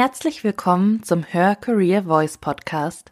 Herzlich 0.00 0.44
willkommen 0.44 1.02
zum 1.02 1.24
Her 1.24 1.56
Career 1.56 2.04
Voice 2.04 2.38
Podcast. 2.38 3.10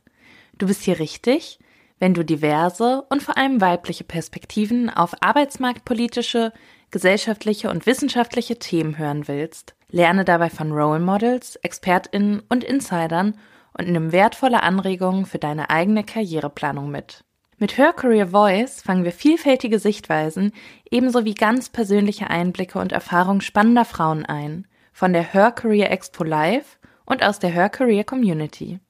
Du 0.56 0.68
bist 0.68 0.82
hier 0.82 1.00
richtig, 1.00 1.58
wenn 1.98 2.14
du 2.14 2.24
diverse 2.24 3.02
und 3.10 3.24
vor 3.24 3.36
allem 3.36 3.60
weibliche 3.60 4.04
Perspektiven 4.04 4.88
auf 4.88 5.20
arbeitsmarktpolitische, 5.20 6.52
gesellschaftliche 6.92 7.70
und 7.70 7.86
wissenschaftliche 7.86 8.60
Themen 8.60 8.98
hören 8.98 9.26
willst. 9.26 9.74
Lerne 9.90 10.24
dabei 10.24 10.48
von 10.48 10.70
Role 10.70 11.00
Models, 11.00 11.56
ExpertInnen 11.56 12.44
und 12.48 12.62
Insidern 12.62 13.36
und 13.76 13.88
nimm 13.88 14.12
wertvolle 14.12 14.62
Anregungen 14.62 15.26
für 15.26 15.40
deine 15.40 15.70
eigene 15.70 16.04
Karriereplanung 16.04 16.88
mit. 16.88 17.24
Mit 17.58 17.78
Her 17.78 17.94
Career 17.94 18.28
Voice 18.28 18.80
fangen 18.80 19.02
wir 19.02 19.10
vielfältige 19.10 19.80
Sichtweisen 19.80 20.52
ebenso 20.88 21.24
wie 21.24 21.34
ganz 21.34 21.68
persönliche 21.68 22.30
Einblicke 22.30 22.78
und 22.78 22.92
Erfahrungen 22.92 23.40
spannender 23.40 23.84
Frauen 23.84 24.24
ein, 24.24 24.68
von 24.96 25.12
der 25.12 25.30
Her 25.34 25.52
Career 25.52 25.90
Expo 25.90 26.24
Live 26.24 26.75
und 27.06 27.22
aus 27.22 27.38
der 27.38 27.50
Her 27.50 27.70
Career 27.70 28.04
Community. 28.04 28.80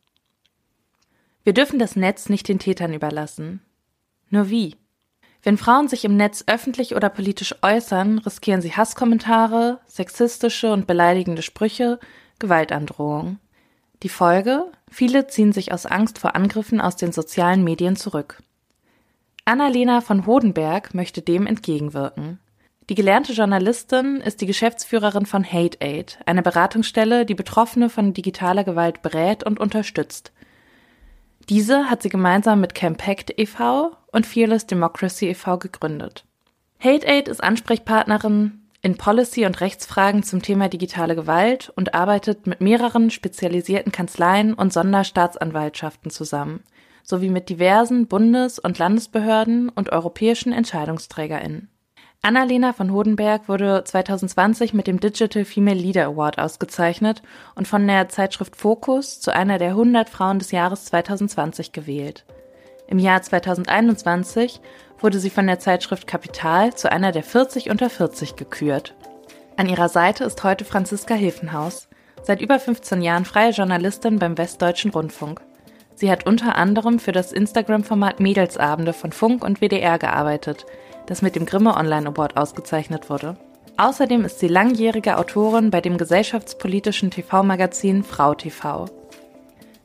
Wir 1.44 1.52
dürfen 1.52 1.78
das 1.78 1.94
Netz 1.94 2.28
nicht 2.28 2.48
den 2.48 2.58
Tätern 2.58 2.92
überlassen. 2.92 3.60
Nur 4.30 4.50
wie? 4.50 4.74
Wenn 5.44 5.58
Frauen 5.58 5.86
sich 5.86 6.04
im 6.04 6.16
Netz 6.16 6.42
öffentlich 6.48 6.96
oder 6.96 7.08
politisch 7.08 7.54
äußern, 7.62 8.18
riskieren 8.18 8.62
sie 8.62 8.72
Hasskommentare, 8.72 9.78
sexistische 9.86 10.72
und 10.72 10.88
beleidigende 10.88 11.42
Sprüche, 11.42 12.00
Gewaltandrohung. 12.40 13.38
Die 14.02 14.08
Folge? 14.08 14.72
Viele 14.90 15.28
ziehen 15.28 15.52
sich 15.52 15.72
aus 15.72 15.86
Angst 15.86 16.18
vor 16.18 16.34
Angriffen 16.34 16.80
aus 16.80 16.96
den 16.96 17.12
sozialen 17.12 17.62
Medien 17.62 17.94
zurück. 17.94 18.42
Annalena 19.44 20.00
von 20.00 20.26
Hodenberg 20.26 20.94
möchte 20.94 21.22
dem 21.22 21.46
entgegenwirken. 21.46 22.40
Die 22.88 22.94
gelernte 22.94 23.32
Journalistin 23.32 24.20
ist 24.20 24.40
die 24.40 24.46
Geschäftsführerin 24.46 25.26
von 25.26 25.44
Hate 25.44 25.78
Aid, 25.80 26.18
eine 26.24 26.42
Beratungsstelle, 26.42 27.26
die 27.26 27.34
Betroffene 27.34 27.90
von 27.90 28.12
digitaler 28.12 28.62
Gewalt 28.62 29.02
berät 29.02 29.42
und 29.42 29.58
unterstützt. 29.58 30.32
Diese 31.48 31.90
hat 31.90 32.02
sie 32.02 32.10
gemeinsam 32.10 32.60
mit 32.60 32.76
Campact 32.76 33.32
e.V. 33.38 33.96
und 34.12 34.24
Fearless 34.24 34.66
Democracy 34.66 35.30
e.V. 35.30 35.58
gegründet. 35.58 36.24
Hate 36.78 37.08
Aid 37.08 37.26
ist 37.26 37.42
Ansprechpartnerin 37.42 38.60
in 38.82 38.96
Policy- 38.96 39.46
und 39.46 39.60
Rechtsfragen 39.60 40.22
zum 40.22 40.42
Thema 40.42 40.68
digitale 40.68 41.16
Gewalt 41.16 41.72
und 41.74 41.94
arbeitet 41.94 42.46
mit 42.46 42.60
mehreren 42.60 43.10
spezialisierten 43.10 43.90
Kanzleien 43.90 44.54
und 44.54 44.72
Sonderstaatsanwaltschaften 44.72 46.12
zusammen, 46.12 46.62
sowie 47.02 47.30
mit 47.30 47.48
diversen 47.48 48.06
Bundes- 48.06 48.60
und 48.60 48.78
Landesbehörden 48.78 49.70
und 49.70 49.90
europäischen 49.90 50.52
EntscheidungsträgerInnen. 50.52 51.68
Annalena 52.26 52.72
von 52.72 52.90
Hodenberg 52.90 53.48
wurde 53.48 53.84
2020 53.84 54.74
mit 54.74 54.88
dem 54.88 54.98
Digital 54.98 55.44
Female 55.44 55.78
Leader 55.78 56.06
Award 56.06 56.40
ausgezeichnet 56.40 57.22
und 57.54 57.68
von 57.68 57.86
der 57.86 58.08
Zeitschrift 58.08 58.56
Focus 58.56 59.20
zu 59.20 59.32
einer 59.32 59.58
der 59.58 59.68
100 59.68 60.10
Frauen 60.10 60.40
des 60.40 60.50
Jahres 60.50 60.86
2020 60.86 61.70
gewählt. 61.70 62.24
Im 62.88 62.98
Jahr 62.98 63.22
2021 63.22 64.60
wurde 64.98 65.20
sie 65.20 65.30
von 65.30 65.46
der 65.46 65.60
Zeitschrift 65.60 66.08
Kapital 66.08 66.74
zu 66.74 66.90
einer 66.90 67.12
der 67.12 67.22
40 67.22 67.70
unter 67.70 67.88
40 67.88 68.34
gekürt. 68.34 68.96
An 69.56 69.68
ihrer 69.68 69.88
Seite 69.88 70.24
ist 70.24 70.42
heute 70.42 70.64
Franziska 70.64 71.14
Hilfenhaus, 71.14 71.88
seit 72.24 72.40
über 72.40 72.58
15 72.58 73.02
Jahren 73.02 73.24
freie 73.24 73.52
Journalistin 73.52 74.18
beim 74.18 74.36
Westdeutschen 74.36 74.90
Rundfunk. 74.90 75.42
Sie 75.94 76.10
hat 76.10 76.26
unter 76.26 76.56
anderem 76.56 76.98
für 76.98 77.12
das 77.12 77.30
Instagram-Format 77.30 78.18
Mädelsabende 78.18 78.92
von 78.92 79.12
Funk 79.12 79.44
und 79.44 79.60
WDR 79.60 80.00
gearbeitet– 80.00 80.66
das 81.06 81.22
mit 81.22 81.36
dem 81.36 81.46
Grimme 81.46 81.76
Online 81.76 82.08
Award 82.08 82.36
ausgezeichnet 82.36 83.10
wurde. 83.10 83.36
Außerdem 83.78 84.24
ist 84.24 84.40
sie 84.40 84.48
langjährige 84.48 85.18
Autorin 85.18 85.70
bei 85.70 85.80
dem 85.80 85.98
gesellschaftspolitischen 85.98 87.10
TV-Magazin 87.10 88.02
Frau 88.02 88.34
TV. 88.34 88.86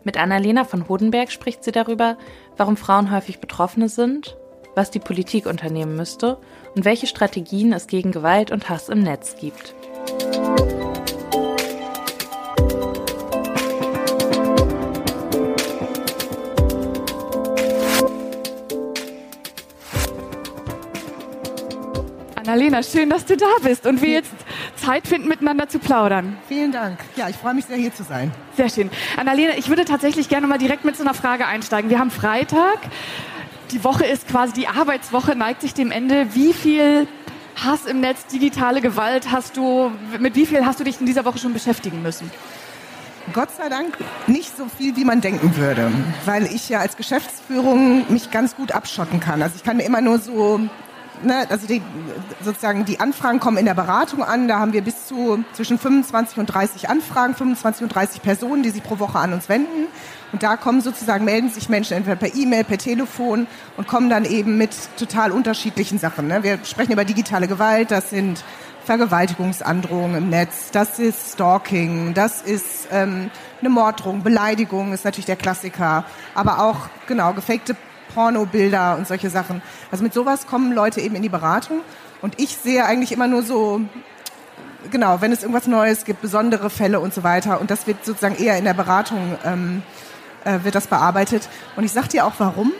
Mit 0.04 0.18
Annalena 0.18 0.64
von 0.64 0.88
Hodenberg 0.88 1.32
spricht 1.32 1.64
sie 1.64 1.72
darüber, 1.72 2.18
warum 2.58 2.78
Frauen 2.78 3.12
häufig 3.12 3.40
Betroffene 3.40 3.90
sind, 3.90 4.38
was 4.76 4.92
die 4.92 5.00
Politik 5.00 5.46
unternehmen 5.46 5.96
müsste 5.96 6.38
und 6.76 6.86
welche 6.86 7.08
Strategien 7.08 7.74
es 7.74 7.88
gegen 7.88 8.12
Gewalt 8.12 8.52
und 8.52 8.70
Hass 8.70 8.90
im 8.90 9.04
Netz 9.04 9.36
gibt. 9.36 9.76
Annalena, 22.62 22.84
schön, 22.84 23.10
dass 23.10 23.26
du 23.26 23.36
da 23.36 23.48
bist 23.64 23.88
und 23.88 24.04
wir 24.04 24.10
jetzt 24.10 24.30
Zeit 24.76 25.08
finden, 25.08 25.28
miteinander 25.28 25.68
zu 25.68 25.80
plaudern. 25.80 26.38
Vielen 26.48 26.72
Dank. 26.72 27.00
Ja, 27.16 27.28
ich 27.28 27.36
freue 27.36 27.56
mich 27.56 27.66
sehr, 27.66 27.78
hier 27.78 27.92
zu 27.92 28.04
sein. 28.04 28.32
Sehr 28.56 28.70
schön. 28.70 28.92
Annalena, 29.18 29.54
ich 29.58 29.68
würde 29.68 29.84
tatsächlich 29.84 30.30
gerne 30.30 30.46
mal 30.46 30.60
direkt 30.60 30.86
mit 30.86 30.96
so 30.96 31.02
einer 31.02 31.16
Frage 31.16 31.48
einsteigen. 31.48 31.90
Wir 31.90 31.98
haben 31.98 32.12
Freitag. 32.12 32.78
Die 33.72 33.84
Woche 33.84 34.06
ist 34.06 34.28
quasi 34.28 34.54
die 34.54 34.68
Arbeitswoche, 34.68 35.36
neigt 35.36 35.62
sich 35.62 35.74
dem 35.74 35.90
Ende. 35.90 36.36
Wie 36.36 36.54
viel 36.54 37.08
Hass 37.56 37.88
im 37.88 38.00
Netz, 38.00 38.28
digitale 38.28 38.82
Gewalt 38.82 39.32
hast 39.32 39.58
du, 39.58 39.92
mit 40.20 40.36
wie 40.36 40.46
viel 40.46 40.64
hast 40.64 40.80
du 40.80 40.84
dich 40.84 41.00
in 41.00 41.08
dieser 41.08 41.26
Woche 41.26 41.40
schon 41.40 41.54
beschäftigen 41.54 42.04
müssen? 42.04 42.30
Gott 43.34 43.50
sei 43.58 43.70
Dank 43.70 43.98
nicht 44.28 44.56
so 44.56 44.68
viel, 44.78 44.96
wie 44.96 45.06
man 45.06 45.20
denken 45.20 45.58
würde, 45.58 45.92
weil 46.26 46.46
ich 46.46 46.70
ja 46.70 46.80
als 46.80 46.96
Geschäftsführung 46.96 48.06
mich 48.12 48.30
ganz 48.30 48.56
gut 48.56 48.72
abschotten 48.72 49.20
kann. 49.20 49.42
Also 49.42 49.56
ich 49.56 49.64
kann 49.64 49.78
mir 49.78 49.84
immer 49.84 50.02
nur 50.02 50.20
so 50.20 50.60
ne, 51.24 51.46
also 51.50 51.68
die, 51.68 51.82
sozusagen 52.44 52.86
die 52.86 53.00
Anfragen 53.00 53.40
kommen 53.40 53.58
in 53.58 53.66
der 53.66 53.74
Beratung 53.74 54.24
an. 54.24 54.48
Da 54.48 54.60
haben 54.60 54.74
wir 54.74 54.82
bis 54.82 55.08
zu 55.08 55.44
zwischen 55.54 55.78
25 55.78 56.38
und 56.38 56.48
30 56.48 56.90
Anfragen, 56.90 57.36
25 57.36 57.84
und 57.84 57.96
30 57.96 58.22
Personen, 58.22 58.64
die 58.64 58.70
sich 58.70 58.84
pro 58.84 59.00
Woche 59.00 59.20
an 59.20 59.34
uns 59.34 59.50
wenden. 59.50 59.88
Und 60.32 60.44
da 60.44 60.56
kommen 60.56 60.82
sozusagen, 60.82 61.26
melden 61.26 61.50
sich 61.50 61.68
Menschen 61.70 61.98
entweder 61.98 62.16
per 62.16 62.34
E-Mail, 62.34 62.64
per 62.64 62.78
Telefon 62.78 63.48
und 63.78 63.88
kommen 63.88 64.10
dann 64.10 64.26
eben 64.26 64.58
mit 64.58 64.72
total 64.98 65.32
unterschiedlichen 65.32 66.00
Sachen. 66.00 66.28
Ne? 66.28 66.44
Wir 66.44 66.60
sprechen 66.64 66.94
über 66.94 67.04
digitale 67.04 67.48
Gewalt, 67.48 67.92
das 67.92 68.10
sind 68.10 68.44
Vergewaltigungsandrohungen 68.86 70.18
im 70.18 70.30
Netz, 70.30 70.72
das 70.72 71.00
ist 71.00 71.34
Stalking, 71.34 72.14
das 72.14 72.42
ist 72.42 72.88
ähm, 72.92 73.30
eine 73.60 73.70
Morddrohung, 73.70 74.24
Beleidigung 74.24 74.94
ist 74.94 75.06
natürlich 75.06 75.28
der 75.28 75.36
Klassiker, 75.36 76.04
aber 76.34 76.64
auch 76.64 76.90
genau 77.08 77.34
gefakte 77.34 77.76
Pornobilder 78.14 78.98
und 78.98 79.08
solche 79.08 79.30
Sachen. 79.30 79.62
Also 79.92 80.04
mit 80.04 80.14
sowas 80.14 80.48
kommen 80.48 80.74
Leute 80.74 81.02
eben 81.02 81.16
in 81.16 81.22
die 81.22 81.30
Beratung. 81.30 81.82
Und 82.22 82.40
ich 82.40 82.58
sehe 82.58 82.86
eigentlich 82.86 83.12
immer 83.12 83.28
nur 83.28 83.44
so, 83.44 83.82
genau, 84.92 85.22
wenn 85.22 85.32
es 85.32 85.42
irgendwas 85.42 85.68
Neues 85.68 86.06
gibt, 86.06 86.22
besondere 86.22 86.70
Fälle 86.70 87.00
und 87.00 87.14
so 87.14 87.24
weiter. 87.24 87.60
Und 87.62 87.72
das 87.72 87.88
wird 87.88 88.06
sozusagen 88.06 88.36
eher 88.36 88.58
in 88.58 88.66
der 88.66 88.74
Beratung, 88.74 89.38
ähm, 89.44 89.84
äh, 90.44 90.60
wird 90.64 90.76
das 90.76 90.88
bearbeitet. 90.88 91.50
Und 91.76 91.84
ich 91.84 91.92
sag 91.92 92.08
dir 92.10 92.26
auch 92.26 92.34
warum. 92.38 92.72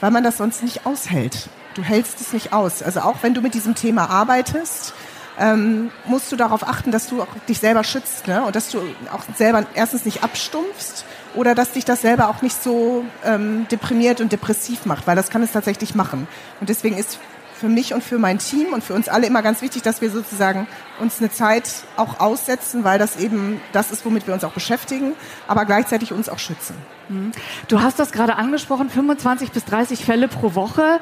Weil 0.00 0.10
man 0.10 0.22
das 0.22 0.36
sonst 0.36 0.62
nicht 0.62 0.84
aushält. 0.84 1.48
Du 1.74 1.82
hältst 1.82 2.20
es 2.20 2.34
nicht 2.34 2.52
aus. 2.52 2.82
Also 2.82 3.00
auch 3.00 3.16
wenn 3.22 3.32
du 3.32 3.40
mit 3.40 3.54
diesem 3.54 3.74
Thema 3.74 4.10
arbeitest, 4.10 4.92
ähm, 5.38 5.90
musst 6.04 6.32
du 6.32 6.36
darauf 6.36 6.66
achten, 6.66 6.90
dass 6.90 7.08
du 7.08 7.22
auch 7.22 7.28
dich 7.48 7.58
selber 7.58 7.84
schützt 7.84 8.26
ne? 8.26 8.42
und 8.42 8.56
dass 8.56 8.70
du 8.70 8.80
auch 9.12 9.22
selber 9.36 9.66
erstens 9.74 10.04
nicht 10.04 10.22
abstumpfst 10.22 11.04
oder 11.36 11.54
dass 11.54 11.72
dich 11.72 11.84
das 11.84 12.02
selber 12.02 12.28
auch 12.28 12.42
nicht 12.42 12.60
so 12.62 13.04
ähm, 13.24 13.66
deprimiert 13.70 14.20
und 14.20 14.32
depressiv 14.32 14.86
macht, 14.86 15.06
weil 15.06 15.16
das 15.16 15.30
kann 15.30 15.42
es 15.42 15.52
tatsächlich 15.52 15.94
machen. 15.94 16.26
Und 16.60 16.68
deswegen 16.68 16.96
ist 16.96 17.18
für 17.56 17.68
mich 17.68 17.94
und 17.94 18.04
für 18.04 18.18
mein 18.18 18.38
Team 18.38 18.72
und 18.72 18.84
für 18.84 18.94
uns 18.94 19.08
alle 19.08 19.26
immer 19.26 19.42
ganz 19.42 19.62
wichtig, 19.62 19.82
dass 19.82 20.00
wir 20.00 20.10
sozusagen 20.10 20.66
uns 21.00 21.20
eine 21.20 21.30
Zeit 21.30 21.70
auch 21.96 22.20
aussetzen, 22.20 22.84
weil 22.84 22.98
das 22.98 23.16
eben 23.16 23.60
das 23.72 23.90
ist, 23.90 24.04
womit 24.04 24.26
wir 24.26 24.34
uns 24.34 24.44
auch 24.44 24.52
beschäftigen, 24.52 25.12
aber 25.48 25.64
gleichzeitig 25.64 26.12
uns 26.12 26.28
auch 26.28 26.38
schützen. 26.38 26.74
Mhm. 27.08 27.32
Du 27.68 27.80
hast 27.80 27.98
das 27.98 28.12
gerade 28.12 28.36
angesprochen, 28.36 28.90
25 28.90 29.52
bis 29.52 29.64
30 29.64 30.04
Fälle 30.04 30.28
pro 30.28 30.54
Woche. 30.54 31.00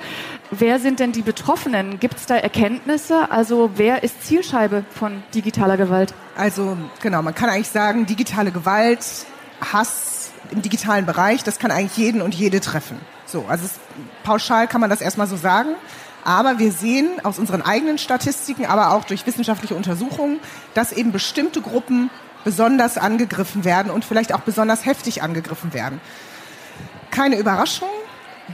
Wer 0.51 0.79
sind 0.79 1.01
denn 1.01 1.13
die 1.13 1.23
Betroffenen? 1.23 1.99
Gibt 1.99 2.19
es 2.19 2.27
da 2.27 2.37
Erkenntnisse? 2.37 3.31
Also 3.31 3.71
wer 3.75 4.03
ist 4.05 4.25
Zielscheibe 4.25 4.85
von 4.91 5.23
digitaler 5.35 5.77
Gewalt? 5.77 6.15
Also 6.37 6.77
genau, 7.01 7.23
man 7.23 7.35
kann 7.35 7.49
eigentlich 7.51 7.69
sagen, 7.69 8.07
digitale 8.07 8.53
Gewalt, 8.53 9.27
Hass, 9.61 10.31
im 10.51 10.63
digitalen 10.63 11.07
Bereich, 11.07 11.43
das 11.43 11.59
kann 11.59 11.71
eigentlich 11.71 11.97
jeden 11.97 12.23
und 12.23 12.35
jede 12.35 12.61
treffen. 12.61 12.99
So, 13.27 13.47
also 13.49 13.65
es, 13.65 13.73
pauschal 14.23 14.69
kann 14.69 14.81
man 14.81 14.91
das 14.91 15.01
erstmal 15.01 15.27
so 15.27 15.37
sagen. 15.37 15.71
Aber 16.25 16.59
wir 16.59 16.73
sehen 16.73 17.11
aus 17.23 17.39
unseren 17.39 17.61
eigenen 17.61 17.99
Statistiken, 17.99 18.65
aber 18.65 18.93
auch 18.93 19.05
durch 19.05 19.27
wissenschaftliche 19.27 19.75
Untersuchungen, 19.75 20.41
dass 20.73 20.93
eben 20.93 21.13
bestimmte 21.13 21.61
Gruppen 21.61 22.11
besonders 22.45 22.97
angegriffen 22.97 23.65
werden 23.65 23.91
und 23.91 24.05
vielleicht 24.05 24.33
auch 24.33 24.41
besonders 24.41 24.87
heftig 24.87 25.23
angegriffen 25.23 25.75
werden. 25.75 26.01
Keine 27.11 27.39
Überraschung. 27.39 27.89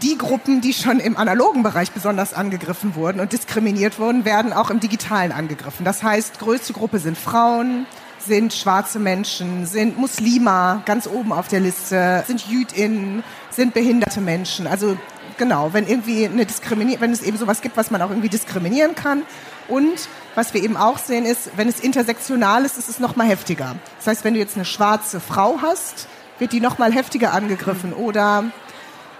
Die 0.03 0.17
Gruppen, 0.17 0.61
die 0.61 0.73
schon 0.73 1.01
im 1.01 1.17
analogen 1.17 1.65
Bereich 1.65 1.91
besonders 1.91 2.33
angegriffen 2.33 2.95
wurden 2.95 3.19
und 3.19 3.33
diskriminiert 3.33 3.99
wurden, 3.99 4.25
werden 4.25 4.53
auch 4.53 4.71
im 4.71 4.79
digitalen 4.79 5.33
angegriffen. 5.33 5.85
Das 5.85 6.05
heißt, 6.05 6.39
größte 6.39 6.73
Gruppe 6.73 7.01
sind 7.01 7.19
Frauen, 7.19 7.87
sind 8.27 8.53
schwarze 8.53 8.99
Menschen, 8.99 9.67
sind 9.67 9.99
Muslima 9.99 10.83
ganz 10.87 11.07
oben 11.07 11.33
auf 11.33 11.49
der 11.49 11.61
Liste, 11.61 12.25
sind 12.27 12.47
JüdInnen, 12.47 13.23
sind 13.51 13.75
behinderte 13.75 14.21
Menschen. 14.21 14.67
Also 14.67 14.97
genau, 15.39 15.73
wenn 15.73 15.87
irgendwie 15.87 16.27
eine 16.27 16.47
diskriminiert, 16.47 17.01
wenn 17.01 17.13
es 17.13 17.23
eben 17.23 17.37
sowas 17.37 17.61
gibt, 17.61 17.77
was 17.77 17.91
man 17.91 18.03
auch 18.03 18.11
irgendwie 18.11 18.29
diskriminieren 18.29 18.95
kann. 18.95 19.23
Und 19.69 20.09
was 20.35 20.53
wir 20.53 20.63
eben 20.63 20.77
auch 20.77 20.99
sehen 20.99 21.25
ist, 21.25 21.51
wenn 21.57 21.69
es 21.69 21.81
intersektional 21.81 22.65
ist, 22.65 22.77
ist 22.77 22.89
es 22.89 22.99
noch 22.99 23.17
mal 23.17 23.27
heftiger. 23.27 23.77
Das 23.99 24.09
heißt, 24.09 24.25
wenn 24.25 24.35
du 24.35 24.41
jetzt 24.41 24.57
eine 24.57 24.65
schwarze 24.65 25.21
Frau 25.21 25.59
hast, 25.63 26.09
wird 26.39 26.53
die 26.53 26.61
noch 26.61 26.79
mal 26.79 26.93
heftiger 26.93 27.33
angegriffen. 27.33 27.93
Oder 27.93 28.45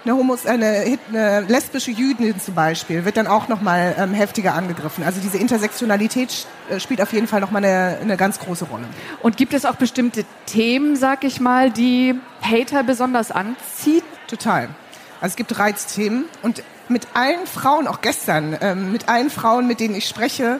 eine, 0.03 0.15
Homos, 0.15 0.45
eine, 0.45 0.97
eine 1.09 1.41
lesbische 1.41 1.91
Jüdin 1.91 2.39
zum 2.39 2.55
Beispiel 2.55 3.05
wird 3.05 3.17
dann 3.17 3.27
auch 3.27 3.47
noch 3.47 3.61
mal 3.61 3.95
ähm, 3.97 4.13
heftiger 4.13 4.53
angegriffen. 4.53 5.03
Also 5.03 5.21
diese 5.21 5.37
Intersektionalität 5.37 6.47
äh, 6.69 6.79
spielt 6.79 7.01
auf 7.01 7.13
jeden 7.13 7.27
Fall 7.27 7.41
noch 7.41 7.51
mal 7.51 7.63
eine, 7.63 7.97
eine 8.01 8.17
ganz 8.17 8.39
große 8.39 8.65
Rolle. 8.65 8.85
Und 9.21 9.37
gibt 9.37 9.53
es 9.53 9.65
auch 9.65 9.75
bestimmte 9.75 10.25
Themen, 10.45 10.95
sag 10.95 11.23
ich 11.23 11.39
mal, 11.39 11.69
die 11.69 12.15
Hater 12.41 12.83
besonders 12.83 13.31
anzieht? 13.31 14.03
Total. 14.27 14.69
Also 15.19 15.33
es 15.33 15.35
gibt 15.35 15.57
Reizthemen 15.59 16.25
und 16.41 16.63
mit 16.89 17.07
allen 17.13 17.45
Frauen, 17.45 17.87
auch 17.87 18.01
gestern, 18.01 18.57
ähm, 18.59 18.91
mit 18.91 19.07
allen 19.07 19.29
Frauen, 19.29 19.67
mit 19.67 19.79
denen 19.79 19.95
ich 19.95 20.07
spreche 20.07 20.59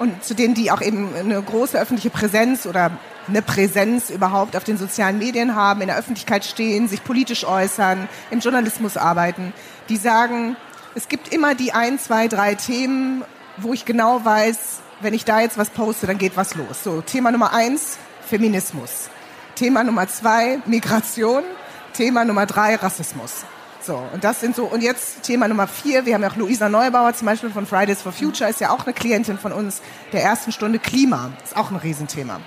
und 0.00 0.24
zu 0.24 0.34
denen, 0.34 0.54
die 0.54 0.70
auch 0.70 0.80
eben 0.80 1.14
eine 1.14 1.40
große 1.42 1.78
öffentliche 1.78 2.08
Präsenz 2.08 2.64
oder 2.64 2.90
eine 3.28 3.42
Präsenz 3.42 4.08
überhaupt 4.08 4.56
auf 4.56 4.64
den 4.64 4.78
sozialen 4.78 5.18
Medien 5.18 5.54
haben, 5.54 5.82
in 5.82 5.88
der 5.88 5.98
Öffentlichkeit 5.98 6.46
stehen, 6.46 6.88
sich 6.88 7.04
politisch 7.04 7.44
äußern, 7.44 8.08
im 8.30 8.40
Journalismus 8.40 8.96
arbeiten, 8.96 9.52
die 9.90 9.98
sagen, 9.98 10.56
es 10.94 11.08
gibt 11.08 11.34
immer 11.34 11.54
die 11.54 11.74
ein, 11.74 11.98
zwei, 11.98 12.28
drei 12.28 12.54
Themen, 12.54 13.24
wo 13.58 13.74
ich 13.74 13.84
genau 13.84 14.24
weiß, 14.24 14.80
wenn 15.02 15.12
ich 15.12 15.26
da 15.26 15.40
jetzt 15.40 15.58
was 15.58 15.68
poste, 15.68 16.06
dann 16.06 16.16
geht 16.16 16.34
was 16.34 16.54
los. 16.54 16.82
So, 16.82 17.02
Thema 17.02 17.30
Nummer 17.30 17.52
eins, 17.52 17.98
Feminismus. 18.26 19.10
Thema 19.54 19.84
Nummer 19.84 20.08
zwei, 20.08 20.60
Migration. 20.64 21.44
Thema 21.92 22.24
Nummer 22.24 22.46
drei, 22.46 22.76
Rassismus. 22.76 23.44
So, 23.82 24.02
und 24.12 24.24
das 24.24 24.40
sind 24.40 24.54
so, 24.54 24.64
und 24.64 24.82
jetzt 24.82 25.22
Thema 25.22 25.48
Nummer 25.48 25.66
vier, 25.66 26.04
wir 26.04 26.14
haben 26.14 26.22
ja 26.22 26.30
auch 26.30 26.36
Luisa 26.36 26.68
Neubauer 26.68 27.14
zum 27.14 27.26
Beispiel 27.26 27.50
von 27.50 27.66
Fridays 27.66 28.02
for 28.02 28.12
Future, 28.12 28.48
ist 28.48 28.60
ja 28.60 28.70
auch 28.70 28.84
eine 28.84 28.92
Klientin 28.92 29.38
von 29.38 29.52
uns, 29.52 29.80
der 30.12 30.22
ersten 30.22 30.52
Stunde 30.52 30.78
Klima, 30.78 31.30
ist 31.42 31.56
auch 31.56 31.70
ein 31.70 31.76
Riesenthema. 31.76 32.40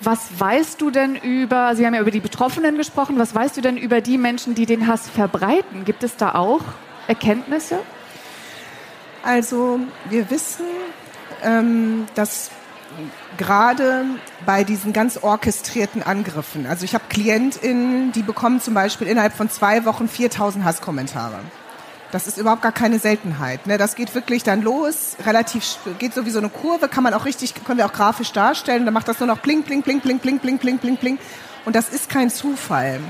Was 0.00 0.20
weißt 0.38 0.80
du 0.80 0.90
denn 0.90 1.16
über, 1.16 1.74
Sie 1.76 1.86
haben 1.86 1.94
ja 1.94 2.00
über 2.00 2.10
die 2.10 2.20
Betroffenen 2.20 2.76
gesprochen, 2.76 3.18
was 3.18 3.34
weißt 3.34 3.56
du 3.56 3.60
denn 3.60 3.76
über 3.76 4.00
die 4.00 4.18
Menschen, 4.18 4.54
die 4.54 4.66
den 4.66 4.86
Hass 4.86 5.08
verbreiten? 5.08 5.84
Gibt 5.84 6.02
es 6.02 6.16
da 6.16 6.34
auch 6.34 6.60
Erkenntnisse? 7.06 7.80
Also 9.22 9.80
wir 10.10 10.30
wissen, 10.30 10.66
ähm, 11.42 12.06
dass 12.14 12.50
gerade 13.36 14.04
bei 14.46 14.64
diesen 14.64 14.92
ganz 14.92 15.16
orchestrierten 15.16 16.02
Angriffen, 16.02 16.66
also 16.66 16.84
ich 16.84 16.94
habe 16.94 17.04
KlientInnen, 17.08 18.12
die 18.12 18.22
bekommen 18.22 18.60
zum 18.60 18.74
Beispiel 18.74 19.06
innerhalb 19.06 19.34
von 19.34 19.50
zwei 19.50 19.84
Wochen 19.84 20.08
4000 20.08 20.64
Hasskommentare. 20.64 21.38
Das 22.14 22.28
ist 22.28 22.38
überhaupt 22.38 22.62
gar 22.62 22.70
keine 22.70 23.00
Seltenheit. 23.00 23.66
Ne? 23.66 23.76
Das 23.76 23.96
geht 23.96 24.14
wirklich 24.14 24.44
dann 24.44 24.62
los, 24.62 25.16
relativ, 25.26 25.78
geht 25.98 26.14
so 26.14 26.24
wie 26.26 26.30
so 26.30 26.38
eine 26.38 26.48
Kurve, 26.48 26.88
kann 26.88 27.02
man 27.02 27.12
auch 27.12 27.24
richtig, 27.24 27.54
können 27.64 27.78
wir 27.78 27.86
auch 27.86 27.92
grafisch 27.92 28.30
darstellen. 28.30 28.84
Dann 28.84 28.94
macht 28.94 29.08
das 29.08 29.18
nur 29.18 29.26
noch 29.26 29.38
blink, 29.38 29.66
blink, 29.66 29.84
blink, 29.84 30.02
blink, 30.04 30.22
blink, 30.22 30.40
blink, 30.40 30.60
blink, 30.60 30.80
blink, 30.80 31.00
blink. 31.00 31.20
Und 31.64 31.74
das 31.74 31.88
ist 31.88 32.08
kein 32.08 32.30
Zufall. 32.30 33.00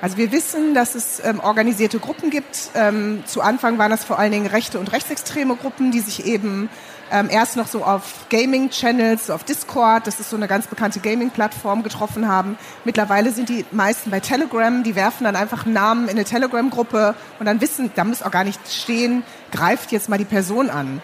Also 0.00 0.16
wir 0.16 0.32
wissen, 0.32 0.74
dass 0.74 0.96
es 0.96 1.20
ähm, 1.24 1.38
organisierte 1.38 2.00
Gruppen 2.00 2.30
gibt. 2.30 2.70
Ähm, 2.74 3.22
zu 3.26 3.42
Anfang 3.42 3.78
waren 3.78 3.92
das 3.92 4.04
vor 4.04 4.18
allen 4.18 4.32
Dingen 4.32 4.46
rechte 4.46 4.80
und 4.80 4.92
rechtsextreme 4.92 5.54
Gruppen, 5.54 5.92
die 5.92 6.00
sich 6.00 6.26
eben 6.26 6.68
ähm, 7.12 7.28
erst 7.30 7.56
noch 7.56 7.66
so 7.66 7.84
auf 7.84 8.26
Gaming-Channels, 8.30 9.26
so 9.26 9.34
auf 9.34 9.44
Discord, 9.44 10.06
das 10.06 10.20
ist 10.20 10.30
so 10.30 10.36
eine 10.36 10.48
ganz 10.48 10.66
bekannte 10.66 11.00
Gaming-Plattform, 11.00 11.82
getroffen 11.82 12.28
haben. 12.28 12.58
Mittlerweile 12.84 13.32
sind 13.32 13.48
die 13.48 13.64
meisten 13.70 14.10
bei 14.10 14.20
Telegram, 14.20 14.82
die 14.82 14.94
werfen 14.94 15.24
dann 15.24 15.36
einfach 15.36 15.64
einen 15.64 15.74
Namen 15.74 16.04
in 16.04 16.10
eine 16.10 16.24
Telegram-Gruppe 16.24 17.14
und 17.38 17.46
dann 17.46 17.60
wissen, 17.60 17.90
da 17.94 18.04
muss 18.04 18.22
auch 18.22 18.30
gar 18.30 18.44
nicht 18.44 18.60
stehen, 18.70 19.22
greift 19.52 19.92
jetzt 19.92 20.08
mal 20.08 20.18
die 20.18 20.24
Person 20.24 20.70
an. 20.70 21.00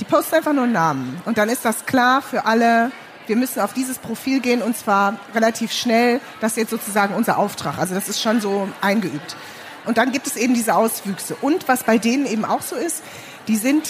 Die 0.00 0.04
posten 0.04 0.36
einfach 0.36 0.52
nur 0.52 0.64
einen 0.64 0.72
Namen 0.72 1.20
und 1.24 1.38
dann 1.38 1.48
ist 1.48 1.64
das 1.64 1.86
klar 1.86 2.22
für 2.22 2.46
alle, 2.46 2.92
wir 3.28 3.36
müssen 3.36 3.60
auf 3.60 3.72
dieses 3.72 3.98
Profil 3.98 4.40
gehen 4.40 4.62
und 4.62 4.76
zwar 4.76 5.18
relativ 5.34 5.72
schnell. 5.72 6.20
Das 6.40 6.52
ist 6.52 6.56
jetzt 6.56 6.70
sozusagen 6.70 7.14
unser 7.14 7.36
Auftrag. 7.36 7.78
Also 7.78 7.94
das 7.94 8.08
ist 8.08 8.22
schon 8.22 8.40
so 8.40 8.68
eingeübt. 8.80 9.36
Und 9.84 9.98
dann 9.98 10.12
gibt 10.12 10.26
es 10.26 10.36
eben 10.36 10.54
diese 10.54 10.74
Auswüchse. 10.74 11.36
Und 11.40 11.68
was 11.68 11.84
bei 11.84 11.98
denen 11.98 12.26
eben 12.26 12.44
auch 12.44 12.62
so 12.62 12.76
ist, 12.76 13.02
die 13.46 13.56
sind 13.56 13.86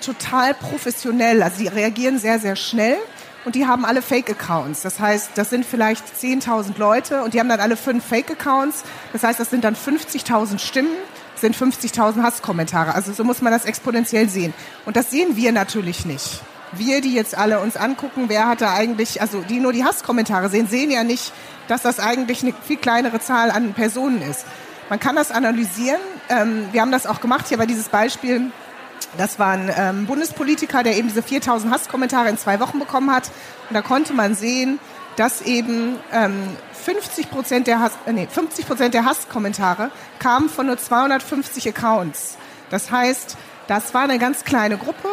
total 0.00 0.54
professionell. 0.54 1.42
Also 1.42 1.58
die 1.58 1.68
reagieren 1.68 2.18
sehr, 2.18 2.38
sehr 2.38 2.56
schnell 2.56 2.96
und 3.44 3.54
die 3.54 3.66
haben 3.66 3.84
alle 3.84 4.02
Fake-Accounts. 4.02 4.82
Das 4.82 5.00
heißt, 5.00 5.30
das 5.34 5.50
sind 5.50 5.64
vielleicht 5.64 6.04
10.000 6.06 6.78
Leute 6.78 7.22
und 7.22 7.34
die 7.34 7.40
haben 7.40 7.48
dann 7.48 7.60
alle 7.60 7.76
fünf 7.76 8.04
Fake-Accounts. 8.04 8.84
Das 9.12 9.22
heißt, 9.22 9.40
das 9.40 9.50
sind 9.50 9.64
dann 9.64 9.74
50.000 9.74 10.58
Stimmen, 10.58 10.90
sind 11.36 11.56
50.000 11.56 12.22
Hasskommentare. 12.22 12.94
Also 12.94 13.12
so 13.12 13.24
muss 13.24 13.40
man 13.40 13.52
das 13.52 13.64
exponentiell 13.64 14.28
sehen. 14.28 14.52
Und 14.84 14.96
das 14.96 15.10
sehen 15.10 15.36
wir 15.36 15.52
natürlich 15.52 16.04
nicht. 16.04 16.42
Wir, 16.72 17.00
die 17.00 17.14
jetzt 17.14 17.38
alle 17.38 17.60
uns 17.60 17.76
angucken, 17.76 18.24
wer 18.28 18.46
hat 18.46 18.60
da 18.60 18.74
eigentlich, 18.74 19.22
also 19.22 19.40
die 19.40 19.60
nur 19.60 19.72
die 19.72 19.84
Hasskommentare 19.84 20.50
sehen, 20.50 20.68
sehen 20.68 20.90
ja 20.90 21.02
nicht, 21.02 21.32
dass 21.68 21.82
das 21.82 22.00
eigentlich 22.00 22.42
eine 22.42 22.52
viel 22.66 22.76
kleinere 22.76 23.20
Zahl 23.20 23.50
an 23.50 23.72
Personen 23.72 24.20
ist. 24.20 24.44
Man 24.90 25.00
kann 25.00 25.16
das 25.16 25.30
analysieren. 25.30 26.00
Ähm, 26.28 26.68
wir 26.72 26.82
haben 26.82 26.92
das 26.92 27.06
auch 27.06 27.20
gemacht 27.20 27.46
hier 27.48 27.58
bei 27.58 27.66
dieses 27.66 27.88
Beispiel 27.88 28.50
das 29.16 29.38
war 29.38 29.52
ein 29.52 29.70
ähm, 29.76 30.06
Bundespolitiker, 30.06 30.82
der 30.82 30.96
eben 30.96 31.08
diese 31.08 31.22
4000 31.22 31.72
Hasskommentare 31.72 32.28
in 32.28 32.38
zwei 32.38 32.60
Wochen 32.60 32.78
bekommen 32.78 33.10
hat. 33.10 33.30
Und 33.68 33.74
da 33.74 33.82
konnte 33.82 34.12
man 34.12 34.34
sehen, 34.34 34.78
dass 35.16 35.42
eben 35.42 35.96
ähm, 36.12 36.56
50 36.84 37.30
Prozent 37.30 37.66
der, 37.66 37.80
Hass, 37.80 37.92
äh, 38.06 38.12
nee, 38.12 38.28
50 38.30 38.66
Prozent 38.66 38.94
der 38.94 39.04
Hasskommentare 39.04 39.90
kamen 40.18 40.48
von 40.48 40.66
nur 40.66 40.78
250 40.78 41.68
Accounts. 41.68 42.36
Das 42.70 42.90
heißt, 42.90 43.36
das 43.66 43.94
war 43.94 44.02
eine 44.02 44.18
ganz 44.18 44.44
kleine 44.44 44.76
Gruppe. 44.76 45.08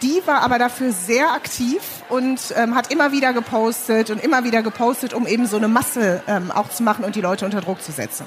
Die 0.00 0.20
war 0.26 0.42
aber 0.42 0.58
dafür 0.58 0.92
sehr 0.92 1.32
aktiv 1.32 1.80
und 2.08 2.40
ähm, 2.56 2.74
hat 2.74 2.92
immer 2.92 3.12
wieder 3.12 3.32
gepostet 3.32 4.10
und 4.10 4.22
immer 4.22 4.42
wieder 4.42 4.62
gepostet, 4.62 5.14
um 5.14 5.26
eben 5.26 5.46
so 5.46 5.56
eine 5.56 5.68
Masse 5.68 6.22
ähm, 6.26 6.50
auch 6.50 6.70
zu 6.70 6.82
machen 6.82 7.04
und 7.04 7.14
die 7.14 7.20
Leute 7.20 7.44
unter 7.44 7.60
Druck 7.60 7.82
zu 7.82 7.92
setzen 7.92 8.26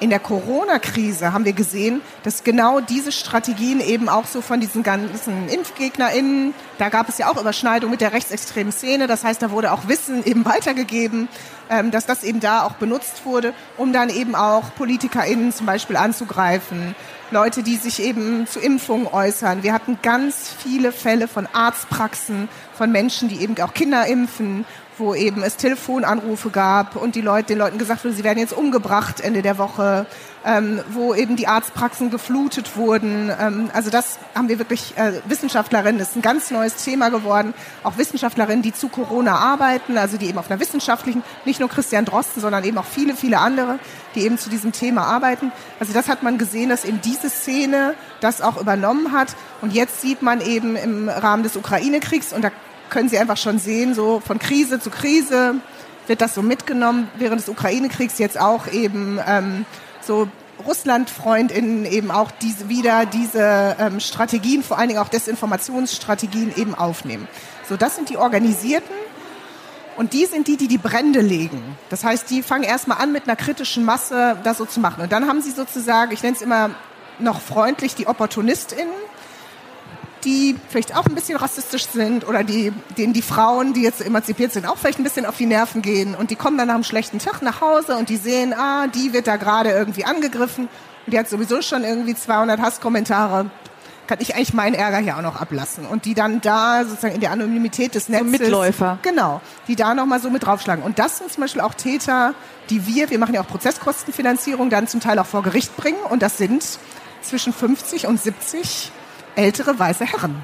in 0.00 0.10
der 0.10 0.18
Corona-Krise 0.18 1.32
haben 1.32 1.44
wir 1.44 1.52
gesehen, 1.52 2.00
dass 2.22 2.42
genau 2.42 2.80
diese 2.80 3.12
Strategien 3.12 3.80
eben 3.80 4.08
auch 4.08 4.26
so 4.26 4.40
von 4.40 4.60
diesen 4.60 4.82
ganzen 4.82 5.48
ImpfgegnerInnen, 5.48 6.54
da 6.78 6.88
gab 6.88 7.08
es 7.08 7.18
ja 7.18 7.30
auch 7.30 7.40
Überschneidung 7.40 7.90
mit 7.90 8.00
der 8.00 8.12
rechtsextremen 8.12 8.72
Szene, 8.72 9.06
das 9.06 9.24
heißt, 9.24 9.42
da 9.42 9.50
wurde 9.50 9.72
auch 9.72 9.88
Wissen 9.88 10.24
eben 10.24 10.44
weitergegeben, 10.44 11.28
ähm, 11.68 11.90
dass 11.90 12.06
das 12.06 12.24
eben 12.24 12.40
da 12.40 12.62
auch 12.62 12.72
benutzt 12.72 13.24
wurde, 13.24 13.52
um 13.76 13.92
dann 13.92 14.08
eben 14.08 14.34
auch 14.34 14.74
PolitikerInnen 14.74 15.52
zum 15.52 15.66
Beispiel 15.66 15.96
anzugreifen, 15.96 16.94
Leute, 17.30 17.62
die 17.62 17.76
sich 17.76 18.02
eben 18.02 18.48
zu 18.48 18.58
Impfungen 18.58 19.06
äußern. 19.06 19.62
Wir 19.62 19.72
hatten 19.72 19.98
ganz 20.02 20.52
viele 20.58 20.90
Fälle 20.90 21.28
von 21.28 21.46
Arztpraxen, 21.52 22.48
von 22.74 22.90
Menschen, 22.90 23.28
die 23.28 23.40
eben 23.40 23.56
auch 23.60 23.72
Kinder 23.72 24.06
impfen 24.06 24.64
wo 25.00 25.14
eben 25.14 25.42
es 25.42 25.56
Telefonanrufe 25.56 26.50
gab 26.50 26.94
und 26.94 27.14
die 27.14 27.20
Leute, 27.20 27.48
den 27.48 27.58
Leuten 27.58 27.78
gesagt 27.78 28.04
wurde, 28.04 28.14
sie 28.14 28.22
werden 28.22 28.38
jetzt 28.38 28.52
umgebracht 28.52 29.20
Ende 29.20 29.42
der 29.42 29.58
Woche, 29.58 30.06
ähm, 30.44 30.80
wo 30.90 31.14
eben 31.14 31.36
die 31.36 31.46
Arztpraxen 31.46 32.10
geflutet 32.10 32.76
wurden. 32.76 33.32
Ähm, 33.38 33.70
also 33.72 33.90
das 33.90 34.18
haben 34.34 34.48
wir 34.48 34.58
wirklich, 34.58 34.96
äh, 34.96 35.12
Wissenschaftlerinnen, 35.26 35.98
das 35.98 36.10
ist 36.10 36.16
ein 36.16 36.22
ganz 36.22 36.50
neues 36.50 36.76
Thema 36.84 37.08
geworden, 37.08 37.54
auch 37.82 37.98
Wissenschaftlerinnen, 37.98 38.62
die 38.62 38.72
zu 38.72 38.88
Corona 38.88 39.36
arbeiten, 39.36 39.98
also 39.98 40.16
die 40.16 40.26
eben 40.26 40.38
auf 40.38 40.50
einer 40.50 40.60
wissenschaftlichen, 40.60 41.22
nicht 41.44 41.60
nur 41.60 41.68
Christian 41.68 42.04
Drosten, 42.04 42.40
sondern 42.40 42.64
eben 42.64 42.78
auch 42.78 42.84
viele, 42.84 43.16
viele 43.16 43.38
andere, 43.38 43.78
die 44.14 44.20
eben 44.20 44.38
zu 44.38 44.50
diesem 44.50 44.72
Thema 44.72 45.02
arbeiten. 45.02 45.52
Also 45.78 45.92
das 45.92 46.08
hat 46.08 46.22
man 46.22 46.38
gesehen, 46.38 46.68
dass 46.68 46.84
eben 46.84 47.00
diese 47.00 47.30
Szene 47.30 47.94
das 48.20 48.40
auch 48.40 48.60
übernommen 48.60 49.12
hat 49.12 49.34
und 49.62 49.72
jetzt 49.72 50.00
sieht 50.00 50.22
man 50.22 50.40
eben 50.40 50.76
im 50.76 51.08
Rahmen 51.08 51.42
des 51.42 51.56
Ukraine-Kriegs 51.56 52.32
und 52.32 52.42
da 52.42 52.50
können 52.90 53.08
Sie 53.08 53.18
einfach 53.18 53.36
schon 53.36 53.58
sehen, 53.58 53.94
so 53.94 54.20
von 54.20 54.38
Krise 54.38 54.80
zu 54.80 54.90
Krise 54.90 55.56
wird 56.06 56.20
das 56.20 56.34
so 56.34 56.42
mitgenommen. 56.42 57.08
Während 57.16 57.40
des 57.40 57.48
Ukraine-Kriegs 57.48 58.18
jetzt 58.18 58.38
auch 58.38 58.66
eben 58.66 59.18
ähm, 59.26 59.64
so 60.00 60.28
Russland-FreundInnen 60.66 61.86
eben 61.86 62.10
auch 62.10 62.30
diese, 62.30 62.68
wieder 62.68 63.06
diese 63.06 63.76
ähm, 63.78 64.00
Strategien, 64.00 64.62
vor 64.62 64.78
allen 64.78 64.88
Dingen 64.88 65.00
auch 65.00 65.08
Desinformationsstrategien 65.08 66.52
eben 66.56 66.74
aufnehmen. 66.74 67.28
So, 67.68 67.76
das 67.76 67.96
sind 67.96 68.10
die 68.10 68.16
Organisierten 68.16 68.94
und 69.96 70.12
die 70.12 70.26
sind 70.26 70.48
die, 70.48 70.56
die 70.56 70.68
die 70.68 70.78
Brände 70.78 71.20
legen. 71.20 71.76
Das 71.88 72.04
heißt, 72.04 72.30
die 72.30 72.42
fangen 72.42 72.64
erstmal 72.64 72.98
an, 72.98 73.12
mit 73.12 73.24
einer 73.24 73.36
kritischen 73.36 73.84
Masse 73.84 74.36
das 74.42 74.58
so 74.58 74.64
zu 74.64 74.80
machen. 74.80 75.02
Und 75.02 75.12
dann 75.12 75.28
haben 75.28 75.40
sie 75.40 75.50
sozusagen, 75.50 76.12
ich 76.12 76.22
nenne 76.22 76.36
es 76.36 76.42
immer 76.42 76.70
noch 77.18 77.40
freundlich, 77.40 77.94
die 77.94 78.06
OpportunistInnen, 78.06 78.92
die 80.24 80.56
vielleicht 80.68 80.96
auch 80.96 81.06
ein 81.06 81.14
bisschen 81.14 81.36
rassistisch 81.36 81.86
sind 81.86 82.26
oder 82.26 82.44
die, 82.44 82.72
denen 82.96 83.12
die 83.12 83.22
Frauen, 83.22 83.72
die 83.72 83.82
jetzt 83.82 84.04
emanzipiert 84.04 84.52
sind, 84.52 84.66
auch 84.66 84.76
vielleicht 84.76 84.98
ein 84.98 85.04
bisschen 85.04 85.26
auf 85.26 85.36
die 85.36 85.46
Nerven 85.46 85.82
gehen 85.82 86.14
und 86.14 86.30
die 86.30 86.36
kommen 86.36 86.58
dann 86.58 86.68
nach 86.68 86.74
einem 86.74 86.84
schlechten 86.84 87.18
Tag 87.18 87.42
nach 87.42 87.60
Hause 87.60 87.96
und 87.96 88.08
die 88.08 88.16
sehen, 88.16 88.54
ah, 88.54 88.86
die 88.86 89.12
wird 89.12 89.26
da 89.26 89.36
gerade 89.36 89.70
irgendwie 89.70 90.04
angegriffen 90.04 90.68
und 91.06 91.12
die 91.12 91.18
hat 91.18 91.28
sowieso 91.28 91.62
schon 91.62 91.84
irgendwie 91.84 92.14
200 92.14 92.60
Hasskommentare. 92.60 93.50
Kann 94.06 94.18
ich 94.20 94.34
eigentlich 94.34 94.54
meinen 94.54 94.74
Ärger 94.74 94.98
hier 94.98 95.16
auch 95.16 95.22
noch 95.22 95.40
ablassen 95.40 95.86
und 95.86 96.04
die 96.04 96.14
dann 96.14 96.40
da 96.40 96.84
sozusagen 96.84 97.14
in 97.14 97.20
der 97.20 97.30
Anonymität 97.30 97.94
des 97.94 98.08
Netzes. 98.08 98.26
So 98.26 98.30
Mitläufer. 98.38 98.98
Genau. 99.02 99.40
Die 99.68 99.76
da 99.76 99.94
nochmal 99.94 100.20
so 100.20 100.30
mit 100.30 100.44
draufschlagen. 100.44 100.82
Und 100.82 100.98
das 100.98 101.18
sind 101.18 101.32
zum 101.32 101.42
Beispiel 101.42 101.60
auch 101.60 101.74
Täter, 101.74 102.34
die 102.70 102.88
wir, 102.88 103.08
wir 103.10 103.20
machen 103.20 103.34
ja 103.34 103.40
auch 103.40 103.46
Prozesskostenfinanzierung, 103.46 104.68
dann 104.68 104.88
zum 104.88 104.98
Teil 104.98 105.18
auch 105.20 105.26
vor 105.26 105.44
Gericht 105.44 105.76
bringen 105.76 106.00
und 106.08 106.22
das 106.22 106.38
sind 106.38 106.64
zwischen 107.22 107.52
50 107.52 108.08
und 108.08 108.20
70 108.20 108.90
ältere 109.40 109.78
weiße 109.78 110.04
Herren, 110.04 110.36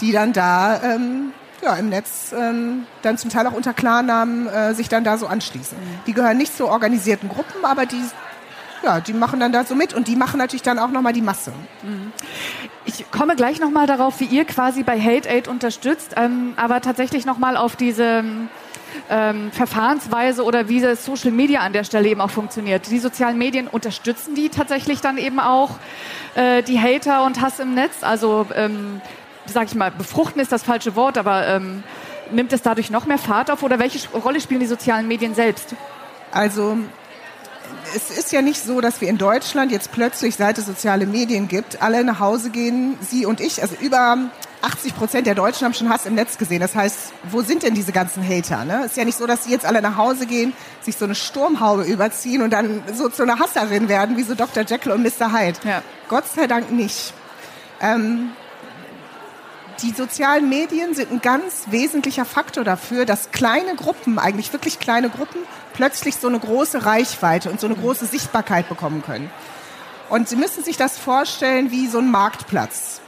die 0.00 0.12
dann 0.12 0.32
da 0.32 0.82
ähm, 0.82 1.32
ja, 1.62 1.76
im 1.76 1.88
Netz 1.88 2.34
ähm, 2.36 2.86
dann 3.02 3.18
zum 3.18 3.30
Teil 3.30 3.46
auch 3.46 3.52
unter 3.52 3.72
Klarnamen 3.72 4.48
äh, 4.48 4.74
sich 4.74 4.88
dann 4.88 5.04
da 5.04 5.16
so 5.16 5.26
anschließen. 5.26 5.78
Die 6.06 6.12
gehören 6.12 6.36
nicht 6.36 6.56
zu 6.56 6.68
organisierten 6.68 7.28
Gruppen, 7.28 7.64
aber 7.64 7.86
die 7.86 8.02
ja, 8.82 8.98
die 8.98 9.12
machen 9.12 9.38
dann 9.38 9.52
da 9.52 9.64
so 9.64 9.76
mit 9.76 9.94
und 9.94 10.08
die 10.08 10.16
machen 10.16 10.38
natürlich 10.38 10.62
dann 10.62 10.80
auch 10.80 10.90
nochmal 10.90 11.12
die 11.12 11.22
Masse. 11.22 11.52
Ich 12.84 13.08
komme 13.12 13.36
gleich 13.36 13.60
nochmal 13.60 13.86
darauf, 13.86 14.18
wie 14.18 14.24
ihr 14.24 14.44
quasi 14.44 14.82
bei 14.82 15.00
Hate 15.00 15.28
Aid 15.28 15.46
unterstützt, 15.46 16.14
ähm, 16.16 16.54
aber 16.56 16.80
tatsächlich 16.80 17.24
nochmal 17.24 17.56
auf 17.56 17.76
diese 17.76 18.24
ähm, 19.10 19.50
Verfahrensweise 19.52 20.44
oder 20.44 20.68
wie 20.68 20.80
das 20.80 21.04
Social 21.04 21.30
Media 21.30 21.60
an 21.60 21.72
der 21.72 21.84
Stelle 21.84 22.08
eben 22.08 22.20
auch 22.20 22.30
funktioniert. 22.30 22.90
Die 22.90 22.98
sozialen 22.98 23.38
Medien 23.38 23.68
unterstützen 23.68 24.34
die 24.34 24.48
tatsächlich 24.48 25.00
dann 25.00 25.18
eben 25.18 25.40
auch 25.40 25.70
äh, 26.34 26.62
die 26.62 26.80
Hater 26.80 27.24
und 27.24 27.40
Hass 27.40 27.58
im 27.58 27.74
Netz. 27.74 28.02
Also, 28.02 28.46
ähm, 28.54 29.00
sag 29.46 29.66
ich 29.66 29.74
mal, 29.74 29.90
befruchten 29.90 30.40
ist 30.40 30.52
das 30.52 30.62
falsche 30.62 30.96
Wort, 30.96 31.18
aber 31.18 31.46
ähm, 31.46 31.82
nimmt 32.30 32.52
es 32.52 32.62
dadurch 32.62 32.90
noch 32.90 33.06
mehr 33.06 33.18
Fahrt 33.18 33.50
auf 33.50 33.62
oder 33.62 33.78
welche 33.78 34.08
Rolle 34.10 34.40
spielen 34.40 34.60
die 34.60 34.66
sozialen 34.66 35.08
Medien 35.08 35.34
selbst? 35.34 35.74
Also 36.30 36.78
es 37.94 38.16
ist 38.16 38.32
ja 38.32 38.42
nicht 38.42 38.62
so, 38.62 38.80
dass 38.80 39.00
wir 39.00 39.08
in 39.08 39.18
Deutschland 39.18 39.72
jetzt 39.72 39.92
plötzlich, 39.92 40.36
seit 40.36 40.58
es 40.58 40.66
soziale 40.66 41.06
Medien 41.06 41.48
gibt, 41.48 41.82
alle 41.82 42.04
nach 42.04 42.20
Hause 42.20 42.50
gehen, 42.50 42.96
Sie 43.00 43.26
und 43.26 43.40
ich, 43.40 43.62
also 43.62 43.74
über 43.80 44.18
80 44.62 44.96
Prozent 44.96 45.26
der 45.26 45.34
Deutschen 45.34 45.64
haben 45.64 45.74
schon 45.74 45.88
Hass 45.88 46.06
im 46.06 46.14
Netz 46.14 46.38
gesehen. 46.38 46.60
Das 46.60 46.74
heißt, 46.74 47.12
wo 47.30 47.42
sind 47.42 47.62
denn 47.62 47.74
diese 47.74 47.92
ganzen 47.92 48.26
Hater? 48.26 48.64
Ne? 48.64 48.82
Es 48.84 48.92
ist 48.92 48.96
ja 48.96 49.04
nicht 49.04 49.18
so, 49.18 49.26
dass 49.26 49.44
sie 49.44 49.50
jetzt 49.50 49.66
alle 49.66 49.82
nach 49.82 49.96
Hause 49.96 50.26
gehen, 50.26 50.52
sich 50.80 50.96
so 50.96 51.04
eine 51.04 51.14
Sturmhaube 51.14 51.82
überziehen 51.82 52.42
und 52.42 52.50
dann 52.50 52.82
so 52.94 53.08
zu 53.08 53.22
einer 53.24 53.38
Hasserin 53.38 53.88
werden, 53.88 54.16
wie 54.16 54.22
so 54.22 54.34
Dr. 54.34 54.64
Jekyll 54.64 54.92
und 54.92 55.02
Mr. 55.02 55.32
Hyde. 55.32 55.58
Ja. 55.64 55.82
Gott 56.08 56.24
sei 56.28 56.46
Dank 56.46 56.70
nicht. 56.70 57.12
Ähm, 57.80 58.30
die 59.82 59.90
sozialen 59.90 60.48
Medien 60.48 60.94
sind 60.94 61.10
ein 61.10 61.20
ganz 61.20 61.64
wesentlicher 61.70 62.24
Faktor 62.24 62.62
dafür, 62.62 63.04
dass 63.04 63.32
kleine 63.32 63.74
Gruppen, 63.74 64.18
eigentlich 64.18 64.52
wirklich 64.52 64.78
kleine 64.78 65.10
Gruppen, 65.10 65.40
plötzlich 65.72 66.16
so 66.16 66.28
eine 66.28 66.38
große 66.38 66.86
Reichweite 66.86 67.50
und 67.50 67.58
so 67.58 67.66
eine 67.66 67.74
große 67.74 68.06
Sichtbarkeit 68.06 68.68
bekommen 68.68 69.02
können. 69.02 69.30
Und 70.08 70.28
Sie 70.28 70.36
müssen 70.36 70.62
sich 70.62 70.76
das 70.76 70.98
vorstellen 70.98 71.70
wie 71.70 71.88
so 71.88 71.98
ein 71.98 72.10
Marktplatz. 72.10 73.01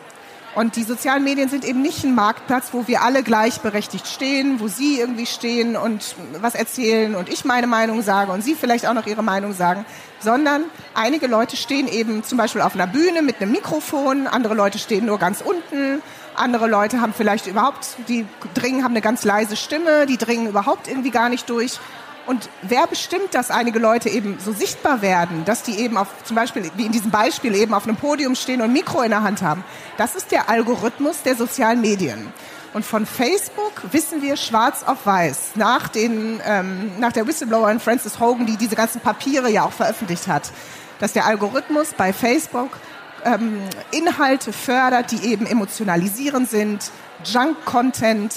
Und 0.54 0.76
die 0.76 0.84
sozialen 0.84 1.24
Medien 1.24 1.48
sind 1.48 1.64
eben 1.64 1.82
nicht 1.82 2.04
ein 2.04 2.14
Marktplatz, 2.14 2.68
wo 2.72 2.86
wir 2.86 3.02
alle 3.02 3.24
gleichberechtigt 3.24 4.06
stehen, 4.06 4.60
wo 4.60 4.68
Sie 4.68 5.00
irgendwie 5.00 5.26
stehen 5.26 5.76
und 5.76 6.14
was 6.40 6.54
erzählen 6.54 7.16
und 7.16 7.28
ich 7.28 7.44
meine 7.44 7.66
Meinung 7.66 8.02
sage 8.02 8.30
und 8.30 8.44
Sie 8.44 8.54
vielleicht 8.54 8.86
auch 8.86 8.94
noch 8.94 9.06
Ihre 9.06 9.24
Meinung 9.24 9.52
sagen, 9.52 9.84
sondern 10.20 10.62
einige 10.94 11.26
Leute 11.26 11.56
stehen 11.56 11.88
eben 11.88 12.22
zum 12.22 12.38
Beispiel 12.38 12.60
auf 12.60 12.74
einer 12.74 12.86
Bühne 12.86 13.22
mit 13.22 13.40
einem 13.40 13.50
Mikrofon, 13.50 14.28
andere 14.28 14.54
Leute 14.54 14.78
stehen 14.78 15.06
nur 15.06 15.18
ganz 15.18 15.40
unten, 15.40 16.00
andere 16.36 16.68
Leute 16.68 17.00
haben 17.00 17.14
vielleicht 17.14 17.48
überhaupt, 17.48 17.96
die 18.08 18.24
dringen, 18.54 18.84
haben 18.84 18.92
eine 18.92 19.00
ganz 19.00 19.24
leise 19.24 19.56
Stimme, 19.56 20.06
die 20.06 20.18
dringen 20.18 20.46
überhaupt 20.46 20.86
irgendwie 20.86 21.10
gar 21.10 21.28
nicht 21.28 21.50
durch. 21.50 21.80
Und 22.26 22.48
wer 22.62 22.86
bestimmt, 22.86 23.34
dass 23.34 23.50
einige 23.50 23.78
Leute 23.78 24.08
eben 24.08 24.38
so 24.38 24.52
sichtbar 24.52 25.02
werden, 25.02 25.44
dass 25.44 25.62
die 25.62 25.78
eben 25.78 25.98
auf, 25.98 26.08
zum 26.24 26.36
Beispiel, 26.36 26.70
wie 26.76 26.86
in 26.86 26.92
diesem 26.92 27.10
Beispiel 27.10 27.54
eben 27.54 27.74
auf 27.74 27.84
einem 27.86 27.96
Podium 27.96 28.34
stehen 28.34 28.60
und 28.62 28.68
ein 28.68 28.72
Mikro 28.72 29.02
in 29.02 29.10
der 29.10 29.22
Hand 29.22 29.42
haben? 29.42 29.62
Das 29.98 30.14
ist 30.14 30.32
der 30.32 30.48
Algorithmus 30.48 31.22
der 31.22 31.36
sozialen 31.36 31.82
Medien. 31.82 32.32
Und 32.72 32.84
von 32.84 33.06
Facebook 33.06 33.72
wissen 33.92 34.22
wir 34.22 34.36
schwarz 34.36 34.82
auf 34.82 35.06
weiß, 35.06 35.52
nach, 35.54 35.88
den, 35.88 36.40
ähm, 36.44 36.92
nach 36.98 37.12
der 37.12 37.26
Whistleblowerin 37.26 37.78
Frances 37.78 38.18
Hogan, 38.18 38.46
die 38.46 38.56
diese 38.56 38.74
ganzen 38.74 39.00
Papiere 39.00 39.50
ja 39.50 39.64
auch 39.64 39.72
veröffentlicht 39.72 40.26
hat, 40.26 40.50
dass 40.98 41.12
der 41.12 41.26
Algorithmus 41.26 41.92
bei 41.96 42.12
Facebook 42.12 42.70
ähm, 43.24 43.60
Inhalte 43.92 44.52
fördert, 44.52 45.12
die 45.12 45.24
eben 45.24 45.46
emotionalisierend 45.46 46.50
sind, 46.50 46.90
Junk-Content, 47.24 48.34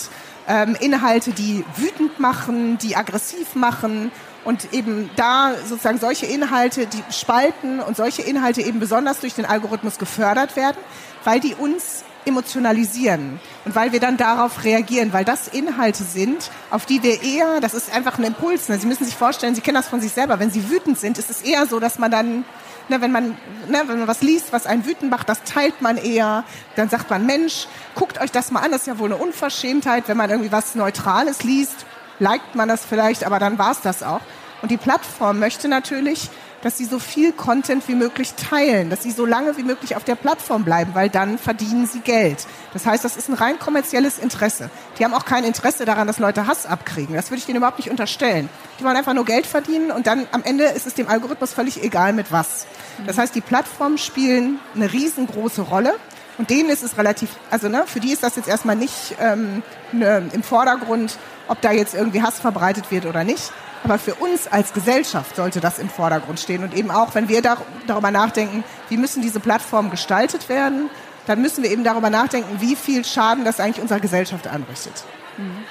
ähm, 0.47 0.75
Inhalte, 0.79 1.31
die 1.31 1.63
wütend 1.75 2.19
machen, 2.19 2.77
die 2.77 2.95
aggressiv 2.95 3.55
machen 3.55 4.11
und 4.45 4.73
eben 4.73 5.09
da 5.15 5.51
sozusagen 5.65 5.99
solche 5.99 6.25
Inhalte, 6.25 6.87
die 6.87 7.03
spalten 7.11 7.79
und 7.79 7.97
solche 7.97 8.21
Inhalte 8.21 8.61
eben 8.61 8.79
besonders 8.79 9.19
durch 9.19 9.35
den 9.35 9.45
Algorithmus 9.45 9.97
gefördert 9.97 10.55
werden, 10.55 10.77
weil 11.23 11.39
die 11.39 11.53
uns 11.53 12.03
emotionalisieren 12.27 13.39
und 13.65 13.75
weil 13.75 13.93
wir 13.93 13.99
dann 13.99 14.17
darauf 14.17 14.63
reagieren, 14.63 15.13
weil 15.13 15.23
das 15.23 15.47
Inhalte 15.47 16.03
sind, 16.03 16.51
auf 16.69 16.85
die 16.85 17.01
wir 17.01 17.23
eher, 17.23 17.61
das 17.61 17.73
ist 17.73 17.93
einfach 17.93 18.17
ein 18.17 18.25
Impuls. 18.25 18.67
Ne? 18.69 18.77
Sie 18.77 18.87
müssen 18.87 19.05
sich 19.05 19.15
vorstellen, 19.15 19.55
Sie 19.55 19.61
kennen 19.61 19.75
das 19.75 19.87
von 19.87 20.01
sich 20.01 20.11
selber, 20.11 20.39
wenn 20.39 20.51
Sie 20.51 20.69
wütend 20.69 20.99
sind, 20.99 21.17
ist 21.17 21.29
es 21.29 21.41
eher 21.41 21.65
so, 21.67 21.79
dass 21.79 21.99
man 21.99 22.11
dann 22.11 22.45
Ne, 22.89 23.01
wenn, 23.01 23.11
man, 23.11 23.37
ne, 23.67 23.83
wenn 23.85 23.99
man 23.99 24.07
was 24.07 24.21
liest, 24.21 24.53
was 24.53 24.65
einen 24.65 24.85
wütend 24.85 25.11
macht, 25.11 25.27
das 25.27 25.43
teilt 25.43 25.81
man 25.81 25.97
eher. 25.97 26.45
Dann 26.75 26.89
sagt 26.89 27.09
man, 27.09 27.25
Mensch, 27.25 27.67
guckt 27.95 28.21
euch 28.21 28.31
das 28.31 28.51
mal 28.51 28.61
an. 28.61 28.71
Das 28.71 28.81
ist 28.81 28.87
ja 28.87 28.97
wohl 28.97 29.11
eine 29.11 29.21
Unverschämtheit. 29.21 30.07
Wenn 30.07 30.17
man 30.17 30.29
irgendwie 30.29 30.51
was 30.51 30.75
Neutrales 30.75 31.43
liest, 31.43 31.85
liked 32.19 32.55
man 32.55 32.69
das 32.69 32.85
vielleicht, 32.85 33.25
aber 33.25 33.39
dann 33.39 33.57
war 33.57 33.71
es 33.71 33.81
das 33.81 34.03
auch. 34.03 34.21
Und 34.61 34.71
die 34.71 34.77
Plattform 34.77 35.39
möchte 35.39 35.67
natürlich, 35.67 36.29
dass 36.61 36.77
sie 36.77 36.85
so 36.85 36.99
viel 36.99 37.31
Content 37.31 37.87
wie 37.87 37.95
möglich 37.95 38.33
teilen, 38.33 38.89
dass 38.89 39.03
sie 39.03 39.11
so 39.11 39.25
lange 39.25 39.57
wie 39.57 39.63
möglich 39.63 39.95
auf 39.95 40.03
der 40.03 40.15
Plattform 40.15 40.63
bleiben, 40.63 40.95
weil 40.95 41.09
dann 41.09 41.37
verdienen 41.37 41.87
sie 41.87 41.99
Geld. 41.99 42.45
Das 42.73 42.85
heißt, 42.85 43.03
das 43.05 43.17
ist 43.17 43.29
ein 43.29 43.35
rein 43.35 43.59
kommerzielles 43.59 44.17
Interesse. 44.17 44.69
Die 44.97 45.05
haben 45.05 45.13
auch 45.13 45.25
kein 45.25 45.43
Interesse 45.43 45.85
daran, 45.85 46.07
dass 46.07 46.19
Leute 46.19 46.47
Hass 46.47 46.65
abkriegen. 46.65 47.15
Das 47.15 47.29
würde 47.29 47.39
ich 47.39 47.45
denen 47.45 47.57
überhaupt 47.57 47.77
nicht 47.77 47.89
unterstellen. 47.89 48.49
Die 48.79 48.83
wollen 48.83 48.97
einfach 48.97 49.13
nur 49.13 49.25
Geld 49.25 49.45
verdienen 49.45 49.91
und 49.91 50.07
dann 50.07 50.27
am 50.31 50.43
Ende 50.43 50.65
ist 50.65 50.87
es 50.87 50.93
dem 50.93 51.07
Algorithmus 51.07 51.53
völlig 51.53 51.83
egal 51.83 52.13
mit 52.13 52.31
was. 52.31 52.65
Das 53.05 53.17
heißt, 53.17 53.35
die 53.35 53.41
Plattformen 53.41 53.97
spielen 53.97 54.59
eine 54.75 54.91
riesengroße 54.91 55.61
Rolle. 55.61 55.95
Und 56.37 56.51
denen 56.51 56.69
ist 56.69 56.83
es 56.83 56.97
relativ, 56.99 57.29
also 57.49 57.67
ne, 57.67 57.83
für 57.87 57.99
die 57.99 58.11
ist 58.11 58.21
das 58.21 58.35
jetzt 58.35 58.47
erstmal 58.47 58.75
nicht 58.75 59.15
ähm, 59.19 59.63
ne, 59.91 60.29
im 60.33 60.43
Vordergrund, 60.43 61.17
ob 61.47 61.61
da 61.61 61.71
jetzt 61.71 61.95
irgendwie 61.95 62.21
Hass 62.21 62.39
verbreitet 62.39 62.91
wird 62.91 63.07
oder 63.07 63.23
nicht. 63.23 63.51
Aber 63.83 63.99
für 63.99 64.15
uns 64.15 64.47
als 64.47 64.73
Gesellschaft 64.73 65.35
sollte 65.35 65.59
das 65.59 65.79
im 65.79 65.89
Vordergrund 65.89 66.39
stehen. 66.39 66.63
Und 66.63 66.73
eben 66.73 66.91
auch, 66.91 67.15
wenn 67.15 67.29
wir 67.29 67.41
dar 67.41 67.57
darüber 67.85 68.11
nachdenken, 68.11 68.63
wie 68.89 68.97
müssen 68.97 69.21
diese 69.21 69.39
Plattformen 69.39 69.89
gestaltet 69.89 70.49
werden, 70.49 70.89
dann 71.25 71.41
müssen 71.41 71.63
wir 71.63 71.71
eben 71.71 71.83
darüber 71.83 72.09
nachdenken, 72.09 72.61
wie 72.61 72.75
viel 72.75 73.03
Schaden 73.05 73.45
das 73.45 73.59
eigentlich 73.59 73.81
unserer 73.81 73.99
Gesellschaft 73.99 74.47
anrichtet. 74.47 75.03
Mhm. 75.37 75.63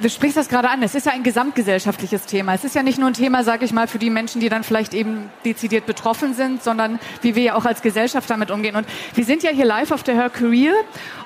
Du 0.00 0.10
sprichst 0.10 0.36
das 0.36 0.48
gerade 0.48 0.68
an. 0.70 0.82
Es 0.82 0.94
ist 0.94 1.06
ja 1.06 1.12
ein 1.12 1.22
gesamtgesellschaftliches 1.22 2.26
Thema. 2.26 2.54
Es 2.54 2.64
ist 2.64 2.74
ja 2.74 2.82
nicht 2.82 2.98
nur 2.98 3.08
ein 3.08 3.14
Thema, 3.14 3.44
sage 3.44 3.64
ich 3.64 3.72
mal, 3.72 3.86
für 3.86 3.98
die 3.98 4.10
Menschen, 4.10 4.40
die 4.40 4.48
dann 4.48 4.64
vielleicht 4.64 4.92
eben 4.92 5.30
dezidiert 5.44 5.86
betroffen 5.86 6.34
sind, 6.34 6.64
sondern 6.64 6.98
wie 7.22 7.36
wir 7.36 7.42
ja 7.42 7.54
auch 7.54 7.64
als 7.64 7.80
Gesellschaft 7.80 8.28
damit 8.28 8.50
umgehen. 8.50 8.74
Und 8.74 8.86
wir 9.14 9.24
sind 9.24 9.44
ja 9.44 9.50
hier 9.50 9.64
live 9.64 9.92
auf 9.92 10.02
der 10.02 10.16
Her 10.16 10.30
Career 10.30 10.74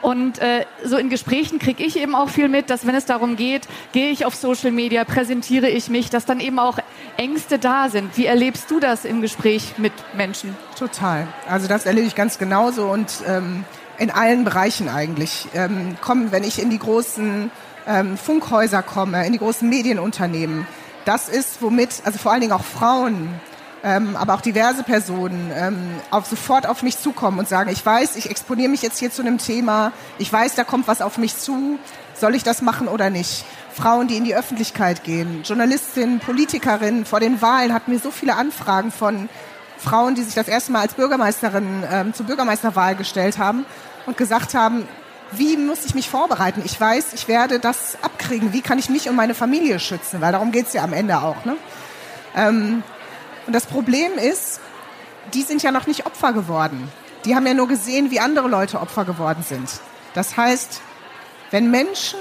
und 0.03 0.39
äh, 0.39 0.67
so 0.85 0.99
in 0.99 1.09
Gesprächen 1.09 1.59
kriege 1.59 1.83
ich 1.83 1.99
eben 1.99 2.15
auch 2.15 2.29
viel 2.29 2.49
mit, 2.49 2.69
dass 2.69 2.87
wenn 2.87 2.95
es 2.95 3.07
darum 3.07 3.37
geht, 3.37 3.67
gehe 3.93 4.11
ich 4.11 4.27
auf 4.27 4.35
Social 4.35 4.71
Media, 4.71 5.05
präsentiere 5.05 5.69
ich 5.69 5.89
mich, 5.89 6.11
dass 6.11 6.27
dann 6.27 6.41
eben 6.41 6.59
auch 6.59 6.79
Ängste 7.17 7.59
da 7.59 7.89
sind. 7.89 8.17
Wie 8.19 8.27
erlebst 8.27 8.71
du 8.71 8.81
das 8.81 9.07
im 9.07 9.23
Gespräch 9.23 9.75
mit 9.79 9.93
Menschen? 10.15 10.55
Total. 10.79 11.27
Also 11.49 11.69
das 11.69 11.87
erlebe 11.87 12.07
ich 12.07 12.15
ganz 12.15 12.39
genauso 12.39 12.85
und 12.85 13.13
ähm, 13.27 13.65
in 13.99 14.11
allen 14.11 14.45
Bereichen 14.45 14.89
eigentlich. 14.89 15.49
Ähm, 15.55 15.97
kommen, 16.01 16.33
wenn 16.33 16.45
ich 16.45 16.63
in 16.63 16.71
die 16.71 16.79
großen 16.79 17.51
ähm, 17.89 18.17
Funkhäuser 18.17 18.83
komme, 18.83 19.27
in 19.27 19.33
die 19.33 19.39
großen 19.39 19.69
Medienunternehmen. 19.69 20.67
Das 21.05 21.29
ist, 21.29 21.63
womit, 21.63 22.03
also 22.05 22.19
vor 22.19 22.33
allen 22.33 22.43
Dingen 22.43 22.53
auch 22.53 22.65
Frauen, 22.65 23.41
ähm, 23.83 24.17
aber 24.17 24.35
auch 24.35 24.41
diverse 24.41 24.83
Personen 24.83 25.51
ähm, 25.55 25.79
auf, 26.11 26.27
sofort 26.27 26.67
auf 26.67 26.83
mich 26.83 26.99
zukommen 26.99 27.39
und 27.39 27.49
sagen, 27.49 27.71
ich 27.71 27.85
weiß, 27.85 28.17
ich 28.17 28.31
exponiere 28.31 28.69
mich 28.69 28.83
jetzt 28.83 28.99
hier 28.99 29.11
zu 29.11 29.23
einem 29.23 29.39
Thema, 29.39 29.93
ich 30.19 30.33
weiß, 30.33 30.55
da 30.55 30.65
kommt 30.65 30.89
was 30.89 31.01
auf 31.01 31.17
mich 31.17 31.37
zu, 31.39 31.79
soll 32.15 32.35
ich 32.35 32.43
das 32.43 32.61
machen 32.61 32.89
oder 32.89 33.11
nicht? 33.11 33.45
Frauen, 33.73 34.09
die 34.09 34.17
in 34.17 34.25
die 34.25 34.35
Öffentlichkeit 34.35 35.05
gehen, 35.05 35.43
Journalistinnen, 35.45 36.19
Politikerinnen, 36.19 37.05
vor 37.05 37.21
den 37.21 37.41
Wahlen 37.41 37.73
hatten 37.73 37.93
wir 37.93 38.01
so 38.01 38.11
viele 38.11 38.35
Anfragen 38.35 38.91
von 38.91 39.29
Frauen, 39.79 40.17
die 40.17 40.23
sich 40.23 40.35
das 40.35 40.49
erste 40.49 40.73
Mal 40.73 40.81
als 40.81 40.95
Bürgermeisterin 40.95 41.85
ähm, 41.91 42.13
zur 42.13 42.27
Bürgermeisterwahl 42.27 42.97
gestellt 42.97 43.39
haben 43.39 43.65
und 44.07 44.17
gesagt 44.17 44.55
haben, 44.55 44.89
wie 45.33 45.57
muss 45.57 45.85
ich 45.85 45.95
mich 45.95 46.09
vorbereiten? 46.09 46.63
Ich 46.65 46.81
weiß, 46.81 47.13
ich 47.13 47.29
werde 47.29 47.59
das 47.59 47.99
abkriegen. 48.03 48.53
Wie 48.53 48.63
kann 48.63 48.79
ich 48.79 48.89
mich 48.89 49.09
und 49.09 49.17
meine 49.17 49.35
Familie 49.35 49.79
schützen? 49.79 50.21
Weil 50.21 50.33
darum 50.33 50.53
geht 50.53 50.69
es 50.69 50.73
ja 50.73 50.83
am 50.83 50.93
Ende 50.93 51.21
auch. 51.21 51.45
Ne? 51.45 51.57
Ähm, 52.35 52.83
und 53.47 53.53
das 53.53 53.67
Problem 53.67 54.13
ist, 54.17 54.61
die 55.35 55.43
sind 55.43 55.63
ja 55.63 55.71
noch 55.71 55.87
nicht 55.87 56.07
Opfer 56.07 56.33
geworden. 56.33 56.91
Die 57.25 57.35
haben 57.35 57.47
ja 57.47 57.55
nur 57.55 57.69
gesehen, 57.69 58.11
wie 58.11 58.21
andere 58.21 58.49
Leute 58.49 58.81
Opfer 58.81 59.05
geworden 59.05 59.45
sind. 59.47 59.69
Das 60.15 60.37
heißt, 60.37 60.81
wenn 61.51 61.71
Menschen, 61.71 62.19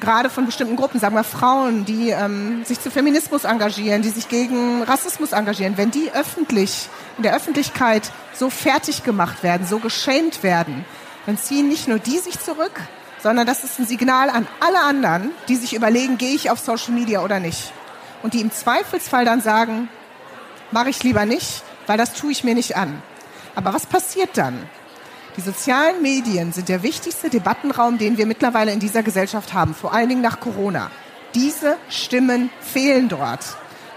gerade 0.00 0.30
von 0.30 0.46
bestimmten 0.46 0.76
Gruppen, 0.76 1.00
sagen 1.00 1.14
wir 1.14 1.24
Frauen, 1.24 1.84
die 1.84 2.10
ähm, 2.10 2.64
sich 2.64 2.80
zu 2.80 2.90
Feminismus 2.90 3.44
engagieren, 3.44 4.02
die 4.02 4.10
sich 4.10 4.28
gegen 4.28 4.82
Rassismus 4.82 5.32
engagieren, 5.32 5.76
wenn 5.76 5.90
die 5.90 6.10
öffentlich, 6.12 6.88
in 7.16 7.22
der 7.22 7.34
Öffentlichkeit 7.34 8.10
so 8.34 8.50
fertig 8.50 9.02
gemacht 9.02 9.42
werden, 9.42 9.66
so 9.66 9.78
geschämt 9.78 10.42
werden, 10.42 10.84
dann 11.26 11.36
ziehen 11.36 11.68
nicht 11.68 11.88
nur 11.88 11.98
die 11.98 12.18
sich 12.18 12.40
zurück, 12.40 12.80
sondern 13.22 13.46
das 13.46 13.64
ist 13.64 13.78
ein 13.78 13.86
Signal 13.86 14.30
an 14.30 14.46
alle 14.60 14.80
anderen, 14.80 15.32
die 15.48 15.56
sich 15.56 15.74
überlegen, 15.74 16.18
gehe 16.18 16.34
ich 16.34 16.50
auf 16.50 16.60
Social 16.60 16.92
Media 16.92 17.22
oder 17.22 17.40
nicht. 17.40 17.72
Und 18.22 18.34
die 18.34 18.40
im 18.40 18.52
Zweifelsfall 18.52 19.24
dann 19.24 19.40
sagen, 19.40 19.88
mache 20.70 20.90
ich 20.90 21.02
lieber 21.02 21.26
nicht, 21.26 21.62
weil 21.86 21.98
das 21.98 22.14
tue 22.14 22.32
ich 22.32 22.44
mir 22.44 22.54
nicht 22.54 22.76
an. 22.76 23.02
Aber 23.54 23.74
was 23.74 23.86
passiert 23.86 24.30
dann? 24.34 24.68
Die 25.36 25.40
sozialen 25.42 26.00
Medien 26.00 26.52
sind 26.52 26.68
der 26.68 26.82
wichtigste 26.82 27.28
Debattenraum, 27.28 27.98
den 27.98 28.16
wir 28.16 28.26
mittlerweile 28.26 28.72
in 28.72 28.80
dieser 28.80 29.02
Gesellschaft 29.02 29.52
haben, 29.52 29.74
vor 29.74 29.92
allen 29.92 30.08
Dingen 30.08 30.22
nach 30.22 30.40
Corona. 30.40 30.90
Diese 31.34 31.76
Stimmen 31.90 32.50
fehlen 32.60 33.08
dort. 33.08 33.44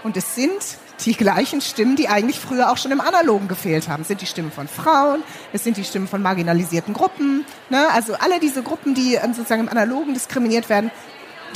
Und 0.02 0.16
es 0.16 0.34
sind 0.34 0.60
die 1.06 1.14
gleichen 1.14 1.60
Stimmen, 1.60 1.96
die 1.96 2.08
eigentlich 2.08 2.40
früher 2.40 2.70
auch 2.70 2.76
schon 2.76 2.90
im 2.90 3.00
Analogen 3.00 3.48
gefehlt 3.48 3.88
haben. 3.88 4.02
Es 4.02 4.08
sind 4.08 4.20
die 4.20 4.26
Stimmen 4.26 4.52
von 4.52 4.68
Frauen, 4.68 5.22
es 5.52 5.64
sind 5.64 5.76
die 5.76 5.84
Stimmen 5.84 6.08
von 6.08 6.22
marginalisierten 6.22 6.94
Gruppen. 6.94 7.44
Ne? 7.68 7.88
Also 7.92 8.14
alle 8.14 8.40
diese 8.40 8.62
Gruppen, 8.62 8.94
die 8.94 9.14
ähm, 9.14 9.34
sozusagen 9.34 9.62
im 9.62 9.68
Analogen 9.68 10.14
diskriminiert 10.14 10.68
werden, 10.68 10.90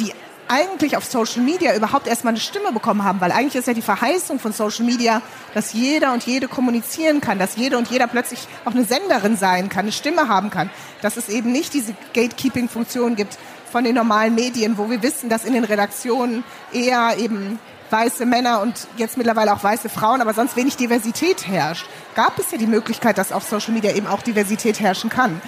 die 0.01 0.13
eigentlich 0.49 0.97
auf 0.97 1.05
Social 1.05 1.43
Media 1.43 1.75
überhaupt 1.75 2.07
erstmal 2.07 2.33
eine 2.33 2.41
Stimme 2.41 2.73
bekommen 2.73 3.05
haben, 3.05 3.21
weil 3.21 3.33
eigentlich 3.33 3.57
ist 3.57 3.67
ja 3.67 3.75
die 3.75 3.83
Verheißung 3.83 4.39
von 4.39 4.53
Social 4.53 4.85
Media, 4.85 5.23
dass 5.55 5.73
jeder 5.73 6.13
und 6.13 6.25
jede 6.25 6.49
kommunizieren 6.49 7.21
kann, 7.21 7.39
dass 7.39 7.57
jede 7.57 7.79
und 7.79 7.89
jeder 7.89 8.07
plötzlich 8.07 8.41
auch 8.65 8.73
eine 8.73 8.85
Senderin 8.85 9.37
sein 9.37 9.69
kann, 9.69 9.83
eine 9.83 9.93
Stimme 9.93 10.29
haben 10.29 10.51
kann, 10.51 10.71
dass 11.01 11.17
es 11.17 11.29
eben 11.29 11.51
nicht 11.51 11.73
diese 11.73 11.95
Gatekeeping-Funktion 12.13 13.17
gibt 13.17 13.39
von 13.73 13.85
den 13.85 13.95
normalen 13.95 14.35
Medien, 14.35 14.77
wo 14.79 14.91
wir 14.91 15.03
wissen, 15.03 15.29
dass 15.29 15.45
in 15.45 15.55
den 15.55 15.65
Redaktionen 15.65 16.45
eher 16.73 17.17
eben 17.19 17.59
weiße 17.95 18.27
Männer 18.27 18.61
und 18.61 18.89
jetzt 18.97 19.17
mittlerweile 19.17 19.53
auch 19.55 19.63
weiße 19.63 19.89
Frauen, 19.89 20.21
aber 20.21 20.35
sonst 20.35 20.57
wenig 20.57 20.77
Diversität 20.77 21.47
herrscht, 21.47 21.87
gab 22.17 22.37
es 22.41 22.51
ja 22.51 22.59
die 22.59 22.67
Möglichkeit, 22.67 23.19
dass 23.19 23.31
auf 23.31 23.45
Social 23.45 23.73
Media 23.73 23.93
eben 23.93 24.09
auch 24.09 24.21
Diversität 24.21 24.81
herrschen 24.81 25.11
kann. 25.11 25.41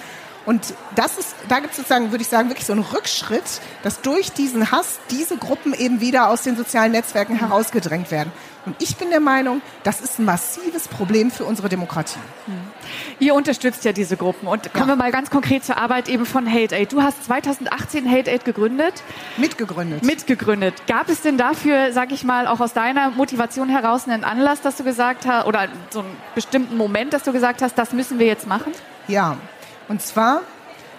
Und 0.47 0.73
das 0.95 1.17
ist, 1.17 1.35
da 1.49 1.59
gibt 1.59 1.71
es 1.71 1.75
sozusagen, 1.75 2.11
würde 2.11 2.21
ich 2.21 2.29
sagen, 2.29 2.47
wirklich 2.47 2.65
so 2.65 2.71
einen 2.71 2.81
Rückschritt, 2.81 3.59
dass 3.83 3.99
durch 3.99 4.31
diesen 4.31 4.71
Hass 4.71 4.97
diese 5.11 5.35
Gruppen 5.35 5.73
eben 5.73 5.99
wieder 5.99 6.29
aus 6.29 6.43
den 6.43 6.55
sozialen 6.55 6.93
Netzwerken 6.93 7.35
herausgedrängt 7.35 8.11
werden. 8.11 8.31
Und 8.65 8.73
ich 8.79 8.95
bin 8.95 9.09
der 9.09 9.19
Meinung, 9.19 9.61
das 9.83 9.99
ist 9.99 10.19
ein 10.19 10.25
massives 10.25 10.87
Problem 10.87 11.31
für 11.31 11.43
unsere 11.43 11.67
Demokratie. 11.67 12.19
Hm. 12.45 12.53
Ihr 13.19 13.35
unterstützt 13.35 13.83
ja 13.83 13.91
diese 13.91 14.15
Gruppen. 14.15 14.47
Und 14.47 14.73
kommen 14.73 14.87
ja. 14.87 14.95
wir 14.95 14.95
mal 14.95 15.11
ganz 15.11 15.29
konkret 15.29 15.65
zur 15.65 15.75
Arbeit 15.75 16.07
eben 16.07 16.25
von 16.25 16.49
Hate 16.49 16.73
Aid. 16.77 16.93
Du 16.93 17.01
hast 17.01 17.25
2018 17.25 18.09
Hate 18.09 18.31
Aid 18.31 18.45
gegründet. 18.45 19.03
Mitgegründet. 19.35 20.03
Mitgegründet. 20.03 20.75
Gab 20.87 21.09
es 21.09 21.21
denn 21.23 21.37
dafür, 21.37 21.91
sag 21.91 22.13
ich 22.13 22.23
mal, 22.23 22.47
auch 22.47 22.61
aus 22.61 22.71
deiner 22.71 23.09
Motivation 23.09 23.67
heraus 23.67 24.07
einen 24.07 24.23
Anlass, 24.23 24.61
dass 24.61 24.77
du 24.77 24.85
gesagt 24.85 25.25
hast, 25.27 25.45
oder 25.45 25.67
so 25.89 25.99
einen 25.99 26.15
bestimmten 26.35 26.77
Moment, 26.77 27.11
dass 27.11 27.23
du 27.23 27.33
gesagt 27.33 27.61
hast, 27.61 27.77
das 27.77 27.91
müssen 27.91 28.17
wir 28.17 28.27
jetzt 28.27 28.47
machen? 28.47 28.71
Ja, 29.09 29.35
und 29.87 30.01
zwar 30.01 30.41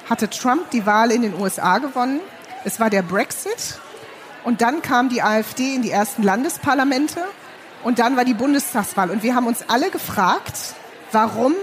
hatte 0.09 0.31
Trump 0.31 0.71
die 0.71 0.87
Wahl 0.87 1.11
in 1.11 1.23
den 1.23 1.39
USA 1.39 1.79
gewonnen. 1.79 2.21
Es 2.65 2.81
war 2.81 2.91
der 2.91 3.03
Brexit. 3.03 3.79
Und 4.45 4.63
dann 4.63 4.81
kam 4.83 5.09
die 5.09 5.23
AfD 5.23 5.75
in 5.75 5.83
die 5.83 5.91
ersten 5.91 6.23
Landesparlamente. 6.23 7.21
Und 7.85 7.99
dann 7.99 8.17
war 8.17 8.25
die 8.25 8.35
Bundestagswahl. 8.35 9.11
Und 9.11 9.23
wir 9.23 9.35
haben 9.35 9.47
uns 9.47 9.65
alle 9.69 9.91
gefragt, 9.91 10.75
warum 11.13 11.55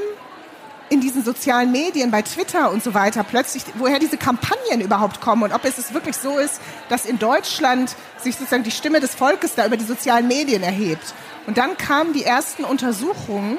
in 0.90 1.02
diesen 1.02 1.24
sozialen 1.24 1.72
Medien, 1.72 2.12
bei 2.12 2.22
Twitter 2.22 2.70
und 2.72 2.84
so 2.84 2.94
weiter, 2.94 3.24
plötzlich, 3.24 3.64
woher 3.76 3.98
diese 3.98 4.18
Kampagnen 4.18 4.82
überhaupt 4.82 5.20
kommen 5.20 5.42
und 5.42 5.52
ob 5.52 5.66
es 5.66 5.94
wirklich 5.96 6.16
so 6.16 6.38
ist, 6.38 6.62
dass 6.90 7.06
in 7.06 7.18
Deutschland 7.18 7.96
sich 8.22 8.36
sozusagen 8.36 8.64
die 8.64 8.72
Stimme 8.72 9.00
des 9.00 9.16
Volkes 9.16 9.56
da 9.56 9.66
über 9.66 9.78
die 9.78 9.86
sozialen 9.86 10.28
Medien 10.28 10.62
erhebt. 10.62 11.16
Und 11.48 11.58
dann 11.58 11.76
kamen 11.78 12.14
die 12.14 12.24
ersten 12.24 12.64
Untersuchungen 12.64 13.58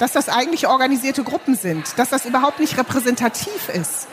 dass 0.00 0.12
das 0.12 0.28
eigentlich 0.28 0.66
organisierte 0.66 1.22
Gruppen 1.22 1.54
sind, 1.54 1.96
dass 1.98 2.08
das 2.08 2.24
überhaupt 2.24 2.58
nicht 2.58 2.76
repräsentativ 2.76 3.68
ist. 3.68 4.08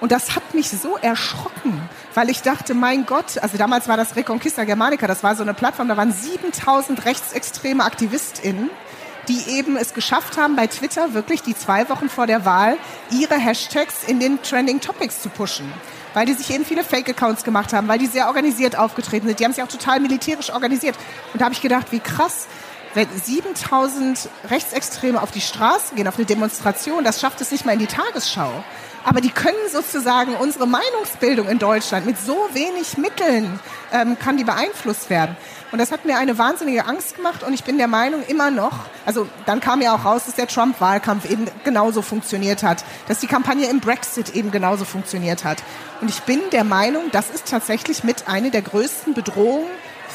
Und 0.00 0.10
das 0.10 0.34
hat 0.34 0.54
mich 0.54 0.70
so 0.70 0.96
erschrocken, 0.96 1.80
weil 2.14 2.30
ich 2.30 2.42
dachte, 2.42 2.74
mein 2.74 3.06
Gott, 3.06 3.38
also 3.42 3.56
damals 3.56 3.86
war 3.86 3.96
das 3.96 4.16
Reconquista 4.16 4.64
Germanica, 4.64 5.06
das 5.06 5.22
war 5.22 5.36
so 5.36 5.42
eine 5.42 5.54
Plattform, 5.54 5.88
da 5.88 5.96
waren 5.96 6.12
7000 6.12 7.04
rechtsextreme 7.04 7.84
AktivistInnen, 7.84 8.70
die 9.28 9.50
eben 9.50 9.76
es 9.76 9.92
geschafft 9.92 10.38
haben, 10.38 10.56
bei 10.56 10.66
Twitter 10.68 11.12
wirklich 11.12 11.42
die 11.42 11.56
zwei 11.56 11.88
Wochen 11.90 12.08
vor 12.08 12.26
der 12.26 12.44
Wahl 12.44 12.78
ihre 13.10 13.34
Hashtags 13.34 14.04
in 14.06 14.20
den 14.20 14.42
Trending 14.42 14.80
Topics 14.80 15.20
zu 15.20 15.28
pushen. 15.28 15.70
Weil 16.14 16.24
die 16.24 16.32
sich 16.32 16.50
eben 16.50 16.64
viele 16.64 16.82
Fake-Accounts 16.82 17.44
gemacht 17.44 17.74
haben, 17.74 17.88
weil 17.88 17.98
die 17.98 18.06
sehr 18.06 18.28
organisiert 18.28 18.78
aufgetreten 18.78 19.26
sind. 19.26 19.38
Die 19.38 19.44
haben 19.44 19.52
sich 19.52 19.62
auch 19.62 19.68
total 19.68 20.00
militärisch 20.00 20.50
organisiert. 20.50 20.96
Und 21.34 21.40
da 21.40 21.44
habe 21.44 21.54
ich 21.54 21.60
gedacht, 21.60 21.88
wie 21.90 22.00
krass, 22.00 22.46
wenn 22.96 23.08
7000 23.10 24.30
Rechtsextreme 24.48 25.20
auf 25.20 25.30
die 25.30 25.42
Straße 25.42 25.94
gehen, 25.94 26.08
auf 26.08 26.16
eine 26.16 26.24
Demonstration, 26.24 27.04
das 27.04 27.20
schafft 27.20 27.42
es 27.42 27.50
nicht 27.50 27.66
mal 27.66 27.72
in 27.72 27.78
die 27.78 27.86
Tagesschau. 27.86 28.64
Aber 29.04 29.20
die 29.20 29.28
können 29.28 29.54
sozusagen 29.70 30.34
unsere 30.34 30.66
Meinungsbildung 30.66 31.46
in 31.46 31.58
Deutschland 31.58 32.06
mit 32.06 32.18
so 32.18 32.48
wenig 32.54 32.96
Mitteln 32.96 33.60
ähm, 33.92 34.18
kann 34.18 34.38
die 34.38 34.44
beeinflusst 34.44 35.10
werden. 35.10 35.36
Und 35.72 35.78
das 35.78 35.92
hat 35.92 36.06
mir 36.06 36.16
eine 36.16 36.38
wahnsinnige 36.38 36.86
Angst 36.86 37.16
gemacht 37.16 37.42
und 37.42 37.52
ich 37.52 37.64
bin 37.64 37.76
der 37.76 37.86
Meinung 37.86 38.22
immer 38.26 38.50
noch, 38.50 38.72
also 39.04 39.28
dann 39.44 39.60
kam 39.60 39.82
ja 39.82 39.94
auch 39.94 40.06
raus, 40.06 40.24
dass 40.24 40.34
der 40.34 40.48
Trump-Wahlkampf 40.48 41.30
eben 41.30 41.46
genauso 41.64 42.00
funktioniert 42.00 42.62
hat, 42.62 42.82
dass 43.08 43.18
die 43.18 43.26
Kampagne 43.26 43.68
im 43.68 43.80
Brexit 43.80 44.34
eben 44.34 44.50
genauso 44.50 44.86
funktioniert 44.86 45.44
hat. 45.44 45.62
Und 46.00 46.08
ich 46.08 46.20
bin 46.22 46.40
der 46.50 46.64
Meinung, 46.64 47.10
das 47.12 47.28
ist 47.28 47.46
tatsächlich 47.48 48.04
mit 48.04 48.26
einer 48.26 48.50
der 48.50 48.62
größten 48.62 49.12
Bedrohungen 49.12 49.68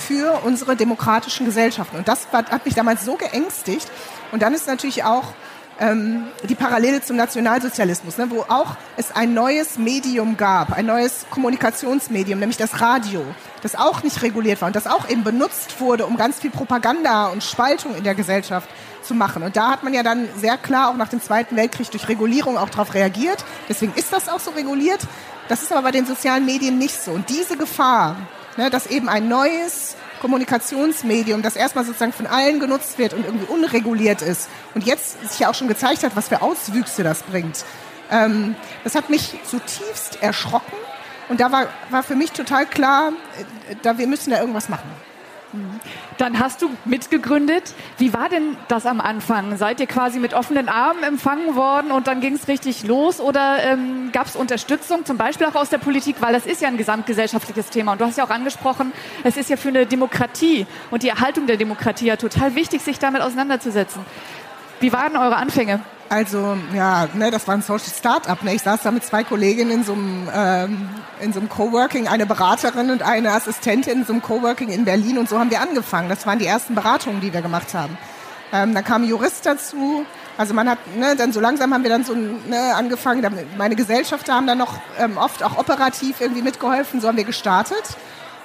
für 0.07 0.41
unsere 0.43 0.75
demokratischen 0.75 1.45
Gesellschaften. 1.45 1.97
Und 1.97 2.07
das 2.07 2.27
hat 2.31 2.65
mich 2.65 2.75
damals 2.75 3.05
so 3.05 3.15
geängstigt. 3.15 3.89
Und 4.31 4.41
dann 4.41 4.53
ist 4.53 4.67
natürlich 4.67 5.03
auch 5.03 5.33
ähm, 5.81 6.27
die 6.47 6.55
Parallele 6.55 7.01
zum 7.01 7.15
Nationalsozialismus, 7.15 8.17
ne, 8.17 8.29
wo 8.29 8.41
auch 8.47 8.75
es 8.97 9.11
ein 9.13 9.33
neues 9.33 9.77
Medium 9.77 10.37
gab, 10.37 10.73
ein 10.73 10.85
neues 10.85 11.25
Kommunikationsmedium, 11.29 12.39
nämlich 12.39 12.57
das 12.57 12.79
Radio, 12.81 13.23
das 13.63 13.75
auch 13.75 14.03
nicht 14.03 14.21
reguliert 14.21 14.61
war 14.61 14.67
und 14.67 14.75
das 14.75 14.87
auch 14.87 15.09
eben 15.09 15.23
benutzt 15.23 15.79
wurde, 15.81 16.05
um 16.05 16.17
ganz 16.17 16.39
viel 16.39 16.51
Propaganda 16.51 17.27
und 17.27 17.43
Spaltung 17.43 17.95
in 17.95 18.03
der 18.03 18.15
Gesellschaft 18.15 18.69
zu 19.01 19.15
machen. 19.15 19.41
Und 19.41 19.55
da 19.57 19.71
hat 19.71 19.83
man 19.83 19.93
ja 19.93 20.03
dann 20.03 20.29
sehr 20.37 20.57
klar 20.57 20.89
auch 20.89 20.95
nach 20.95 21.09
dem 21.09 21.21
Zweiten 21.21 21.55
Weltkrieg 21.55 21.89
durch 21.89 22.07
Regulierung 22.07 22.57
auch 22.57 22.69
darauf 22.69 22.93
reagiert. 22.93 23.43
Deswegen 23.67 23.93
ist 23.95 24.13
das 24.13 24.29
auch 24.29 24.39
so 24.39 24.51
reguliert. 24.51 25.01
Das 25.47 25.63
ist 25.63 25.71
aber 25.71 25.81
bei 25.81 25.91
den 25.91 26.05
sozialen 26.05 26.45
Medien 26.45 26.77
nicht 26.77 27.01
so. 27.01 27.11
Und 27.11 27.29
diese 27.29 27.57
Gefahr, 27.57 28.15
ne, 28.57 28.69
dass 28.69 28.87
eben 28.87 29.09
ein 29.09 29.27
neues 29.27 29.95
Kommunikationsmedium, 30.21 31.41
das 31.41 31.55
erstmal 31.55 31.83
sozusagen 31.83 32.13
von 32.13 32.27
allen 32.27 32.59
genutzt 32.59 32.97
wird 32.97 33.13
und 33.13 33.25
irgendwie 33.25 33.51
unreguliert 33.51 34.21
ist 34.21 34.49
und 34.75 34.85
jetzt 34.85 35.21
sich 35.29 35.39
ja 35.39 35.49
auch 35.49 35.55
schon 35.55 35.67
gezeigt 35.67 36.03
hat, 36.03 36.15
was 36.15 36.27
für 36.27 36.41
Auswüchse 36.41 37.03
das 37.03 37.23
bringt. 37.23 37.65
Ähm, 38.11 38.55
das 38.83 38.95
hat 38.95 39.09
mich 39.09 39.35
zutiefst 39.45 40.21
erschrocken 40.21 40.77
und 41.29 41.39
da 41.39 41.51
war, 41.51 41.67
war 41.89 42.03
für 42.03 42.15
mich 42.15 42.31
total 42.31 42.65
klar, 42.65 43.13
äh, 43.69 43.75
da 43.81 43.97
wir 43.97 44.07
müssen 44.07 44.31
da 44.31 44.39
irgendwas 44.39 44.69
machen. 44.69 44.89
Dann 46.17 46.39
hast 46.39 46.61
du 46.61 46.69
mitgegründet. 46.85 47.73
Wie 47.97 48.13
war 48.13 48.29
denn 48.29 48.55
das 48.67 48.85
am 48.85 49.01
Anfang? 49.01 49.57
Seid 49.57 49.79
ihr 49.79 49.87
quasi 49.87 50.19
mit 50.19 50.33
offenen 50.33 50.69
Armen 50.69 51.03
empfangen 51.03 51.55
worden 51.55 51.91
und 51.91 52.07
dann 52.07 52.21
ging 52.21 52.35
es 52.35 52.47
richtig 52.47 52.85
los? 52.85 53.19
Oder 53.19 53.63
ähm, 53.63 54.11
gab 54.11 54.27
es 54.27 54.35
Unterstützung, 54.35 55.05
zum 55.05 55.17
Beispiel 55.17 55.47
auch 55.47 55.55
aus 55.55 55.69
der 55.69 55.77
Politik? 55.77 56.17
Weil 56.19 56.33
das 56.33 56.45
ist 56.45 56.61
ja 56.61 56.69
ein 56.69 56.77
gesamtgesellschaftliches 56.77 57.69
Thema. 57.69 57.93
Und 57.93 58.01
du 58.01 58.05
hast 58.05 58.17
ja 58.17 58.25
auch 58.25 58.29
angesprochen, 58.29 58.93
es 59.23 59.37
ist 59.37 59.49
ja 59.49 59.57
für 59.57 59.69
eine 59.69 59.85
Demokratie 59.85 60.65
und 60.89 61.03
die 61.03 61.09
Erhaltung 61.09 61.47
der 61.47 61.57
Demokratie 61.57 62.05
ja 62.05 62.15
total 62.15 62.55
wichtig, 62.55 62.81
sich 62.81 62.99
damit 62.99 63.21
auseinanderzusetzen. 63.21 64.05
Wie 64.79 64.93
waren 64.93 65.17
eure 65.17 65.35
Anfänge? 65.35 65.81
Also 66.11 66.57
ja, 66.75 67.07
ne, 67.13 67.31
das 67.31 67.47
war 67.47 67.55
ein 67.55 67.61
Social 67.61 67.87
Startup. 67.97 68.43
Ne? 68.43 68.53
Ich 68.53 68.63
saß 68.63 68.81
da 68.83 68.91
mit 68.91 69.05
zwei 69.05 69.23
Kolleginnen 69.23 69.71
in 69.71 69.83
so 69.85 69.93
einem, 69.93 70.27
ähm, 70.35 70.89
in 71.21 71.31
so 71.31 71.39
einem 71.39 71.47
Coworking, 71.47 72.09
eine 72.09 72.25
Beraterin 72.25 72.91
und 72.91 73.01
eine 73.01 73.31
Assistentin 73.31 73.99
in 73.99 74.05
so 74.05 74.11
einem 74.11 74.21
Coworking 74.21 74.67
in 74.67 74.83
Berlin 74.83 75.17
und 75.17 75.29
so 75.29 75.39
haben 75.39 75.49
wir 75.51 75.61
angefangen. 75.61 76.09
Das 76.09 76.27
waren 76.27 76.37
die 76.37 76.45
ersten 76.45 76.75
Beratungen, 76.75 77.21
die 77.21 77.31
wir 77.31 77.41
gemacht 77.41 77.73
haben. 77.73 77.97
Ähm, 78.51 78.73
dann 78.73 78.83
kam 78.83 79.03
ein 79.03 79.07
Jurist 79.07 79.45
dazu. 79.45 80.05
Also 80.37 80.53
man 80.53 80.69
hat, 80.69 80.79
ne, 80.97 81.15
dann 81.15 81.31
so 81.31 81.39
langsam 81.39 81.73
haben 81.73 81.83
wir 81.83 81.89
dann 81.89 82.03
so 82.03 82.13
ne, 82.13 82.75
angefangen. 82.75 83.25
Meine 83.57 83.77
Gesellschafter 83.77 84.33
haben 84.33 84.47
dann 84.47 84.57
noch 84.57 84.81
ähm, 84.99 85.15
oft 85.15 85.41
auch 85.43 85.57
operativ 85.57 86.19
irgendwie 86.19 86.41
mitgeholfen. 86.41 86.99
So 86.99 87.07
haben 87.07 87.15
wir 87.15 87.23
gestartet. 87.23 87.83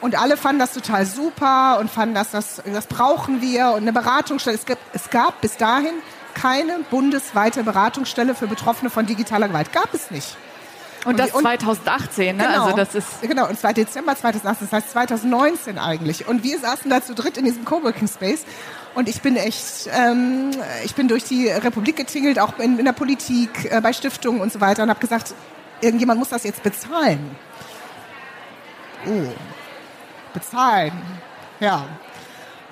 Und 0.03 0.17
alle 0.17 0.37
fanden 0.37 0.61
das 0.61 0.73
total 0.73 1.05
super 1.05 1.79
und 1.81 1.91
fanden, 1.91 2.15
dass 2.15 2.31
das, 2.31 2.63
das 2.65 2.87
brauchen 2.87 3.43
wir 3.43 3.71
und 3.71 3.83
eine 3.83 3.93
Beratungsstelle. 3.93 4.57
Es 4.57 4.67
gab, 4.67 4.79
es 4.93 5.11
gab 5.11 5.41
bis 5.41 5.57
dahin 5.57 5.95
keine 6.37 6.81
bundesweite 6.91 7.65
Beratungsstelle 7.65 8.35
für 8.35 8.47
Betroffene 8.47 8.91
von 8.91 9.07
digitaler 9.07 9.49
Gewalt. 9.49 9.73
Gab 9.73 9.93
es 9.95 10.11
nicht. 10.11 10.37
Und, 11.07 11.19
das 11.19 11.31
und, 11.31 11.43
2018, 11.43 12.37
ne? 12.37 12.43
Genau, 12.43 12.65
also 12.65 12.77
das 12.77 12.95
ist 12.95 13.23
genau, 13.23 13.49
und 13.49 13.59
zwar 13.59 13.73
Dezember 13.73 14.17
2018, 14.17 14.69
das 14.69 14.73
heißt 14.73 14.91
2019 14.91 15.79
eigentlich. 15.79 16.27
Und 16.27 16.43
wir 16.43 16.59
saßen 16.59 16.91
da 16.91 17.01
zu 17.01 17.15
dritt 17.15 17.37
in 17.37 17.45
diesem 17.45 17.65
Coworking 17.65 18.09
Space 18.09 18.45
und 18.97 19.09
ich 19.09 19.23
bin 19.23 19.37
echt, 19.37 19.89
ähm, 19.93 20.51
ich 20.85 20.97
bin 20.97 21.07
durch 21.07 21.23
die 21.23 21.49
Republik 21.49 21.97
getingelt, 21.97 22.41
auch 22.41 22.59
in, 22.59 22.79
in 22.79 22.85
der 22.85 22.93
Politik, 22.93 23.71
äh, 23.71 23.81
bei 23.81 23.93
Stiftungen 23.93 24.41
und 24.41 24.53
so 24.53 24.61
weiter 24.61 24.83
und 24.83 24.91
habe 24.91 24.99
gesagt, 24.99 25.33
irgendjemand 25.81 26.19
muss 26.19 26.31
das 26.31 26.43
jetzt 26.43 26.65
bezahlen. 26.65 27.37
Oh, 29.07 29.33
bezahlen. 30.35 30.93
Ja, 31.61 31.87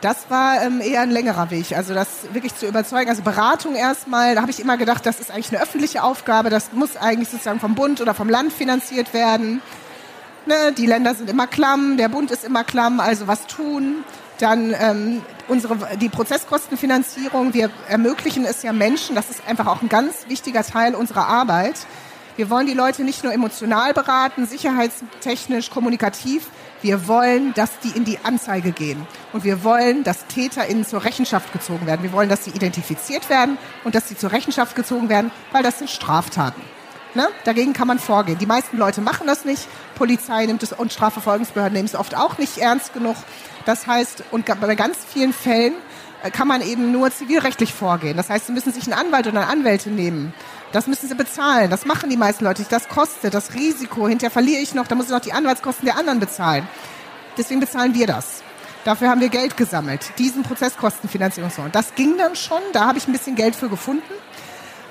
das 0.05 0.29
war 0.29 0.63
ähm, 0.63 0.83
eher 0.83 1.01
ein 1.01 1.11
längerer 1.11 1.51
Weg. 1.51 1.75
Also 1.75 1.95
das 1.95 2.09
wirklich 2.33 2.55
zu 2.55 2.67
überzeugen. 2.67 3.09
Also 3.09 3.23
Beratung 3.23 3.75
erstmal, 3.75 4.35
da 4.35 4.43
habe 4.43 4.51
ich 4.51 4.61
immer 4.61 4.77
gedacht, 4.77 5.07
das 5.07 5.19
ist 5.19 5.31
eigentlich 5.31 5.51
eine 5.51 5.63
öffentliche 5.63 6.03
Aufgabe. 6.03 6.51
Das 6.51 6.73
muss 6.73 6.99
eigentlich 6.99 7.31
sozusagen 7.31 7.59
vom 7.59 7.75
Bund 7.75 8.03
oder 8.03 8.13
vom 8.13 8.29
Land 8.29 8.53
finanziert 8.53 9.15
werden. 9.15 9.63
Ne, 10.45 10.73
die 10.77 10.85
Länder 10.85 11.15
sind 11.15 11.31
immer 11.31 11.47
klamm, 11.47 11.97
der 11.97 12.11
Bund 12.11 12.31
ist 12.31 12.45
immer 12.45 12.65
klamm, 12.65 13.01
also 13.01 13.29
was 13.29 13.47
tun. 13.47 14.05
Dann 14.41 14.75
ähm, 14.79 15.23
unsere, 15.49 15.79
die 15.97 16.11
Prozesskostenfinanzierung. 16.11 17.55
Wir 17.55 17.71
ermöglichen 17.89 18.45
es 18.45 18.63
ja 18.63 18.75
Menschen, 18.75 19.15
das 19.15 19.31
ist 19.31 19.49
einfach 19.49 19.67
auch 19.67 19.81
ein 19.81 19.89
ganz 19.89 20.29
wichtiger 20.29 20.65
Teil 20.65 20.95
unserer 20.95 21.29
Arbeit. 21.29 21.87
Wir 22.37 22.51
wollen 22.51 22.67
die 22.67 22.75
Leute 22.75 23.05
nicht 23.05 23.25
nur 23.25 23.33
emotional 23.33 23.95
beraten, 23.95 24.47
sicherheitstechnisch, 24.47 25.71
kommunikativ. 25.71 26.49
Wir 26.85 27.09
wollen, 27.09 27.55
dass 27.55 27.79
die 27.79 27.97
in 27.97 28.05
die 28.05 28.19
Anzeige 28.25 28.71
gehen. 28.71 29.07
Und 29.33 29.43
wir 29.43 29.65
wollen, 29.65 30.05
dass 30.05 30.27
TäterInnen 30.27 30.85
zur 30.85 31.03
Rechenschaft 31.03 31.51
gezogen 31.51 31.87
werden. 31.87 32.03
Wir 32.03 32.13
wollen, 32.13 32.29
dass 32.29 32.45
sie 32.45 32.51
identifiziert 32.51 33.31
werden 33.31 33.57
und 33.85 33.95
dass 33.95 34.07
sie 34.07 34.19
zur 34.19 34.33
Rechenschaft 34.33 34.77
gezogen 34.77 35.09
werden, 35.09 35.31
weil 35.51 35.63
das 35.63 35.79
sind 35.79 35.89
Straftaten. 35.89 36.61
Ne? 37.15 37.27
Dagegen 37.45 37.73
kann 37.73 37.89
man 37.89 37.99
vorgehen. 37.99 38.37
Die 38.37 38.45
meisten 38.45 38.77
Leute 38.77 39.01
machen 39.01 39.27
das 39.27 39.47
nicht. 39.47 39.67
Polizei 39.95 40.45
nimmt 40.45 40.63
es 40.63 40.75
und 40.75 40.93
Strafverfolgungsbehörden 40.93 41.73
nehmen 41.73 41.87
es 41.87 41.95
oft 41.95 42.15
auch 42.19 42.37
nicht 42.37 42.59
ernst 42.59 42.93
genug. 42.93 43.17
Das 43.65 43.87
heißt, 43.87 44.23
und 44.31 44.45
bei 44.45 44.75
ganz 44.75 44.99
vielen 45.11 45.33
Fällen 45.33 45.73
äh, 46.23 46.31
kann 46.31 46.49
man 46.49 46.61
eben 46.61 46.93
nur 46.93 47.11
zivilrechtlich 47.11 47.73
vorgehen. 47.73 48.19
Das 48.19 48.29
heißt, 48.29 48.49
sie 48.49 48.53
müssen 48.53 48.75
sich 48.75 48.85
einen 48.85 48.93
Anwalt 48.93 49.27
oder 49.27 49.41
eine 49.41 49.51
Anwälte 49.51 49.89
nehmen. 49.89 50.35
Das 50.75 50.89
müssen 50.89 51.09
sie 51.09 51.15
bezahlen. 51.15 51.71
Das 51.71 51.85
machen 51.85 52.11
die 52.11 52.17
meisten 52.17 52.43
Leute. 52.43 52.67
Das 52.69 52.89
kostet, 52.89 53.33
das 53.33 53.55
Risiko. 53.55 54.09
Hinterher 54.09 54.33
verliere 54.33 54.61
ich 54.61 54.75
noch, 54.75 54.89
da 54.89 54.97
muss 54.97 55.07
ich 55.07 55.13
noch 55.13 55.21
die 55.21 55.33
Anwaltskosten 55.33 55.87
der 55.87 55.97
anderen 55.97 56.19
bezahlen. 56.19 56.67
Deswegen 57.39 57.61
bezahlen 57.61 57.95
wir 57.95 58.09
das. 58.09 58.43
Dafür 58.83 59.09
haben 59.09 59.21
wir 59.21 59.29
Geld 59.29 59.57
gesammelt, 59.57 60.11
diesen 60.19 60.43
Prozesskostenfinanzierungsfonds. 60.43 61.71
Das 61.71 61.95
ging 61.95 62.19
dann 62.19 62.35
schon, 62.35 62.61
da 62.73 62.87
habe 62.87 62.99
ich 62.99 63.07
ein 63.07 63.13
bisschen 63.13 63.37
Geld 63.37 63.55
für 63.55 63.69
gefunden. 63.69 64.03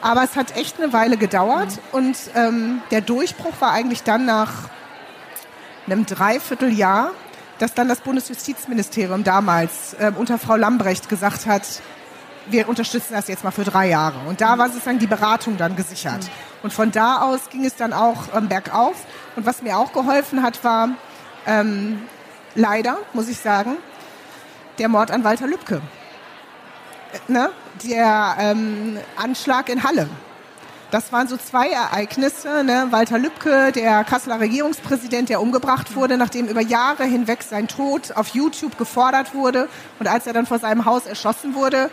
Aber 0.02 0.24
es 0.24 0.38
hat 0.38 0.56
echt 0.56 0.82
eine 0.82 0.94
Weile 0.94 1.18
gedauert 1.18 1.72
mhm. 1.72 1.98
und 1.98 2.18
ähm, 2.34 2.82
der 2.92 3.02
Durchbruch 3.02 3.54
war 3.60 3.72
eigentlich 3.72 4.04
dann 4.04 4.26
nach 4.26 4.70
einem 5.86 6.06
Dreivierteljahr, 6.06 7.12
dass 7.60 7.74
dann 7.74 7.90
das 7.90 8.00
Bundesjustizministerium 8.00 9.26
damals 9.26 9.96
äh, 9.96 10.14
unter 10.16 10.40
Frau 10.40 10.56
Lambrecht 10.56 11.10
gesagt 11.10 11.46
hat, 11.46 11.64
wir 12.48 12.68
unterstützen 12.70 13.14
das 13.14 13.28
jetzt 13.28 13.44
mal 13.44 13.52
für 13.52 13.64
drei 13.64 13.90
Jahre. 13.90 14.20
Und 14.28 14.42
da 14.42 14.58
war 14.58 14.70
sozusagen 14.70 15.00
die 15.00 15.08
Beratung 15.08 15.58
dann 15.58 15.76
gesichert. 15.76 16.24
Mhm. 16.24 16.30
Und 16.64 16.74
von 16.74 16.92
da 16.92 17.22
aus 17.22 17.50
ging 17.50 17.66
es 17.66 17.76
dann 17.76 17.94
auch 17.94 18.36
ähm, 18.36 18.48
bergauf. 18.48 18.96
Und 19.36 19.46
was 19.46 19.62
mir 19.62 19.78
auch 19.78 19.94
geholfen 19.94 20.44
hat, 20.44 20.64
war 20.64 20.90
ähm, 21.46 22.02
leider, 22.56 22.98
muss 23.14 23.28
ich 23.28 23.40
sagen, 23.40 23.78
der 24.80 24.90
Mord 24.90 25.12
an 25.12 25.24
Walter 25.24 25.48
Lübcke 25.48 25.82
ne, 27.28 27.50
der 27.84 28.36
ähm, 28.40 28.98
Anschlag 29.16 29.70
in 29.70 29.84
Halle. 29.84 30.10
Das 30.92 31.12
waren 31.12 31.28
so 31.28 31.38
zwei 31.38 31.70
Ereignisse. 31.70 32.64
Ne? 32.64 32.88
Walter 32.92 33.18
Lübcke, 33.18 33.72
der 33.72 34.04
Kasseler 34.04 34.40
Regierungspräsident, 34.40 35.28
der 35.30 35.42
umgebracht 35.42 35.96
wurde, 35.96 36.18
nachdem 36.18 36.48
über 36.48 36.62
Jahre 36.62 37.04
hinweg 37.06 37.42
sein 37.42 37.68
Tod 37.68 38.12
auf 38.16 38.28
YouTube 38.30 38.78
gefordert 38.78 39.34
wurde. 39.34 39.70
Und 40.00 40.08
als 40.08 40.28
er 40.28 40.34
dann 40.34 40.46
vor 40.46 40.60
seinem 40.60 40.86
Haus 40.86 41.08
erschossen 41.08 41.56
wurde, 41.56 41.90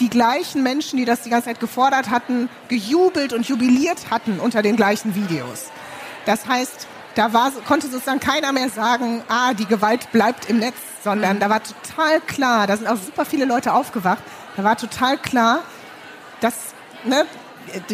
die 0.00 0.08
gleichen 0.08 0.62
Menschen, 0.62 0.96
die 0.96 1.04
das 1.04 1.22
die 1.22 1.30
ganze 1.30 1.46
Zeit 1.46 1.60
gefordert 1.60 2.10
hatten, 2.10 2.48
gejubelt 2.68 3.32
und 3.32 3.46
jubiliert 3.46 4.10
hatten 4.10 4.40
unter 4.40 4.62
den 4.62 4.76
gleichen 4.76 5.14
Videos. 5.14 5.70
Das 6.26 6.46
heißt, 6.46 6.86
da 7.14 7.32
war, 7.32 7.50
konnte 7.66 7.88
sozusagen 7.88 8.20
keiner 8.20 8.52
mehr 8.52 8.70
sagen, 8.70 9.22
ah, 9.28 9.54
die 9.54 9.66
Gewalt 9.66 10.10
bleibt 10.12 10.48
im 10.48 10.58
Netz, 10.58 10.76
sondern 11.04 11.40
da 11.40 11.50
war 11.50 11.60
total 11.62 12.20
klar, 12.20 12.66
da 12.66 12.76
sind 12.76 12.86
auch 12.86 12.96
super 12.96 13.24
viele 13.24 13.44
Leute 13.44 13.74
aufgewacht, 13.74 14.22
da 14.56 14.64
war 14.64 14.76
total 14.76 15.18
klar, 15.18 15.60
dass, 16.40 16.54
ne, 17.04 17.26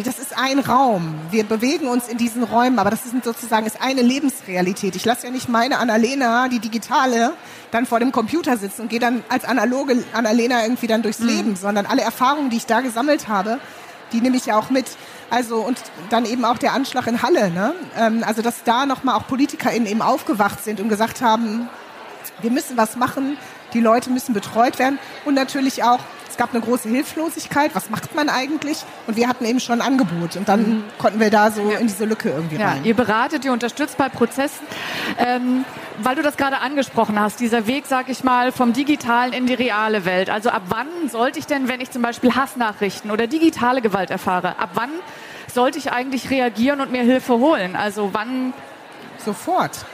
das 0.03 0.19
ist 0.19 0.37
ein 0.37 0.59
Raum. 0.59 1.15
Wir 1.31 1.43
bewegen 1.43 1.87
uns 1.87 2.07
in 2.07 2.17
diesen 2.17 2.43
Räumen, 2.43 2.79
aber 2.79 2.89
das 2.89 3.05
ist 3.05 3.23
sozusagen 3.23 3.65
ist 3.65 3.81
eine 3.81 4.01
Lebensrealität. 4.01 4.95
Ich 4.95 5.05
lasse 5.05 5.27
ja 5.27 5.31
nicht 5.31 5.49
meine 5.49 5.77
Annalena, 5.77 6.47
die 6.47 6.59
digitale, 6.59 7.33
dann 7.71 7.85
vor 7.85 7.99
dem 7.99 8.11
Computer 8.11 8.57
sitzen 8.57 8.83
und 8.83 8.89
gehe 8.89 8.99
dann 8.99 9.23
als 9.29 9.45
analoge 9.45 10.03
Annalena 10.13 10.63
irgendwie 10.63 10.87
dann 10.87 11.01
durchs 11.01 11.19
mhm. 11.19 11.27
Leben, 11.27 11.55
sondern 11.55 11.85
alle 11.85 12.01
Erfahrungen, 12.01 12.49
die 12.49 12.57
ich 12.57 12.65
da 12.65 12.81
gesammelt 12.81 13.27
habe, 13.27 13.59
die 14.11 14.21
nehme 14.21 14.37
ich 14.37 14.47
ja 14.47 14.57
auch 14.57 14.69
mit. 14.69 14.85
Also 15.29 15.57
und 15.57 15.77
dann 16.09 16.25
eben 16.25 16.45
auch 16.45 16.57
der 16.57 16.73
Anschlag 16.73 17.07
in 17.07 17.21
Halle. 17.21 17.51
Ne? 17.51 17.73
Ähm, 17.97 18.23
also 18.25 18.41
dass 18.41 18.63
da 18.63 18.85
nochmal 18.85 19.15
auch 19.15 19.27
PolitikerInnen 19.27 19.87
eben 19.87 20.01
aufgewacht 20.01 20.63
sind 20.63 20.79
und 20.79 20.89
gesagt 20.89 21.21
haben, 21.21 21.69
wir 22.41 22.51
müssen 22.51 22.77
was 22.77 22.95
machen, 22.95 23.37
die 23.73 23.79
Leute 23.79 24.09
müssen 24.09 24.33
betreut 24.33 24.79
werden 24.79 24.97
und 25.25 25.35
natürlich 25.35 25.83
auch 25.83 25.99
gab 26.39 26.55
eine 26.55 26.63
große 26.63 26.89
Hilflosigkeit. 26.89 27.75
Was 27.75 27.89
macht 27.89 28.15
man 28.15 28.29
eigentlich? 28.29 28.83
Und 29.05 29.17
wir 29.17 29.27
hatten 29.27 29.45
eben 29.45 29.59
schon 29.59 29.81
ein 29.81 29.85
Angebot. 29.85 30.37
Und 30.37 30.47
dann 30.47 30.61
mhm. 30.61 30.83
konnten 30.97 31.19
wir 31.19 31.29
da 31.29 31.51
so 31.51 31.69
ja. 31.69 31.77
in 31.77 31.87
diese 31.87 32.05
Lücke 32.05 32.29
irgendwie 32.29 32.55
ja, 32.55 32.69
rein. 32.69 32.85
Ihr 32.85 32.95
beratet, 32.95 33.43
ihr 33.43 33.51
unterstützt 33.51 33.97
bei 33.97 34.07
Prozessen. 34.07 34.65
Ähm, 35.17 35.65
weil 36.01 36.15
du 36.15 36.21
das 36.21 36.37
gerade 36.37 36.59
angesprochen 36.59 37.19
hast, 37.19 37.41
dieser 37.41 37.67
Weg, 37.67 37.85
sag 37.87 38.07
ich 38.07 38.23
mal, 38.23 38.53
vom 38.53 38.71
Digitalen 38.71 39.33
in 39.33 39.47
die 39.47 39.53
reale 39.53 40.05
Welt. 40.05 40.29
Also 40.29 40.49
ab 40.49 40.63
wann 40.69 40.87
sollte 41.11 41.39
ich 41.39 41.45
denn, 41.45 41.67
wenn 41.67 41.81
ich 41.81 41.91
zum 41.91 42.01
Beispiel 42.01 42.33
Hassnachrichten 42.33 43.11
oder 43.11 43.27
digitale 43.27 43.81
Gewalt 43.81 44.09
erfahre, 44.09 44.57
ab 44.59 44.69
wann 44.75 44.91
sollte 45.53 45.77
ich 45.77 45.91
eigentlich 45.91 46.29
reagieren 46.29 46.79
und 46.79 46.89
mir 46.89 47.03
Hilfe 47.03 47.33
holen? 47.33 47.75
Also 47.75 48.11
wann? 48.13 48.53
Sofort. 49.25 49.85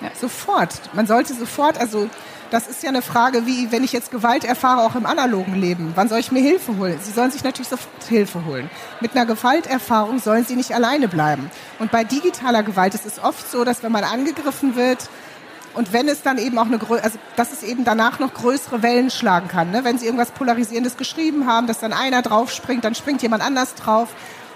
Ja. 0.00 0.08
Sofort. 0.18 0.80
Man 0.94 1.06
sollte 1.06 1.34
sofort, 1.34 1.76
also 1.76 2.08
das 2.50 2.66
ist 2.66 2.82
ja 2.82 2.88
eine 2.88 3.02
Frage, 3.02 3.46
wie 3.46 3.72
wenn 3.72 3.84
ich 3.84 3.92
jetzt 3.92 4.10
Gewalt 4.10 4.44
erfahre, 4.44 4.82
auch 4.82 4.94
im 4.94 5.06
analogen 5.06 5.54
Leben. 5.54 5.92
Wann 5.94 6.08
soll 6.08 6.20
ich 6.20 6.32
mir 6.32 6.40
Hilfe 6.40 6.76
holen? 6.76 6.98
Sie 7.02 7.12
sollen 7.12 7.30
sich 7.30 7.44
natürlich 7.44 7.68
sofort 7.68 8.04
Hilfe 8.08 8.44
holen. 8.44 8.70
Mit 9.00 9.16
einer 9.16 9.26
Gewalterfahrung 9.26 10.18
sollen 10.18 10.44
sie 10.44 10.56
nicht 10.56 10.74
alleine 10.74 11.08
bleiben. 11.08 11.50
Und 11.78 11.90
bei 11.90 12.04
digitaler 12.04 12.62
Gewalt 12.62 12.94
ist 12.94 13.06
es 13.06 13.18
oft 13.18 13.50
so, 13.50 13.64
dass 13.64 13.82
wenn 13.82 13.92
man 13.92 14.04
angegriffen 14.04 14.76
wird, 14.76 15.08
und 15.74 15.92
wenn 15.92 16.08
es 16.08 16.22
dann 16.22 16.38
eben 16.38 16.56
auch 16.58 16.66
eine 16.66 16.78
also 17.02 17.18
dass 17.36 17.52
es 17.52 17.64
eben 17.64 17.84
danach 17.84 18.20
noch 18.20 18.32
größere 18.32 18.82
Wellen 18.82 19.10
schlagen 19.10 19.48
kann, 19.48 19.72
ne? 19.72 19.82
wenn 19.82 19.98
sie 19.98 20.06
irgendwas 20.06 20.30
polarisierendes 20.30 20.96
geschrieben 20.96 21.46
haben, 21.46 21.66
dass 21.66 21.80
dann 21.80 21.92
einer 21.92 22.22
draufspringt, 22.22 22.84
dann 22.84 22.94
springt 22.94 23.22
jemand 23.22 23.44
anders 23.44 23.74
drauf. 23.74 24.10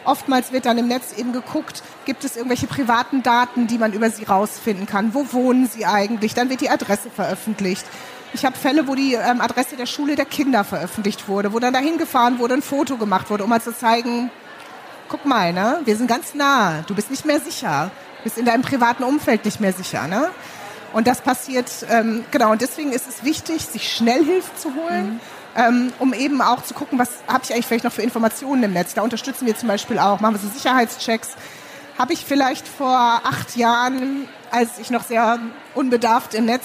Oftmals 0.08 0.52
wird 0.52 0.64
dann 0.64 0.78
im 0.78 0.88
Netz 0.88 1.12
eben 1.18 1.34
geguckt, 1.34 1.82
gibt 2.06 2.24
es 2.24 2.34
irgendwelche 2.34 2.66
privaten 2.66 3.22
Daten, 3.22 3.66
die 3.66 3.76
man 3.76 3.92
über 3.92 4.08
sie 4.08 4.24
rausfinden 4.24 4.86
kann? 4.86 5.12
Wo 5.12 5.34
wohnen 5.34 5.68
sie 5.68 5.84
eigentlich? 5.84 6.32
Dann 6.32 6.48
wird 6.48 6.62
die 6.62 6.70
Adresse 6.70 7.10
veröffentlicht. 7.10 7.84
Ich 8.32 8.46
habe 8.46 8.56
Fälle, 8.56 8.88
wo 8.88 8.94
die 8.94 9.14
ähm, 9.14 9.42
Adresse 9.42 9.76
der 9.76 9.84
Schule 9.84 10.16
der 10.16 10.24
Kinder 10.24 10.64
veröffentlicht 10.64 11.28
wurde, 11.28 11.52
wo 11.52 11.58
dann 11.58 11.74
dahin 11.74 11.98
gefahren 11.98 12.38
wurde, 12.38 12.54
ein 12.54 12.62
Foto 12.62 12.96
gemacht 12.96 13.28
wurde, 13.28 13.44
um 13.44 13.50
mal 13.50 13.60
zu 13.60 13.76
zeigen, 13.76 14.30
guck 15.10 15.26
mal, 15.26 15.52
ne, 15.52 15.80
wir 15.84 15.96
sind 15.96 16.06
ganz 16.06 16.34
nah, 16.34 16.82
du 16.86 16.94
bist 16.94 17.10
nicht 17.10 17.26
mehr 17.26 17.40
sicher, 17.40 17.90
du 18.16 18.22
bist 18.24 18.38
in 18.38 18.46
deinem 18.46 18.62
privaten 18.62 19.02
Umfeld 19.02 19.44
nicht 19.44 19.60
mehr 19.60 19.74
sicher, 19.74 20.06
ne? 20.06 20.30
Und 20.94 21.06
das 21.06 21.20
passiert, 21.20 21.70
ähm, 21.90 22.24
genau, 22.30 22.52
und 22.52 22.62
deswegen 22.62 22.92
ist 22.92 23.06
es 23.06 23.24
wichtig, 23.24 23.66
sich 23.66 23.92
schnell 23.92 24.24
Hilfe 24.24 24.56
zu 24.56 24.74
holen. 24.74 25.16
Mhm 25.16 25.20
ähm, 25.58 25.92
um 25.98 26.14
eben 26.14 26.40
auch 26.40 26.62
zu 26.62 26.72
gucken, 26.72 26.98
was 26.98 27.10
habe 27.26 27.42
ich 27.42 27.52
eigentlich 27.52 27.66
vielleicht 27.66 27.84
noch 27.84 27.92
für 27.92 28.02
Informationen 28.02 28.62
im 28.62 28.72
Netz. 28.72 28.94
Da 28.94 29.02
unterstützen 29.02 29.44
wir 29.44 29.56
zum 29.56 29.68
Beispiel 29.68 29.98
auch, 29.98 30.20
machen 30.20 30.36
wir 30.36 30.40
so 30.40 30.48
Sicherheitschecks. 30.48 31.34
Habe 31.98 32.12
ich 32.12 32.24
vielleicht 32.24 32.68
vor 32.68 32.96
acht 33.24 33.56
Jahren, 33.56 34.28
als 34.52 34.78
ich 34.78 34.90
noch 34.90 35.02
sehr 35.02 35.40
unbedarft 35.74 36.34
im 36.34 36.44
Netz, 36.44 36.64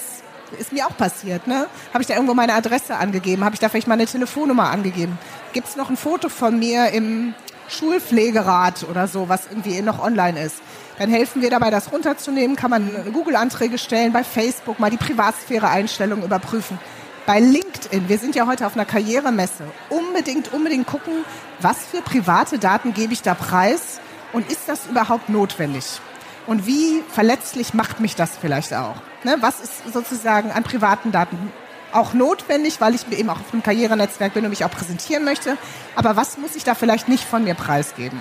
ist 0.60 0.72
mir 0.72 0.86
auch 0.86 0.96
passiert, 0.96 1.48
ne? 1.48 1.66
Habe 1.92 2.04
ich 2.04 2.08
da 2.08 2.14
irgendwo 2.14 2.36
meine 2.36 2.54
Adresse 2.54 2.96
angegeben? 2.96 3.44
Habe 3.44 3.56
ich 3.56 3.60
da 3.60 3.70
vielleicht 3.70 3.88
meine 3.88 4.06
Telefonnummer 4.06 4.70
angegeben? 4.70 5.18
Gibt 5.52 5.68
es 5.68 5.76
noch 5.76 5.90
ein 5.90 5.98
Foto 5.98 6.30
von 6.30 6.60
mir 6.60 6.90
im 6.90 7.34
Schulpflegerat 7.70 8.86
oder 8.88 9.08
so, 9.08 9.28
was 9.28 9.48
irgendwie 9.50 9.82
noch 9.82 10.04
online 10.04 10.40
ist? 10.40 10.58
Dann 11.00 11.10
helfen 11.10 11.42
wir 11.42 11.50
dabei, 11.50 11.72
das 11.72 11.92
runterzunehmen. 11.92 12.56
Kann 12.56 12.70
man 12.70 12.92
Google-Anträge 13.12 13.80
stellen, 13.80 14.14
bei 14.14 14.24
Facebook 14.24 14.80
mal 14.80 14.92
die 14.92 14.98
Privatsphäre-Einstellungen 14.98 16.24
überprüfen 16.24 16.78
bei 17.26 17.40
LinkedIn, 17.40 17.73
wir 17.92 18.18
sind 18.18 18.36
ja 18.36 18.48
heute 18.48 18.66
auf 18.66 18.76
einer 18.76 18.86
Karrieremesse, 18.86 19.64
unbedingt, 19.90 20.54
unbedingt 20.54 20.88
gucken, 20.88 21.26
was 21.60 21.78
für 21.86 22.02
private 22.02 22.60
Daten 22.60 22.94
gebe 22.94 23.14
ich 23.14 23.22
da 23.22 23.34
preis 23.34 24.00
und 24.32 24.50
ist 24.52 24.68
das 24.68 24.88
überhaupt 24.88 25.30
notwendig? 25.30 26.00
Und 26.46 26.68
wie 26.68 27.04
verletzlich 27.10 27.74
macht 27.74 28.00
mich 28.00 28.16
das 28.16 28.32
vielleicht 28.40 28.74
auch? 28.74 28.96
Ne? 29.24 29.38
Was 29.40 29.62
ist 29.62 29.94
sozusagen 29.94 30.52
an 30.52 30.64
privaten 30.64 31.12
Daten 31.12 31.52
auch 31.94 32.14
notwendig, 32.14 32.82
weil 32.82 32.96
ich 32.96 33.10
eben 33.12 33.30
auch 33.30 33.40
auf 33.40 33.54
einem 33.54 33.64
Karrierenetzwerk 33.64 34.34
bin 34.34 34.44
und 34.44 34.50
mich 34.50 34.66
auch 34.66 34.72
präsentieren 34.72 35.24
möchte. 35.24 35.58
Aber 35.96 36.16
was 36.16 36.38
muss 36.38 36.56
ich 36.56 36.64
da 36.64 36.76
vielleicht 36.76 37.08
nicht 37.08 37.24
von 37.24 37.44
mir 37.44 37.54
preisgeben? 37.54 38.20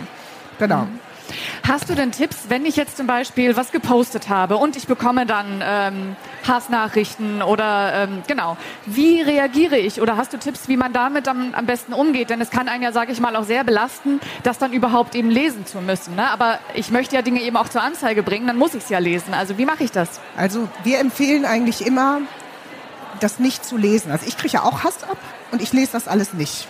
Genau. 0.58 0.82
Mhm. 0.82 1.00
Hast 1.66 1.88
du 1.88 1.94
denn 1.94 2.12
Tipps, 2.12 2.44
wenn 2.48 2.66
ich 2.66 2.76
jetzt 2.76 2.96
zum 2.96 3.06
Beispiel 3.06 3.56
was 3.56 3.72
gepostet 3.72 4.28
habe 4.28 4.56
und 4.56 4.76
ich 4.76 4.86
bekomme 4.86 5.26
dann 5.26 5.62
ähm, 5.64 6.16
Hassnachrichten 6.46 7.42
oder 7.42 7.92
ähm, 7.94 8.22
genau, 8.26 8.56
wie 8.86 9.20
reagiere 9.20 9.78
ich? 9.78 10.00
Oder 10.00 10.16
hast 10.16 10.32
du 10.32 10.38
Tipps, 10.38 10.68
wie 10.68 10.76
man 10.76 10.92
damit 10.92 11.28
am, 11.28 11.54
am 11.54 11.66
besten 11.66 11.92
umgeht? 11.92 12.30
Denn 12.30 12.40
es 12.40 12.50
kann 12.50 12.68
einen 12.68 12.82
ja, 12.82 12.92
sage 12.92 13.12
ich 13.12 13.20
mal, 13.20 13.36
auch 13.36 13.44
sehr 13.44 13.64
belasten, 13.64 14.20
das 14.42 14.58
dann 14.58 14.72
überhaupt 14.72 15.14
eben 15.14 15.30
lesen 15.30 15.66
zu 15.66 15.80
müssen. 15.80 16.16
Ne? 16.16 16.30
Aber 16.30 16.58
ich 16.74 16.90
möchte 16.90 17.14
ja 17.14 17.22
Dinge 17.22 17.40
eben 17.40 17.56
auch 17.56 17.68
zur 17.68 17.82
Anzeige 17.82 18.22
bringen, 18.22 18.46
dann 18.46 18.58
muss 18.58 18.74
ich 18.74 18.84
es 18.84 18.88
ja 18.88 18.98
lesen. 18.98 19.34
Also 19.34 19.58
wie 19.58 19.64
mache 19.64 19.84
ich 19.84 19.92
das? 19.92 20.20
Also 20.36 20.68
wir 20.84 20.98
empfehlen 20.98 21.44
eigentlich 21.44 21.86
immer, 21.86 22.20
das 23.20 23.38
nicht 23.38 23.64
zu 23.64 23.76
lesen. 23.76 24.10
Also 24.10 24.26
ich 24.26 24.36
kriege 24.36 24.54
ja 24.54 24.62
auch 24.62 24.84
Hass 24.84 25.04
ab 25.04 25.18
und 25.50 25.62
ich 25.62 25.72
lese 25.72 25.92
das 25.92 26.08
alles 26.08 26.34
nicht. 26.34 26.66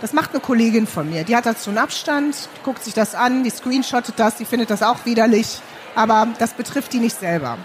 Das 0.00 0.12
macht 0.12 0.30
eine 0.30 0.40
Kollegin 0.40 0.86
von 0.86 1.10
mir. 1.10 1.24
Die 1.24 1.36
hat 1.36 1.46
dazu 1.46 1.70
einen 1.70 1.78
Abstand, 1.78 2.48
guckt 2.64 2.82
sich 2.82 2.94
das 2.94 3.14
an, 3.14 3.44
die 3.44 3.50
screenshottet 3.50 4.14
das, 4.16 4.36
die 4.36 4.44
findet 4.44 4.70
das 4.70 4.82
auch 4.82 5.04
widerlich. 5.04 5.60
Aber 5.94 6.28
das 6.38 6.54
betrifft 6.54 6.92
die 6.92 7.00
nicht 7.00 7.18
selber. 7.18 7.58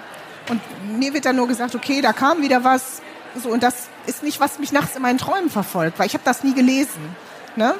Und 0.49 0.61
mir 0.97 1.13
wird 1.13 1.25
dann 1.25 1.37
nur 1.37 1.47
gesagt, 1.47 1.75
okay, 1.75 2.01
da 2.01 2.13
kam 2.13 2.41
wieder 2.41 2.63
was. 2.63 3.01
So, 3.41 3.49
und 3.49 3.63
das 3.63 3.87
ist 4.05 4.23
nicht, 4.23 4.39
was 4.39 4.59
mich 4.59 4.71
nachts 4.71 4.95
in 4.95 5.01
meinen 5.01 5.17
Träumen 5.17 5.49
verfolgt, 5.49 5.97
weil 5.99 6.07
ich 6.07 6.13
habe 6.13 6.23
das 6.23 6.43
nie 6.43 6.53
gelesen. 6.53 7.15
Ne? 7.55 7.73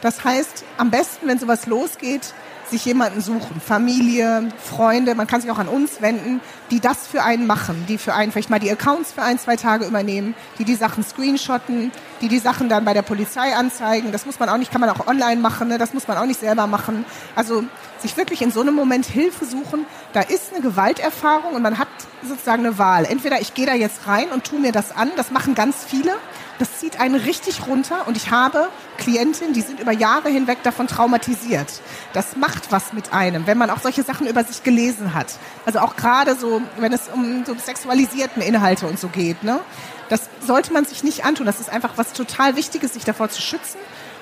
Das 0.00 0.24
heißt, 0.24 0.64
am 0.78 0.90
besten, 0.90 1.26
wenn 1.28 1.38
sowas 1.38 1.66
losgeht, 1.66 2.34
sich 2.72 2.84
jemanden 2.84 3.20
suchen, 3.20 3.60
Familie, 3.60 4.48
Freunde, 4.58 5.14
man 5.14 5.26
kann 5.26 5.40
sich 5.40 5.50
auch 5.50 5.58
an 5.58 5.68
uns 5.68 6.02
wenden, 6.02 6.40
die 6.70 6.80
das 6.80 7.06
für 7.06 7.22
einen 7.22 7.46
machen, 7.46 7.84
die 7.88 7.98
für 7.98 8.14
einen 8.14 8.32
vielleicht 8.32 8.50
mal 8.50 8.58
die 8.58 8.70
Accounts 8.70 9.12
für 9.12 9.22
ein, 9.22 9.38
zwei 9.38 9.56
Tage 9.56 9.84
übernehmen, 9.84 10.34
die 10.58 10.64
die 10.64 10.74
Sachen 10.74 11.04
screenshotten, 11.04 11.92
die 12.20 12.28
die 12.28 12.38
Sachen 12.38 12.68
dann 12.68 12.84
bei 12.84 12.94
der 12.94 13.02
Polizei 13.02 13.54
anzeigen. 13.54 14.10
Das 14.10 14.26
muss 14.26 14.40
man 14.40 14.48
auch 14.48 14.56
nicht, 14.56 14.72
kann 14.72 14.80
man 14.80 14.90
auch 14.90 15.06
online 15.06 15.40
machen, 15.40 15.68
ne? 15.68 15.78
das 15.78 15.94
muss 15.94 16.08
man 16.08 16.16
auch 16.16 16.26
nicht 16.26 16.40
selber 16.40 16.66
machen. 16.66 17.04
Also 17.36 17.62
sich 17.98 18.16
wirklich 18.16 18.42
in 18.42 18.50
so 18.50 18.62
einem 18.62 18.74
Moment 18.74 19.06
Hilfe 19.06 19.44
suchen, 19.44 19.86
da 20.12 20.20
ist 20.20 20.52
eine 20.52 20.62
Gewalterfahrung 20.62 21.54
und 21.54 21.62
man 21.62 21.78
hat 21.78 21.88
sozusagen 22.26 22.66
eine 22.66 22.78
Wahl. 22.78 23.04
Entweder 23.04 23.40
ich 23.40 23.54
gehe 23.54 23.66
da 23.66 23.74
jetzt 23.74 24.06
rein 24.06 24.28
und 24.30 24.44
tue 24.44 24.58
mir 24.58 24.72
das 24.72 24.96
an, 24.96 25.10
das 25.16 25.30
machen 25.30 25.54
ganz 25.54 25.76
viele, 25.86 26.12
das 26.58 26.78
zieht 26.78 27.00
einen 27.00 27.14
richtig 27.14 27.66
runter 27.66 28.06
und 28.06 28.16
ich 28.16 28.30
habe 28.30 28.68
Klientinnen, 28.98 29.52
die 29.52 29.62
sind 29.62 29.80
über 29.80 29.92
Jahre 29.92 30.28
hinweg 30.28 30.62
davon 30.62 30.86
traumatisiert. 30.86 31.80
Das 32.12 32.36
macht 32.36 32.70
was 32.70 32.92
mit 32.92 33.12
einem, 33.12 33.46
wenn 33.46 33.58
man 33.58 33.70
auch 33.70 33.80
solche 33.80 34.02
Sachen 34.02 34.26
über 34.26 34.44
sich 34.44 34.62
gelesen 34.62 35.14
hat. 35.14 35.26
Also 35.66 35.80
auch 35.80 35.96
gerade 35.96 36.36
so, 36.36 36.62
wenn 36.78 36.92
es 36.92 37.08
um 37.12 37.44
so 37.44 37.54
sexualisierten 37.54 38.42
Inhalte 38.42 38.86
und 38.86 38.98
so 38.98 39.08
geht, 39.08 39.42
ne? 39.42 39.60
Das 40.08 40.28
sollte 40.46 40.72
man 40.72 40.84
sich 40.84 41.02
nicht 41.02 41.24
antun. 41.24 41.46
Das 41.46 41.58
ist 41.58 41.70
einfach 41.70 41.92
was 41.96 42.12
total 42.12 42.54
Wichtiges, 42.56 42.92
sich 42.92 43.04
davor 43.04 43.30
zu 43.30 43.40
schützen 43.40 43.78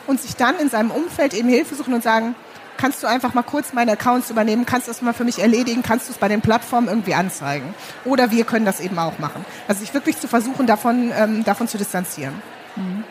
und 0.07 0.21
sich 0.21 0.37
dann 0.37 0.57
in 0.59 0.71
seinem 0.71 0.93
Umfeld 0.93 1.35
eben 1.35 1.49
Hilfe 1.49 1.75
suchen 1.75 1.95
und 1.95 2.03
sagen, 2.03 2.37
kannst 2.81 3.03
du 3.03 3.07
einfach 3.07 3.35
mal 3.35 3.43
kurz 3.43 3.75
meine 3.75 3.93
Accounts 3.93 4.31
übernehmen, 4.31 4.65
kannst 4.65 4.89
du 4.89 4.91
das 4.91 5.03
mal 5.03 5.13
für 5.13 5.25
mich 5.25 5.39
erledigen, 5.39 5.83
kannst 5.83 6.09
du 6.09 6.13
es 6.13 6.19
bei 6.19 6.29
den 6.29 6.41
Plattformen 6.41 6.89
irgendwie 6.89 7.15
anzeigen. 7.15 7.75
Oder 8.07 8.31
wir 8.31 8.45
können 8.45 8.65
das 8.65 8.81
eben 8.81 8.99
auch 8.99 9.19
machen. 9.19 9.45
Also 9.69 9.81
sich 9.81 9.93
wirklich 9.93 10.19
zu 10.19 10.29
versuchen, 10.29 10.67
davon, 10.67 11.13
ähm, 11.15 11.45
davon 11.45 11.69
zu 11.69 11.77
distanzieren. 11.77 12.35
Mhm. 12.77 13.05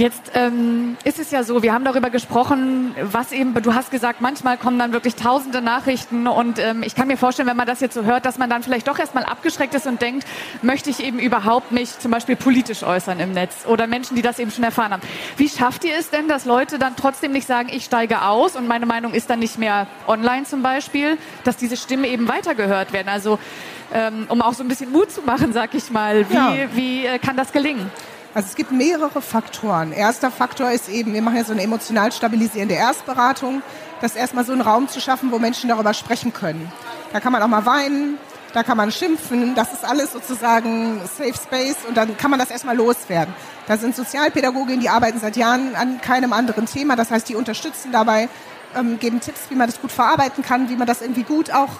Jetzt 0.00 0.32
ähm, 0.32 0.96
ist 1.04 1.18
es 1.18 1.30
ja 1.30 1.42
so, 1.42 1.62
wir 1.62 1.74
haben 1.74 1.84
darüber 1.84 2.08
gesprochen, 2.08 2.94
was 3.02 3.32
eben, 3.32 3.52
du 3.52 3.74
hast 3.74 3.90
gesagt, 3.90 4.22
manchmal 4.22 4.56
kommen 4.56 4.78
dann 4.78 4.94
wirklich 4.94 5.14
tausende 5.14 5.60
Nachrichten 5.60 6.26
und 6.26 6.58
ähm, 6.58 6.82
ich 6.82 6.94
kann 6.94 7.06
mir 7.06 7.18
vorstellen, 7.18 7.46
wenn 7.46 7.58
man 7.58 7.66
das 7.66 7.80
jetzt 7.80 7.92
so 7.92 8.04
hört, 8.04 8.24
dass 8.24 8.38
man 8.38 8.48
dann 8.48 8.62
vielleicht 8.62 8.88
doch 8.88 8.98
erstmal 8.98 9.24
abgeschreckt 9.24 9.74
ist 9.74 9.86
und 9.86 10.00
denkt, 10.00 10.26
möchte 10.62 10.88
ich 10.88 11.04
eben 11.04 11.18
überhaupt 11.18 11.70
nicht 11.70 12.00
zum 12.00 12.10
Beispiel 12.12 12.34
politisch 12.34 12.82
äußern 12.82 13.20
im 13.20 13.32
Netz 13.32 13.66
oder 13.66 13.86
Menschen, 13.86 14.16
die 14.16 14.22
das 14.22 14.38
eben 14.38 14.50
schon 14.50 14.64
erfahren 14.64 14.92
haben. 14.92 15.02
Wie 15.36 15.50
schafft 15.50 15.84
ihr 15.84 15.92
es 15.98 16.08
denn, 16.08 16.28
dass 16.28 16.46
Leute 16.46 16.78
dann 16.78 16.96
trotzdem 16.96 17.32
nicht 17.32 17.46
sagen, 17.46 17.68
ich 17.70 17.84
steige 17.84 18.22
aus 18.22 18.56
und 18.56 18.66
meine 18.66 18.86
Meinung 18.86 19.12
ist 19.12 19.28
dann 19.28 19.40
nicht 19.40 19.58
mehr 19.58 19.86
online 20.06 20.44
zum 20.44 20.62
Beispiel, 20.62 21.18
dass 21.44 21.58
diese 21.58 21.76
Stimmen 21.76 22.04
eben 22.04 22.26
weitergehört 22.26 22.94
werden? 22.94 23.10
Also 23.10 23.38
ähm, 23.92 24.24
um 24.28 24.40
auch 24.40 24.54
so 24.54 24.62
ein 24.62 24.68
bisschen 24.68 24.92
Mut 24.92 25.10
zu 25.10 25.20
machen, 25.20 25.52
sag 25.52 25.74
ich 25.74 25.90
mal. 25.90 26.24
Wie, 26.30 26.34
ja. 26.34 26.54
wie 26.72 27.04
äh, 27.04 27.18
kann 27.18 27.36
das 27.36 27.52
gelingen? 27.52 27.90
Also 28.32 28.48
es 28.48 28.54
gibt 28.54 28.70
mehrere 28.70 29.20
Faktoren. 29.20 29.92
Erster 29.92 30.30
Faktor 30.30 30.70
ist 30.70 30.88
eben, 30.88 31.14
wir 31.14 31.22
machen 31.22 31.36
ja 31.36 31.44
so 31.44 31.52
eine 31.52 31.62
emotional 31.62 32.12
stabilisierende 32.12 32.74
Erstberatung, 32.74 33.60
das 34.00 34.14
erstmal 34.14 34.44
so 34.44 34.52
einen 34.52 34.60
Raum 34.60 34.86
zu 34.88 35.00
schaffen, 35.00 35.32
wo 35.32 35.40
Menschen 35.40 35.68
darüber 35.68 35.94
sprechen 35.94 36.32
können. 36.32 36.70
Da 37.12 37.18
kann 37.18 37.32
man 37.32 37.42
auch 37.42 37.48
mal 37.48 37.66
weinen, 37.66 38.18
da 38.54 38.62
kann 38.62 38.76
man 38.76 38.92
schimpfen, 38.92 39.56
das 39.56 39.72
ist 39.72 39.84
alles 39.84 40.12
sozusagen 40.12 41.00
Safe 41.18 41.34
Space 41.34 41.78
und 41.88 41.96
dann 41.96 42.16
kann 42.16 42.30
man 42.30 42.38
das 42.38 42.52
erstmal 42.52 42.76
loswerden. 42.76 43.34
Da 43.66 43.76
sind 43.76 43.96
Sozialpädagoginnen, 43.96 44.80
die 44.80 44.88
arbeiten 44.88 45.18
seit 45.18 45.36
Jahren 45.36 45.74
an 45.74 46.00
keinem 46.00 46.32
anderen 46.32 46.66
Thema, 46.66 46.94
das 46.94 47.10
heißt, 47.10 47.28
die 47.28 47.34
unterstützen 47.34 47.90
dabei, 47.90 48.28
ähm, 48.76 49.00
geben 49.00 49.20
Tipps, 49.20 49.40
wie 49.48 49.56
man 49.56 49.66
das 49.66 49.80
gut 49.80 49.90
verarbeiten 49.90 50.44
kann, 50.44 50.68
wie 50.68 50.76
man 50.76 50.86
das 50.86 51.02
irgendwie 51.02 51.24
gut 51.24 51.52
auch 51.52 51.70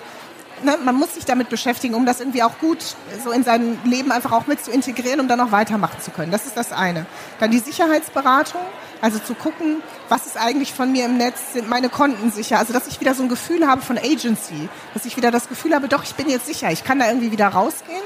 ne, 0.65 0.79
man 0.85 0.95
muss 0.95 1.15
sich 1.15 1.25
damit 1.25 1.49
beschäftigen, 1.49 1.95
um 1.95 2.07
das 2.07 2.21
irgendwie 2.21 2.43
auch 2.43 2.59
gut 2.59 2.79
so 3.23 3.31
in 3.31 3.45
sein 3.45 3.79
Leben 3.85 4.13
einfach 4.13 4.33
auch 4.33 4.47
mit 4.47 4.65
zu 4.65 4.71
integrieren, 4.71 5.21
um 5.21 5.29
dann 5.29 5.41
auch 5.41 5.53
weitermachen 5.53 6.01
zu 6.01 6.11
können. 6.11 6.33
Das 6.33 6.47
ist 6.47 6.57
das 6.57 6.73
eine. 6.73 7.07
Dann 7.39 7.51
die 7.51 7.59
Sicherheitsberatung, 7.59 8.61
also 9.01 9.19
zu 9.19 9.35
gucken, 9.35 9.83
was 10.09 10.27
ist 10.27 10.37
eigentlich 10.37 10.73
von 10.73 10.93
mir 10.93 11.07
im 11.07 11.17
Netz, 11.17 11.53
sind 11.53 11.69
meine 11.69 11.89
Konten 11.89 12.31
sicher. 12.31 12.59
Also 12.59 12.73
dass 12.73 12.87
ich 12.87 13.01
wieder 13.01 13.15
so 13.15 13.23
ein 13.23 13.29
Gefühl 13.29 13.67
habe 13.67 13.83
von 13.83 13.99
Agency, 13.99 14.69
dass 14.95 15.05
ich 15.05 15.17
wieder 15.17 15.31
das 15.31 15.49
Gefühl 15.49 15.75
habe, 15.75 15.89
doch, 15.89 16.05
ich 16.05 16.15
bin 16.15 16.29
jetzt 16.29 16.47
sicher, 16.47 16.71
ich 16.71 16.85
kann 16.85 16.99
da 16.99 17.09
irgendwie 17.09 17.33
wieder 17.33 17.49
rausgehen 17.49 18.03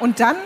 und 0.00 0.20
dann 0.20 0.36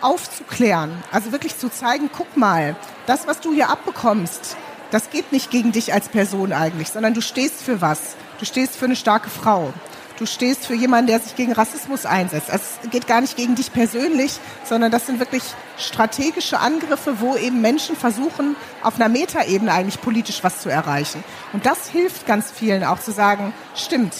aufzuklären, 0.00 0.92
also 1.12 1.32
wirklich 1.32 1.56
zu 1.56 1.70
zeigen, 1.70 2.10
guck 2.14 2.36
mal, 2.36 2.76
das, 3.06 3.26
was 3.26 3.40
du 3.40 3.52
hier 3.54 3.70
abbekommst, 3.70 4.56
das 4.90 5.10
geht 5.10 5.32
nicht 5.32 5.50
gegen 5.50 5.72
dich 5.72 5.92
als 5.92 6.08
Person 6.08 6.52
eigentlich, 6.52 6.90
sondern 6.90 7.14
du 7.14 7.22
stehst 7.22 7.62
für 7.62 7.80
was. 7.80 8.16
Du 8.38 8.44
stehst 8.44 8.76
für 8.76 8.84
eine 8.84 8.96
starke 8.96 9.30
Frau 9.30 9.72
du 10.18 10.26
stehst 10.26 10.66
für 10.66 10.74
jemanden, 10.74 11.08
der 11.08 11.20
sich 11.20 11.36
gegen 11.36 11.52
Rassismus 11.52 12.06
einsetzt. 12.06 12.50
Also 12.50 12.64
es 12.82 12.90
geht 12.90 13.06
gar 13.06 13.20
nicht 13.20 13.36
gegen 13.36 13.54
dich 13.54 13.72
persönlich, 13.72 14.38
sondern 14.64 14.90
das 14.90 15.06
sind 15.06 15.18
wirklich 15.18 15.42
strategische 15.78 16.60
Angriffe, 16.60 17.20
wo 17.20 17.36
eben 17.36 17.60
Menschen 17.60 17.96
versuchen, 17.96 18.56
auf 18.82 18.96
einer 18.96 19.08
Metaebene 19.08 19.72
eigentlich 19.72 20.00
politisch 20.00 20.44
was 20.44 20.60
zu 20.60 20.68
erreichen. 20.68 21.24
Und 21.52 21.66
das 21.66 21.88
hilft 21.88 22.26
ganz 22.26 22.50
vielen 22.50 22.84
auch 22.84 23.00
zu 23.00 23.12
sagen, 23.12 23.52
stimmt, 23.74 24.14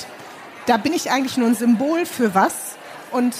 da 0.67 0.77
bin 0.77 0.93
ich 0.93 1.11
eigentlich 1.11 1.37
nur 1.37 1.49
ein 1.49 1.55
Symbol 1.55 2.07
für 2.07 2.35
was 2.35 2.77
und 3.11 3.35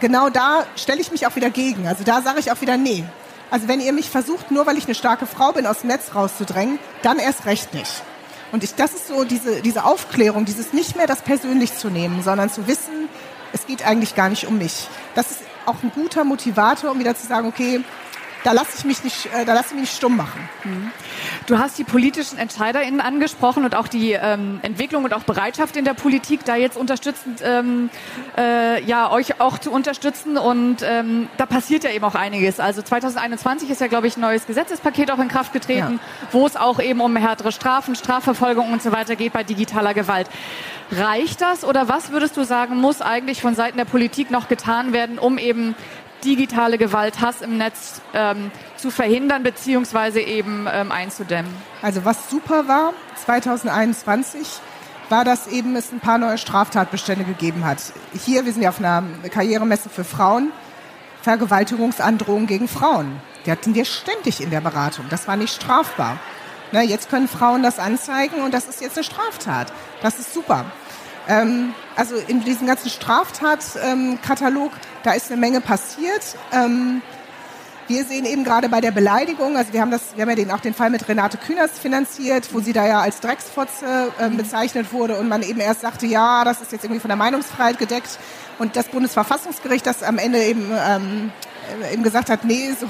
genau 0.00 0.30
da 0.30 0.64
stelle 0.76 1.00
ich 1.00 1.12
mich 1.12 1.26
auch 1.26 1.36
wieder 1.36 1.50
gegen. 1.50 1.86
Also 1.86 2.04
da 2.04 2.22
sage 2.22 2.40
ich 2.40 2.50
auch 2.52 2.60
wieder, 2.60 2.76
nee. 2.76 3.04
Also 3.50 3.66
wenn 3.66 3.80
ihr 3.80 3.92
mich 3.92 4.08
versucht, 4.08 4.50
nur 4.50 4.66
weil 4.66 4.78
ich 4.78 4.84
eine 4.84 4.94
starke 4.94 5.26
Frau 5.26 5.52
bin, 5.52 5.66
aus 5.66 5.80
dem 5.80 5.88
Netz 5.88 6.14
rauszudrängen, 6.14 6.78
dann 7.02 7.18
erst 7.18 7.46
recht 7.46 7.74
nicht. 7.74 8.02
Und 8.52 8.64
ich, 8.64 8.74
das 8.74 8.94
ist 8.94 9.08
so 9.08 9.24
diese, 9.24 9.62
diese 9.62 9.84
Aufklärung, 9.84 10.44
dieses 10.44 10.72
nicht 10.72 10.96
mehr 10.96 11.06
das 11.06 11.22
persönlich 11.22 11.76
zu 11.76 11.88
nehmen, 11.88 12.22
sondern 12.22 12.50
zu 12.50 12.66
wissen, 12.66 13.08
es 13.52 13.66
geht 13.66 13.86
eigentlich 13.86 14.14
gar 14.14 14.28
nicht 14.28 14.46
um 14.46 14.58
mich. 14.58 14.88
Das 15.14 15.30
ist 15.30 15.40
auch 15.66 15.82
ein 15.82 15.92
guter 15.94 16.24
Motivator, 16.24 16.90
um 16.90 16.98
wieder 16.98 17.14
zu 17.14 17.26
sagen, 17.26 17.48
okay, 17.48 17.80
da 18.44 18.52
lasse 18.52 18.70
ich 18.78 18.84
mich 18.84 19.04
nicht, 19.04 19.26
äh, 19.26 19.44
da 19.44 19.54
lasse 19.54 19.68
ich 19.68 19.72
mich 19.72 19.80
nicht 19.82 19.96
stumm 19.96 20.16
machen. 20.16 20.48
Mhm. 20.64 20.90
Du 21.46 21.58
hast 21.58 21.78
die 21.78 21.84
politischen 21.84 22.38
EntscheiderInnen 22.38 23.00
angesprochen 23.00 23.64
und 23.64 23.74
auch 23.74 23.88
die 23.88 24.12
ähm, 24.12 24.60
Entwicklung 24.62 25.04
und 25.04 25.14
auch 25.14 25.24
Bereitschaft 25.24 25.76
in 25.76 25.84
der 25.84 25.94
Politik, 25.94 26.44
da 26.44 26.56
jetzt 26.56 26.76
unterstützend, 26.76 27.40
ähm, 27.44 27.90
äh, 28.36 28.82
ja, 28.84 29.10
euch 29.10 29.40
auch 29.40 29.58
zu 29.58 29.70
unterstützen. 29.70 30.38
Und 30.38 30.78
ähm, 30.82 31.28
da 31.36 31.46
passiert 31.46 31.84
ja 31.84 31.90
eben 31.90 32.04
auch 32.04 32.14
einiges. 32.14 32.60
Also 32.60 32.82
2021 32.82 33.70
ist 33.70 33.80
ja, 33.80 33.88
glaube 33.88 34.06
ich, 34.06 34.16
ein 34.16 34.20
neues 34.20 34.46
Gesetzespaket 34.46 35.10
auch 35.10 35.18
in 35.18 35.28
Kraft 35.28 35.52
getreten, 35.52 36.00
ja. 36.02 36.28
wo 36.32 36.46
es 36.46 36.56
auch 36.56 36.80
eben 36.80 37.00
um 37.00 37.16
härtere 37.16 37.52
Strafen, 37.52 37.94
Strafverfolgung 37.94 38.72
und 38.72 38.82
so 38.82 38.92
weiter 38.92 39.16
geht 39.16 39.32
bei 39.32 39.44
digitaler 39.44 39.94
Gewalt. 39.94 40.28
Reicht 40.92 41.40
das 41.40 41.64
oder 41.64 41.88
was 41.88 42.10
würdest 42.10 42.36
du 42.36 42.42
sagen, 42.42 42.76
muss 42.76 43.00
eigentlich 43.00 43.40
von 43.40 43.54
Seiten 43.54 43.76
der 43.76 43.84
Politik 43.84 44.30
noch 44.32 44.48
getan 44.48 44.92
werden, 44.92 45.20
um 45.20 45.38
eben 45.38 45.76
digitale 46.24 46.78
Gewalt, 46.78 47.20
Hass 47.20 47.42
im 47.42 47.58
Netz 47.58 48.00
ähm, 48.14 48.50
zu 48.76 48.90
verhindern 48.90 49.42
bzw. 49.42 50.20
eben 50.20 50.66
ähm, 50.70 50.92
einzudämmen. 50.92 51.52
Also 51.82 52.04
was 52.04 52.30
super 52.30 52.68
war 52.68 52.92
2021, 53.24 54.46
war, 55.08 55.24
dass 55.24 55.48
eben 55.48 55.76
es 55.76 55.92
ein 55.92 56.00
paar 56.00 56.18
neue 56.18 56.38
Straftatbestände 56.38 57.24
gegeben 57.24 57.64
hat. 57.64 57.78
Hier, 58.24 58.44
wir 58.44 58.52
sind 58.52 58.62
ja 58.62 58.70
auf 58.70 58.78
einer 58.78 59.02
Karrieremesse 59.30 59.88
für 59.88 60.04
Frauen, 60.04 60.52
Vergewaltigungsandrohungen 61.22 62.46
gegen 62.46 62.68
Frauen. 62.68 63.20
Die 63.44 63.50
hatten 63.50 63.74
wir 63.74 63.84
ständig 63.84 64.40
in 64.40 64.50
der 64.50 64.60
Beratung. 64.60 65.06
Das 65.10 65.26
war 65.26 65.36
nicht 65.36 65.54
strafbar. 65.54 66.18
Na, 66.72 66.82
jetzt 66.82 67.10
können 67.10 67.26
Frauen 67.26 67.62
das 67.62 67.78
anzeigen 67.78 68.42
und 68.42 68.54
das 68.54 68.68
ist 68.68 68.80
jetzt 68.80 68.96
eine 68.96 69.04
Straftat. 69.04 69.72
Das 70.02 70.20
ist 70.20 70.32
super. 70.32 70.66
Ähm, 71.28 71.74
also 71.96 72.14
in 72.16 72.44
diesem 72.44 72.66
ganzen 72.66 72.90
Straftatkatalog, 72.90 74.72
da 75.02 75.12
ist 75.12 75.30
eine 75.30 75.40
Menge 75.40 75.60
passiert. 75.60 76.36
Ähm, 76.52 77.02
wir 77.90 78.04
sehen 78.04 78.24
eben 78.24 78.44
gerade 78.44 78.68
bei 78.68 78.80
der 78.80 78.92
Beleidigung, 78.92 79.56
also 79.56 79.72
wir 79.72 79.80
haben 79.80 79.90
das, 79.90 80.14
wir 80.14 80.22
haben 80.22 80.30
ja 80.30 80.36
den, 80.36 80.52
auch 80.52 80.60
den 80.60 80.74
Fall 80.74 80.90
mit 80.90 81.08
Renate 81.08 81.38
Künast 81.38 81.76
finanziert, 81.76 82.54
wo 82.54 82.60
sie 82.60 82.72
da 82.72 82.86
ja 82.86 83.00
als 83.00 83.18
Drecksfotze 83.18 84.12
äh, 84.20 84.28
bezeichnet 84.28 84.92
wurde 84.92 85.18
und 85.18 85.28
man 85.28 85.42
eben 85.42 85.58
erst 85.58 85.80
sagte, 85.80 86.06
ja, 86.06 86.44
das 86.44 86.60
ist 86.60 86.70
jetzt 86.70 86.84
irgendwie 86.84 87.00
von 87.00 87.08
der 87.08 87.16
Meinungsfreiheit 87.16 87.78
gedeckt 87.78 88.20
und 88.60 88.76
das 88.76 88.86
Bundesverfassungsgericht 88.86 89.84
das 89.84 90.04
am 90.04 90.18
Ende 90.18 90.40
eben, 90.40 90.70
ähm, 90.70 91.32
eben 91.92 92.04
gesagt 92.04 92.30
hat, 92.30 92.44
nee, 92.44 92.70
so, 92.78 92.86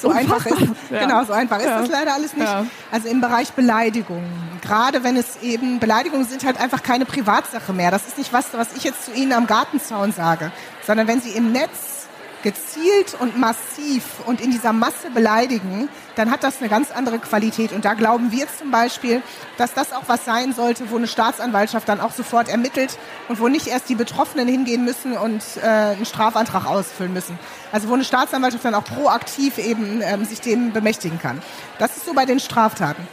so 0.00 0.10
einfach 0.10 0.44
ist, 0.46 0.60
ja. 0.90 1.00
genau, 1.00 1.24
so 1.24 1.32
einfach 1.32 1.58
ist 1.58 1.66
ja. 1.66 1.80
das 1.80 1.88
leider 1.88 2.14
alles 2.14 2.34
nicht. 2.34 2.46
Ja. 2.46 2.66
Also 2.90 3.08
im 3.08 3.20
Bereich 3.20 3.52
Beleidigung, 3.52 4.22
gerade 4.62 5.04
wenn 5.04 5.16
es 5.16 5.42
eben, 5.42 5.78
Beleidigungen 5.80 6.26
sind 6.26 6.44
halt 6.44 6.60
einfach 6.60 6.82
keine 6.82 7.04
Privatsache 7.04 7.72
mehr. 7.72 7.90
Das 7.90 8.06
ist 8.06 8.18
nicht 8.18 8.32
was, 8.32 8.46
was 8.52 8.68
ich 8.76 8.84
jetzt 8.84 9.06
zu 9.06 9.12
Ihnen 9.12 9.32
am 9.32 9.46
Gartenzaun 9.46 10.12
sage, 10.12 10.52
sondern 10.86 11.06
wenn 11.08 11.20
Sie 11.20 11.30
im 11.30 11.52
Netz 11.52 11.99
gezielt 12.42 13.16
und 13.18 13.38
massiv 13.38 14.04
und 14.26 14.40
in 14.40 14.50
dieser 14.50 14.72
Masse 14.72 15.10
beleidigen, 15.12 15.88
dann 16.16 16.30
hat 16.30 16.42
das 16.42 16.60
eine 16.60 16.68
ganz 16.68 16.90
andere 16.90 17.18
Qualität. 17.18 17.72
Und 17.72 17.84
da 17.84 17.94
glauben 17.94 18.32
wir 18.32 18.46
zum 18.58 18.70
Beispiel, 18.70 19.22
dass 19.56 19.74
das 19.74 19.92
auch 19.92 20.04
was 20.06 20.24
sein 20.24 20.52
sollte, 20.52 20.90
wo 20.90 20.96
eine 20.96 21.06
Staatsanwaltschaft 21.06 21.88
dann 21.88 22.00
auch 22.00 22.12
sofort 22.12 22.48
ermittelt 22.48 22.98
und 23.28 23.40
wo 23.40 23.48
nicht 23.48 23.66
erst 23.66 23.88
die 23.88 23.94
Betroffenen 23.94 24.48
hingehen 24.48 24.84
müssen 24.84 25.16
und 25.16 25.42
äh, 25.62 25.66
einen 25.66 26.06
Strafantrag 26.06 26.66
ausfüllen 26.66 27.12
müssen. 27.12 27.38
Also 27.72 27.88
wo 27.88 27.94
eine 27.94 28.04
Staatsanwaltschaft 28.04 28.64
dann 28.64 28.74
auch 28.74 28.84
proaktiv 28.84 29.58
eben 29.58 30.00
ähm, 30.02 30.24
sich 30.24 30.40
dem 30.40 30.72
bemächtigen 30.72 31.18
kann. 31.18 31.42
Das 31.78 31.96
ist 31.96 32.06
so 32.06 32.14
bei 32.14 32.26
den 32.26 32.40
Straftaten. 32.40 33.06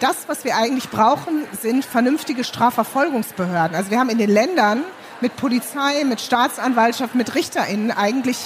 Das, 0.00 0.28
was 0.28 0.44
wir 0.44 0.56
eigentlich 0.56 0.90
brauchen, 0.90 1.44
sind 1.60 1.84
vernünftige 1.84 2.44
Strafverfolgungsbehörden. 2.44 3.76
Also 3.76 3.90
wir 3.90 3.98
haben 3.98 4.10
in 4.10 4.18
den 4.18 4.30
Ländern 4.30 4.84
mit 5.20 5.36
Polizei, 5.36 6.04
mit 6.04 6.20
Staatsanwaltschaft, 6.20 7.14
mit 7.14 7.34
RichterInnen 7.34 7.90
eigentlich 7.90 8.38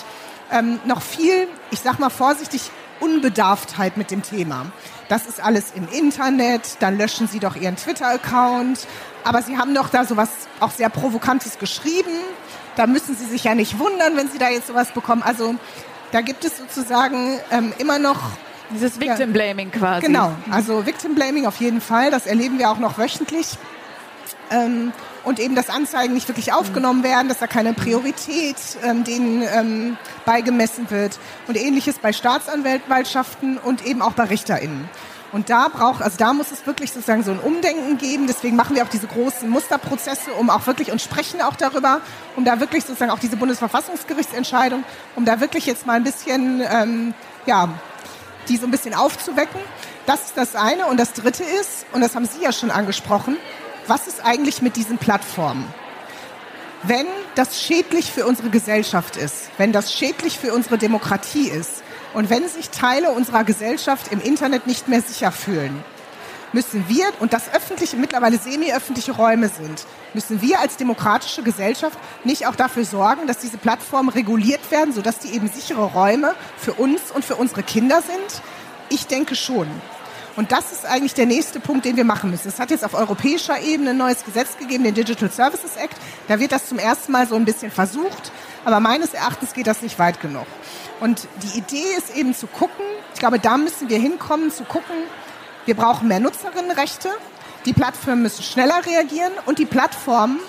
ähm, 0.50 0.80
noch 0.84 1.02
viel, 1.02 1.48
ich 1.70 1.80
sag 1.80 1.98
mal 1.98 2.10
vorsichtig, 2.10 2.70
Unbedarftheit 3.00 3.96
mit 3.96 4.10
dem 4.10 4.22
Thema. 4.22 4.66
Das 5.08 5.26
ist 5.26 5.42
alles 5.42 5.72
im 5.74 5.88
Internet, 5.88 6.76
dann 6.80 6.96
löschen 6.96 7.26
Sie 7.26 7.40
doch 7.40 7.56
Ihren 7.56 7.76
Twitter-Account. 7.76 8.86
Aber 9.24 9.42
Sie 9.42 9.58
haben 9.58 9.74
doch 9.74 9.88
da 9.88 10.04
sowas 10.04 10.30
auch 10.60 10.70
sehr 10.70 10.88
Provokantes 10.88 11.58
geschrieben. 11.58 12.10
Da 12.76 12.86
müssen 12.86 13.16
Sie 13.16 13.26
sich 13.26 13.44
ja 13.44 13.54
nicht 13.54 13.78
wundern, 13.78 14.16
wenn 14.16 14.28
Sie 14.28 14.38
da 14.38 14.48
jetzt 14.48 14.68
sowas 14.68 14.92
bekommen. 14.92 15.22
Also 15.22 15.54
da 16.12 16.20
gibt 16.20 16.44
es 16.44 16.58
sozusagen 16.58 17.38
ähm, 17.50 17.72
immer 17.78 17.98
noch 17.98 18.18
dieses 18.70 19.00
Victim 19.00 19.32
Blaming 19.32 19.70
quasi. 19.70 20.06
Genau, 20.06 20.32
also 20.50 20.86
Victim 20.86 21.14
Blaming 21.14 21.46
auf 21.46 21.56
jeden 21.56 21.80
Fall. 21.80 22.10
Das 22.10 22.26
erleben 22.26 22.58
wir 22.58 22.70
auch 22.70 22.78
noch 22.78 22.98
wöchentlich. 22.98 23.58
Ähm, 24.50 24.92
und 25.24 25.38
eben, 25.38 25.54
dass 25.54 25.70
Anzeigen 25.70 26.14
nicht 26.14 26.28
wirklich 26.28 26.52
aufgenommen 26.52 27.02
werden, 27.02 27.28
dass 27.28 27.38
da 27.38 27.46
keine 27.46 27.72
Priorität 27.72 28.56
ähm, 28.82 29.04
denen 29.04 29.42
ähm, 29.42 29.96
beigemessen 30.24 30.90
wird 30.90 31.18
und 31.48 31.56
ähnliches 31.56 31.98
bei 31.98 32.12
Staatsanwaltschaften 32.12 33.58
und 33.58 33.86
eben 33.86 34.02
auch 34.02 34.12
bei 34.12 34.24
RichterInnen. 34.24 34.88
Und 35.32 35.48
da 35.48 35.68
braucht, 35.68 36.02
also 36.02 36.18
da 36.18 36.34
muss 36.34 36.52
es 36.52 36.66
wirklich 36.66 36.92
sozusagen 36.92 37.22
so 37.22 37.30
ein 37.30 37.40
Umdenken 37.40 37.96
geben. 37.96 38.26
Deswegen 38.26 38.54
machen 38.54 38.76
wir 38.76 38.84
auch 38.84 38.90
diese 38.90 39.06
großen 39.06 39.48
Musterprozesse, 39.48 40.32
um 40.38 40.50
auch 40.50 40.66
wirklich 40.66 40.92
und 40.92 41.00
sprechen 41.00 41.40
auch 41.40 41.56
darüber, 41.56 42.02
um 42.36 42.44
da 42.44 42.60
wirklich 42.60 42.84
sozusagen 42.84 43.10
auch 43.10 43.18
diese 43.18 43.36
Bundesverfassungsgerichtsentscheidung, 43.36 44.84
um 45.16 45.24
da 45.24 45.40
wirklich 45.40 45.64
jetzt 45.64 45.86
mal 45.86 45.94
ein 45.94 46.04
bisschen, 46.04 46.62
ähm, 46.70 47.14
ja, 47.46 47.70
die 48.48 48.58
so 48.58 48.66
ein 48.66 48.70
bisschen 48.70 48.94
aufzuwecken. 48.94 49.60
Das 50.04 50.26
ist 50.26 50.36
das 50.36 50.54
eine. 50.54 50.86
Und 50.86 51.00
das 51.00 51.14
dritte 51.14 51.44
ist, 51.44 51.86
und 51.92 52.02
das 52.02 52.14
haben 52.14 52.26
Sie 52.26 52.42
ja 52.42 52.52
schon 52.52 52.70
angesprochen, 52.70 53.38
was 53.86 54.06
ist 54.06 54.24
eigentlich 54.24 54.62
mit 54.62 54.76
diesen 54.76 54.98
Plattformen? 54.98 55.72
Wenn 56.84 57.06
das 57.34 57.60
schädlich 57.60 58.10
für 58.10 58.26
unsere 58.26 58.50
Gesellschaft 58.50 59.16
ist, 59.16 59.50
wenn 59.56 59.72
das 59.72 59.92
schädlich 59.92 60.38
für 60.38 60.52
unsere 60.52 60.78
Demokratie 60.78 61.48
ist 61.48 61.82
und 62.12 62.28
wenn 62.28 62.48
sich 62.48 62.70
Teile 62.70 63.10
unserer 63.12 63.44
Gesellschaft 63.44 64.10
im 64.12 64.20
Internet 64.20 64.66
nicht 64.66 64.88
mehr 64.88 65.00
sicher 65.00 65.30
fühlen, 65.30 65.84
müssen 66.52 66.84
wir, 66.88 67.06
und 67.20 67.32
das 67.32 67.52
öffentliche, 67.54 67.96
mittlerweile 67.96 68.38
semi-öffentliche 68.38 69.12
Räume 69.12 69.48
sind, 69.48 69.86
müssen 70.12 70.42
wir 70.42 70.60
als 70.60 70.76
demokratische 70.76 71.42
Gesellschaft 71.42 71.98
nicht 72.24 72.46
auch 72.46 72.56
dafür 72.56 72.84
sorgen, 72.84 73.26
dass 73.26 73.38
diese 73.38 73.58
Plattformen 73.58 74.10
reguliert 74.10 74.70
werden, 74.70 74.92
sodass 74.92 75.18
die 75.18 75.34
eben 75.34 75.48
sichere 75.48 75.84
Räume 75.84 76.34
für 76.58 76.74
uns 76.74 77.00
und 77.14 77.24
für 77.24 77.36
unsere 77.36 77.62
Kinder 77.62 78.02
sind? 78.02 78.42
Ich 78.90 79.06
denke 79.06 79.34
schon. 79.34 79.68
Und 80.36 80.50
das 80.50 80.72
ist 80.72 80.86
eigentlich 80.86 81.14
der 81.14 81.26
nächste 81.26 81.60
Punkt, 81.60 81.84
den 81.84 81.96
wir 81.96 82.04
machen 82.04 82.30
müssen. 82.30 82.48
Es 82.48 82.58
hat 82.58 82.70
jetzt 82.70 82.84
auf 82.84 82.94
europäischer 82.94 83.60
Ebene 83.60 83.90
ein 83.90 83.98
neues 83.98 84.24
Gesetz 84.24 84.56
gegeben, 84.56 84.84
den 84.84 84.94
Digital 84.94 85.30
Services 85.30 85.76
Act. 85.76 85.96
Da 86.28 86.40
wird 86.40 86.52
das 86.52 86.68
zum 86.68 86.78
ersten 86.78 87.12
Mal 87.12 87.26
so 87.26 87.34
ein 87.34 87.44
bisschen 87.44 87.70
versucht. 87.70 88.32
Aber 88.64 88.80
meines 88.80 89.12
Erachtens 89.12 89.52
geht 89.52 89.66
das 89.66 89.82
nicht 89.82 89.98
weit 89.98 90.20
genug. 90.20 90.46
Und 91.00 91.26
die 91.42 91.58
Idee 91.58 91.96
ist 91.98 92.16
eben 92.16 92.34
zu 92.34 92.46
gucken, 92.46 92.84
ich 93.12 93.20
glaube, 93.20 93.38
da 93.38 93.56
müssen 93.56 93.88
wir 93.88 93.98
hinkommen, 93.98 94.50
zu 94.50 94.64
gucken, 94.64 94.94
wir 95.66 95.74
brauchen 95.74 96.08
mehr 96.08 96.20
Nutzerinnenrechte, 96.20 97.08
die 97.66 97.72
Plattformen 97.72 98.22
müssen 98.22 98.42
schneller 98.42 98.84
reagieren 98.86 99.32
und 99.46 99.58
die 99.58 99.66
Plattformen, 99.66 100.40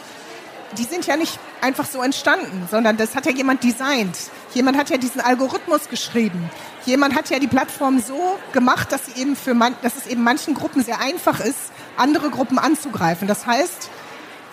die 0.77 0.83
sind 0.83 1.05
ja 1.05 1.17
nicht 1.17 1.39
einfach 1.61 1.85
so 1.85 2.01
entstanden, 2.01 2.67
sondern 2.69 2.97
das 2.97 3.15
hat 3.15 3.25
ja 3.25 3.31
jemand 3.31 3.63
designt. 3.63 4.17
Jemand 4.53 4.77
hat 4.77 4.89
ja 4.89 4.97
diesen 4.97 5.21
Algorithmus 5.21 5.89
geschrieben. 5.89 6.49
Jemand 6.85 7.15
hat 7.15 7.29
ja 7.29 7.39
die 7.39 7.47
Plattform 7.47 7.99
so 7.99 8.37
gemacht, 8.51 8.91
dass, 8.91 9.07
sie 9.07 9.21
eben 9.21 9.35
für 9.35 9.53
man, 9.53 9.75
dass 9.81 9.95
es 9.95 10.07
eben 10.07 10.23
manchen 10.23 10.53
Gruppen 10.53 10.83
sehr 10.83 10.99
einfach 10.99 11.39
ist, 11.39 11.71
andere 11.97 12.29
Gruppen 12.29 12.59
anzugreifen. 12.59 13.27
Das 13.27 13.47
heißt, 13.47 13.89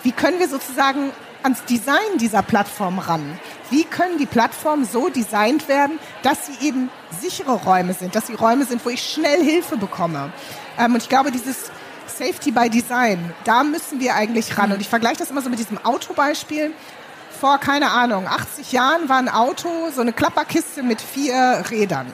wie 0.03 0.11
können 0.11 0.39
wir 0.39 0.47
sozusagen 0.47 1.11
ans 1.43 1.63
Design 1.65 2.17
dieser 2.19 2.41
Plattform 2.41 2.99
ran? 2.99 3.39
Wie 3.69 3.83
können 3.83 4.17
die 4.17 4.25
Plattformen 4.25 4.85
so 4.85 5.09
designt 5.09 5.67
werden, 5.67 5.99
dass 6.23 6.47
sie 6.47 6.67
eben 6.67 6.89
sichere 7.19 7.53
Räume 7.53 7.93
sind, 7.93 8.15
dass 8.15 8.27
sie 8.27 8.33
Räume 8.33 8.65
sind, 8.65 8.83
wo 8.83 8.89
ich 8.89 9.03
schnell 9.03 9.43
Hilfe 9.43 9.77
bekomme? 9.77 10.33
Ähm, 10.77 10.93
und 10.93 11.03
ich 11.03 11.09
glaube, 11.09 11.31
dieses 11.31 11.71
Safety 12.07 12.51
by 12.51 12.69
Design, 12.69 13.33
da 13.45 13.63
müssen 13.63 13.99
wir 13.99 14.15
eigentlich 14.15 14.57
ran. 14.57 14.71
Und 14.71 14.81
ich 14.81 14.89
vergleiche 14.89 15.17
das 15.17 15.31
immer 15.31 15.41
so 15.41 15.49
mit 15.49 15.59
diesem 15.59 15.77
Autobeispiel 15.83 16.73
vor, 17.41 17.57
keine 17.57 17.89
Ahnung, 17.89 18.27
80 18.27 18.71
Jahren 18.71 19.09
war 19.09 19.17
ein 19.17 19.27
Auto 19.27 19.67
so 19.95 20.01
eine 20.01 20.13
Klapperkiste 20.13 20.83
mit 20.83 21.01
vier 21.01 21.63
Rädern. 21.71 22.05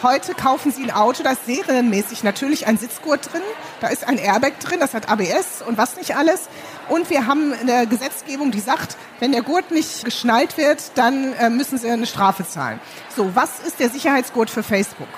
Heute 0.00 0.32
kaufen 0.32 0.70
Sie 0.70 0.84
ein 0.84 0.92
Auto, 0.92 1.24
da 1.24 1.32
ist 1.32 1.44
serienmäßig 1.44 2.22
natürlich 2.22 2.68
ein 2.68 2.78
Sitzgurt 2.78 3.32
drin, 3.32 3.42
da 3.80 3.88
ist 3.88 4.06
ein 4.06 4.16
Airbag 4.16 4.60
drin, 4.60 4.78
das 4.78 4.94
hat 4.94 5.08
ABS 5.08 5.62
und 5.66 5.76
was 5.76 5.96
nicht 5.96 6.14
alles. 6.14 6.48
Und 6.88 7.10
wir 7.10 7.26
haben 7.26 7.52
eine 7.52 7.88
Gesetzgebung, 7.88 8.52
die 8.52 8.60
sagt, 8.60 8.96
wenn 9.18 9.32
der 9.32 9.42
Gurt 9.42 9.72
nicht 9.72 10.04
geschnallt 10.04 10.56
wird, 10.56 10.92
dann 10.94 11.32
äh, 11.32 11.50
müssen 11.50 11.76
Sie 11.76 11.90
eine 11.90 12.06
Strafe 12.06 12.46
zahlen. 12.46 12.78
So, 13.16 13.34
was 13.34 13.58
ist 13.66 13.80
der 13.80 13.90
Sicherheitsgurt 13.90 14.50
für 14.50 14.62
Facebook? 14.62 15.08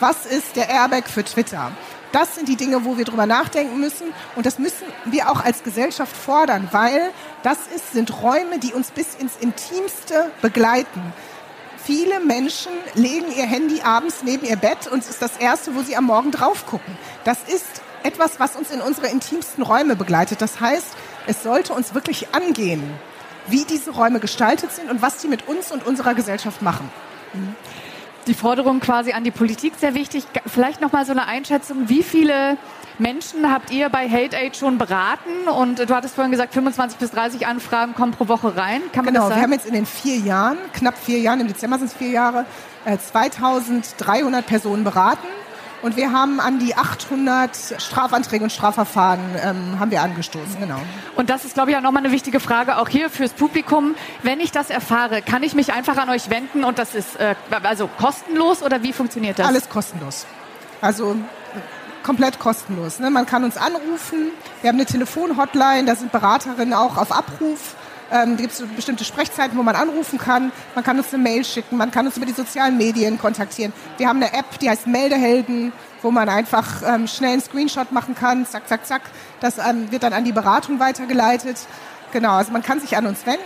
Was 0.00 0.26
ist 0.26 0.54
der 0.54 0.68
Airbag 0.68 1.08
für 1.08 1.24
Twitter? 1.24 1.72
Das 2.12 2.34
sind 2.34 2.48
die 2.48 2.56
Dinge, 2.56 2.84
wo 2.84 2.96
wir 2.96 3.04
drüber 3.04 3.26
nachdenken 3.26 3.80
müssen. 3.80 4.12
Und 4.34 4.46
das 4.46 4.58
müssen 4.58 4.86
wir 5.04 5.30
auch 5.30 5.44
als 5.44 5.62
Gesellschaft 5.62 6.16
fordern, 6.16 6.68
weil 6.72 7.10
das 7.42 7.58
ist, 7.74 7.92
sind 7.92 8.22
Räume, 8.22 8.58
die 8.58 8.72
uns 8.72 8.90
bis 8.90 9.14
ins 9.14 9.36
Intimste 9.36 10.30
begleiten. 10.40 11.12
Viele 11.84 12.20
Menschen 12.20 12.72
legen 12.94 13.26
ihr 13.34 13.46
Handy 13.46 13.80
abends 13.82 14.22
neben 14.22 14.46
ihr 14.46 14.56
Bett 14.56 14.88
und 14.90 14.98
es 14.98 15.08
ist 15.08 15.22
das 15.22 15.36
Erste, 15.38 15.74
wo 15.74 15.82
sie 15.82 15.96
am 15.96 16.04
Morgen 16.04 16.30
drauf 16.30 16.66
gucken. 16.66 16.98
Das 17.24 17.38
ist 17.46 17.82
etwas, 18.02 18.38
was 18.38 18.56
uns 18.56 18.70
in 18.70 18.80
unsere 18.80 19.08
intimsten 19.08 19.62
Räume 19.62 19.96
begleitet. 19.96 20.42
Das 20.42 20.60
heißt, 20.60 20.88
es 21.26 21.42
sollte 21.42 21.72
uns 21.72 21.94
wirklich 21.94 22.34
angehen, 22.34 22.82
wie 23.46 23.64
diese 23.64 23.90
Räume 23.90 24.20
gestaltet 24.20 24.72
sind 24.72 24.90
und 24.90 25.00
was 25.00 25.22
sie 25.22 25.28
mit 25.28 25.48
uns 25.48 25.72
und 25.72 25.86
unserer 25.86 26.14
Gesellschaft 26.14 26.62
machen. 26.62 26.90
Mhm 27.32 27.54
die 28.28 28.34
Forderung 28.34 28.80
quasi 28.80 29.12
an 29.12 29.24
die 29.24 29.30
Politik 29.30 29.74
sehr 29.78 29.94
wichtig. 29.94 30.24
Vielleicht 30.46 30.80
noch 30.80 30.92
mal 30.92 31.04
so 31.04 31.12
eine 31.12 31.26
Einschätzung, 31.26 31.88
wie 31.88 32.02
viele 32.02 32.56
Menschen 32.98 33.50
habt 33.50 33.70
ihr 33.70 33.88
bei 33.88 34.08
Hate 34.08 34.36
Aid 34.36 34.56
schon 34.56 34.78
beraten? 34.78 35.48
Und 35.48 35.78
du 35.78 35.94
hattest 35.94 36.14
vorhin 36.14 36.30
gesagt, 36.30 36.52
25 36.52 36.98
bis 36.98 37.10
30 37.12 37.46
Anfragen 37.46 37.94
kommen 37.94 38.12
pro 38.12 38.28
Woche 38.28 38.56
rein. 38.56 38.82
Kann 38.92 39.04
man 39.04 39.14
genau, 39.14 39.28
wir 39.30 39.36
haben 39.36 39.52
jetzt 39.52 39.66
in 39.66 39.72
den 39.72 39.86
vier 39.86 40.16
Jahren, 40.18 40.58
knapp 40.74 40.98
vier 40.98 41.18
Jahren, 41.20 41.40
im 41.40 41.48
Dezember 41.48 41.78
sind 41.78 41.88
es 41.88 41.94
vier 41.94 42.10
Jahre, 42.10 42.44
2300 42.84 44.40
äh, 44.40 44.42
Personen 44.46 44.84
beraten. 44.84 45.26
Und 45.80 45.96
wir 45.96 46.12
haben 46.12 46.40
an 46.40 46.58
die 46.58 46.74
800 46.74 47.56
Strafanträge 47.78 48.42
und 48.42 48.50
Strafverfahren 48.50 49.20
ähm, 49.42 49.78
haben 49.78 49.92
wir 49.92 50.02
angestoßen, 50.02 50.58
genau. 50.58 50.80
Und 51.14 51.30
das 51.30 51.44
ist, 51.44 51.54
glaube 51.54 51.70
ich, 51.70 51.76
auch 51.76 51.82
nochmal 51.82 52.04
eine 52.04 52.12
wichtige 52.12 52.40
Frage, 52.40 52.78
auch 52.78 52.88
hier 52.88 53.10
fürs 53.10 53.32
Publikum. 53.32 53.94
Wenn 54.24 54.40
ich 54.40 54.50
das 54.50 54.70
erfahre, 54.70 55.22
kann 55.22 55.44
ich 55.44 55.54
mich 55.54 55.72
einfach 55.72 55.96
an 55.96 56.10
euch 56.10 56.30
wenden 56.30 56.64
und 56.64 56.78
das 56.78 56.96
ist 56.96 57.16
äh, 57.16 57.36
also 57.62 57.88
kostenlos 57.98 58.62
oder 58.62 58.82
wie 58.82 58.92
funktioniert 58.92 59.38
das? 59.38 59.46
Alles 59.46 59.68
kostenlos. 59.68 60.26
Also 60.80 61.16
komplett 62.02 62.40
kostenlos. 62.40 62.98
Ne? 62.98 63.10
Man 63.10 63.26
kann 63.26 63.44
uns 63.44 63.56
anrufen. 63.56 64.32
Wir 64.62 64.68
haben 64.68 64.76
eine 64.76 64.86
Telefonhotline, 64.86 65.84
da 65.84 65.94
sind 65.94 66.10
Beraterinnen 66.10 66.74
auch 66.74 66.96
auf 66.96 67.12
Abruf. 67.12 67.76
Ähm, 68.10 68.36
da 68.36 68.42
gibt 68.42 68.54
es 68.54 68.62
bestimmte 68.74 69.04
Sprechzeiten, 69.04 69.56
wo 69.58 69.62
man 69.62 69.76
anrufen 69.76 70.18
kann. 70.18 70.50
Man 70.74 70.82
kann 70.82 70.98
uns 70.98 71.12
eine 71.12 71.22
Mail 71.22 71.44
schicken, 71.44 71.76
man 71.76 71.90
kann 71.90 72.06
uns 72.06 72.16
über 72.16 72.26
die 72.26 72.32
sozialen 72.32 72.76
Medien 72.78 73.18
kontaktieren. 73.18 73.72
Wir 73.98 74.08
haben 74.08 74.22
eine 74.22 74.32
App, 74.32 74.58
die 74.60 74.70
heißt 74.70 74.86
Meldehelden, 74.86 75.72
wo 76.02 76.10
man 76.10 76.28
einfach 76.28 76.82
ähm, 76.86 77.06
schnell 77.06 77.32
einen 77.32 77.42
Screenshot 77.42 77.92
machen 77.92 78.14
kann, 78.14 78.46
zack, 78.46 78.68
zack, 78.68 78.86
zack. 78.86 79.02
Das 79.40 79.58
ähm, 79.58 79.90
wird 79.90 80.02
dann 80.02 80.12
an 80.12 80.24
die 80.24 80.32
Beratung 80.32 80.80
weitergeleitet. 80.80 81.58
Genau, 82.12 82.32
also 82.32 82.52
man 82.52 82.62
kann 82.62 82.80
sich 82.80 82.96
an 82.96 83.06
uns 83.06 83.26
wenden. 83.26 83.42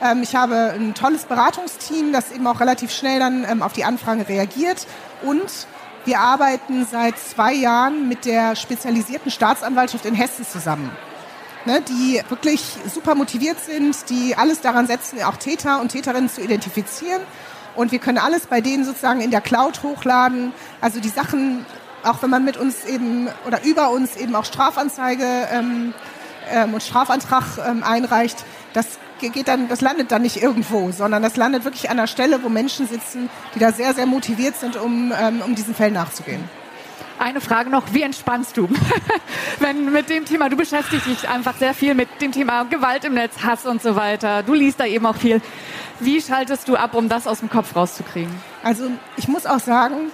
Ähm, 0.00 0.22
ich 0.22 0.34
habe 0.34 0.72
ein 0.74 0.94
tolles 0.94 1.24
Beratungsteam, 1.24 2.12
das 2.12 2.32
eben 2.32 2.46
auch 2.46 2.60
relativ 2.60 2.92
schnell 2.92 3.18
dann 3.18 3.44
ähm, 3.44 3.62
auf 3.62 3.74
die 3.74 3.84
Anfrage 3.84 4.26
reagiert. 4.28 4.86
Und 5.22 5.66
wir 6.06 6.20
arbeiten 6.20 6.86
seit 6.90 7.18
zwei 7.18 7.52
Jahren 7.52 8.08
mit 8.08 8.24
der 8.24 8.56
spezialisierten 8.56 9.30
Staatsanwaltschaft 9.30 10.06
in 10.06 10.14
Hessen 10.14 10.46
zusammen 10.46 10.90
ne, 11.66 11.82
die 11.82 12.20
wirklich 12.28 12.76
super 12.92 13.14
motiviert 13.14 13.58
sind, 13.60 14.08
die 14.10 14.36
alles 14.36 14.60
daran 14.60 14.86
setzen, 14.86 15.22
auch 15.22 15.36
Täter 15.36 15.80
und 15.80 15.90
Täterinnen 15.90 16.28
zu 16.28 16.40
identifizieren. 16.40 17.22
Und 17.76 17.92
wir 17.92 17.98
können 17.98 18.18
alles 18.18 18.46
bei 18.46 18.60
denen 18.60 18.84
sozusagen 18.84 19.20
in 19.20 19.30
der 19.30 19.40
Cloud 19.40 19.82
hochladen. 19.82 20.52
Also 20.80 21.00
die 21.00 21.08
Sachen, 21.08 21.64
auch 22.02 22.22
wenn 22.22 22.30
man 22.30 22.44
mit 22.44 22.56
uns 22.56 22.84
eben 22.84 23.28
oder 23.46 23.62
über 23.64 23.90
uns 23.90 24.16
eben 24.16 24.34
auch 24.34 24.44
Strafanzeige 24.44 25.24
ähm, 25.52 25.94
ähm, 26.50 26.74
und 26.74 26.82
Strafantrag 26.82 27.44
ähm, 27.66 27.84
einreicht, 27.84 28.44
das 28.72 28.98
geht 29.20 29.48
dann, 29.48 29.68
das 29.68 29.82
landet 29.82 30.10
dann 30.12 30.22
nicht 30.22 30.42
irgendwo, 30.42 30.92
sondern 30.92 31.22
das 31.22 31.36
landet 31.36 31.64
wirklich 31.64 31.90
an 31.90 31.98
der 31.98 32.06
Stelle, 32.06 32.42
wo 32.42 32.48
Menschen 32.48 32.88
sitzen, 32.88 33.28
die 33.54 33.58
da 33.58 33.70
sehr, 33.70 33.94
sehr 33.94 34.06
motiviert 34.06 34.56
sind, 34.56 34.76
um, 34.76 35.12
ähm, 35.18 35.42
um 35.44 35.54
diesen 35.54 35.74
Fällen 35.74 35.94
nachzugehen. 35.94 36.42
Eine 37.20 37.42
Frage 37.42 37.68
noch, 37.68 37.92
wie 37.92 38.00
entspannst 38.00 38.56
du? 38.56 38.66
Wenn 39.58 39.92
mit 39.92 40.08
dem 40.08 40.24
Thema, 40.24 40.48
du 40.48 40.56
beschäftigst 40.56 41.06
dich 41.06 41.28
einfach 41.28 41.54
sehr 41.54 41.74
viel 41.74 41.94
mit 41.94 42.08
dem 42.22 42.32
Thema 42.32 42.64
Gewalt 42.64 43.04
im 43.04 43.12
Netz, 43.12 43.42
Hass 43.42 43.66
und 43.66 43.82
so 43.82 43.94
weiter. 43.94 44.42
Du 44.42 44.54
liest 44.54 44.80
da 44.80 44.86
eben 44.86 45.04
auch 45.04 45.16
viel. 45.16 45.42
Wie 45.98 46.22
schaltest 46.22 46.66
du 46.66 46.76
ab, 46.76 46.94
um 46.94 47.10
das 47.10 47.26
aus 47.26 47.40
dem 47.40 47.50
Kopf 47.50 47.76
rauszukriegen? 47.76 48.34
Also 48.64 48.90
ich 49.18 49.28
muss 49.28 49.44
auch 49.44 49.60
sagen, 49.60 50.10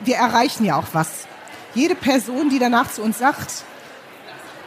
wir 0.00 0.16
erreichen 0.16 0.64
ja 0.64 0.74
auch 0.74 0.88
was. 0.92 1.28
Jede 1.76 1.94
Person, 1.94 2.50
die 2.50 2.58
danach 2.58 2.90
zu 2.90 3.02
uns 3.02 3.20
sagt, 3.20 3.62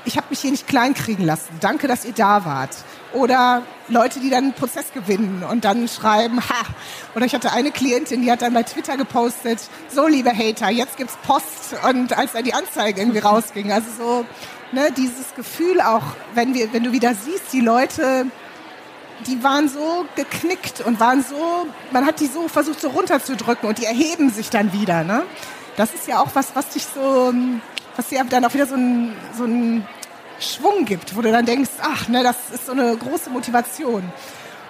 ich 0.06 0.16
habe 0.16 0.28
mich 0.30 0.39
hier 0.39 0.52
nicht 0.52 0.70
kleinkriegen 0.70 1.26
lassen. 1.26 1.49
Danke, 1.60 1.89
dass 1.89 2.06
ihr 2.06 2.14
da 2.14 2.45
wart. 2.45 2.78
Oder 3.14 3.64
Leute, 3.89 4.20
die 4.20 4.30
dann 4.30 4.45
einen 4.45 4.53
Prozess 4.53 4.93
gewinnen 4.93 5.43
und 5.49 5.66
dann 5.66 5.88
schreiben, 5.88 6.39
ha. 6.39 6.66
Oder 7.14 7.26
ich 7.26 7.34
hatte 7.34 7.51
eine 7.51 7.72
Klientin, 7.72 8.22
die 8.22 8.32
hat 8.32 8.41
dann 8.41 8.53
bei 8.53 8.64
Twitter 8.64 8.95
gepostet, 8.95 9.59
so 9.89 10.07
liebe 10.07 10.32
Hater, 10.32 10.70
jetzt 10.70 10.97
gibt's 10.97 11.18
Post. 11.24 11.76
Und 11.89 12.18
als 12.18 12.32
dann 12.32 12.43
die 12.43 12.53
Anzeige 12.53 13.01
irgendwie 13.01 13.20
rausging, 13.20 13.72
also 13.72 13.88
so, 13.97 14.26
ne, 14.72 14.91
dieses 14.95 15.36
Gefühl 15.36 15.82
auch, 15.82 16.03
wenn 16.34 16.53
wir, 16.53 16.72
wenn 16.74 16.84
du 16.84 16.93
wieder 16.93 17.14
siehst, 17.14 17.51
die 17.51 17.59
Leute, 17.59 18.28
die 19.28 19.43
waren 19.43 19.68
so 19.68 20.05
geknickt 20.16 20.82
und 20.82 20.99
waren 20.99 21.24
so, 21.24 21.68
man 21.91 22.05
hat 22.05 22.20
die 22.22 22.28
so 22.28 22.47
versucht 22.47 22.80
so 22.80 22.89
runterzudrücken 22.89 23.68
und 23.68 23.78
die 23.78 23.86
erheben 23.86 24.30
sich 24.30 24.49
dann 24.49 24.72
wieder, 24.74 25.03
ne. 25.03 25.24
Das 25.76 25.93
ist 25.93 26.07
ja 26.07 26.20
auch 26.20 26.30
was, 26.34 26.55
was 26.55 26.70
dich 26.70 26.86
so, 26.86 27.34
was 27.95 28.07
dir 28.07 28.24
dann 28.30 28.45
auch 28.45 28.53
wieder 28.53 28.68
so 28.68 28.76
ein, 28.76 29.14
so 29.38 29.43
ein 29.43 29.86
Schwung 30.42 30.86
gibt, 30.86 31.16
wo 31.16 31.22
du 31.22 31.32
dann 31.32 31.46
denkst, 31.46 31.70
ach, 31.82 32.08
ne, 32.08 32.24
das 32.24 32.38
ist 32.54 32.66
so 32.66 32.72
eine 32.72 32.96
große 32.98 33.30
Motivation. 33.30 34.04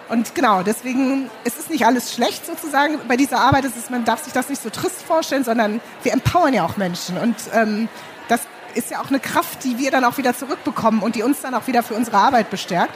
Und 0.10 0.36
genau, 0.36 0.62
deswegen 0.62 1.30
es 1.46 1.58
ist 1.58 1.70
nicht 1.70 1.86
alles 1.86 2.14
schlecht 2.14 2.46
sozusagen 2.46 3.00
bei 3.08 3.16
dieser 3.16 3.40
Arbeit. 3.40 3.64
Es 3.64 3.78
ist, 3.78 3.90
man 3.90 4.04
darf 4.04 4.24
sich 4.24 4.34
das 4.34 4.50
nicht 4.50 4.62
so 4.62 4.70
trist 4.70 5.02
vorstellen, 5.02 5.46
sondern 5.46 5.80
wir 6.04 6.12
empowern 6.12 6.54
ja 6.54 6.66
auch 6.66 6.76
Menschen. 6.76 7.18
Und 7.18 7.36
ähm, 7.54 7.88
das 8.28 8.42
ist 8.76 8.92
ja 8.92 9.02
auch 9.02 9.08
eine 9.08 9.22
Kraft, 9.22 9.64
die 9.64 9.78
wir 9.78 9.90
dann 9.90 10.04
auch 10.04 10.18
wieder 10.18 10.36
zurückbekommen 10.36 11.02
und 11.02 11.16
die 11.16 11.24
uns 11.24 11.42
dann 11.42 11.54
auch 11.56 11.68
wieder 11.68 11.82
für 11.82 11.94
unsere 11.94 12.18
Arbeit 12.18 12.50
bestärkt. 12.50 12.94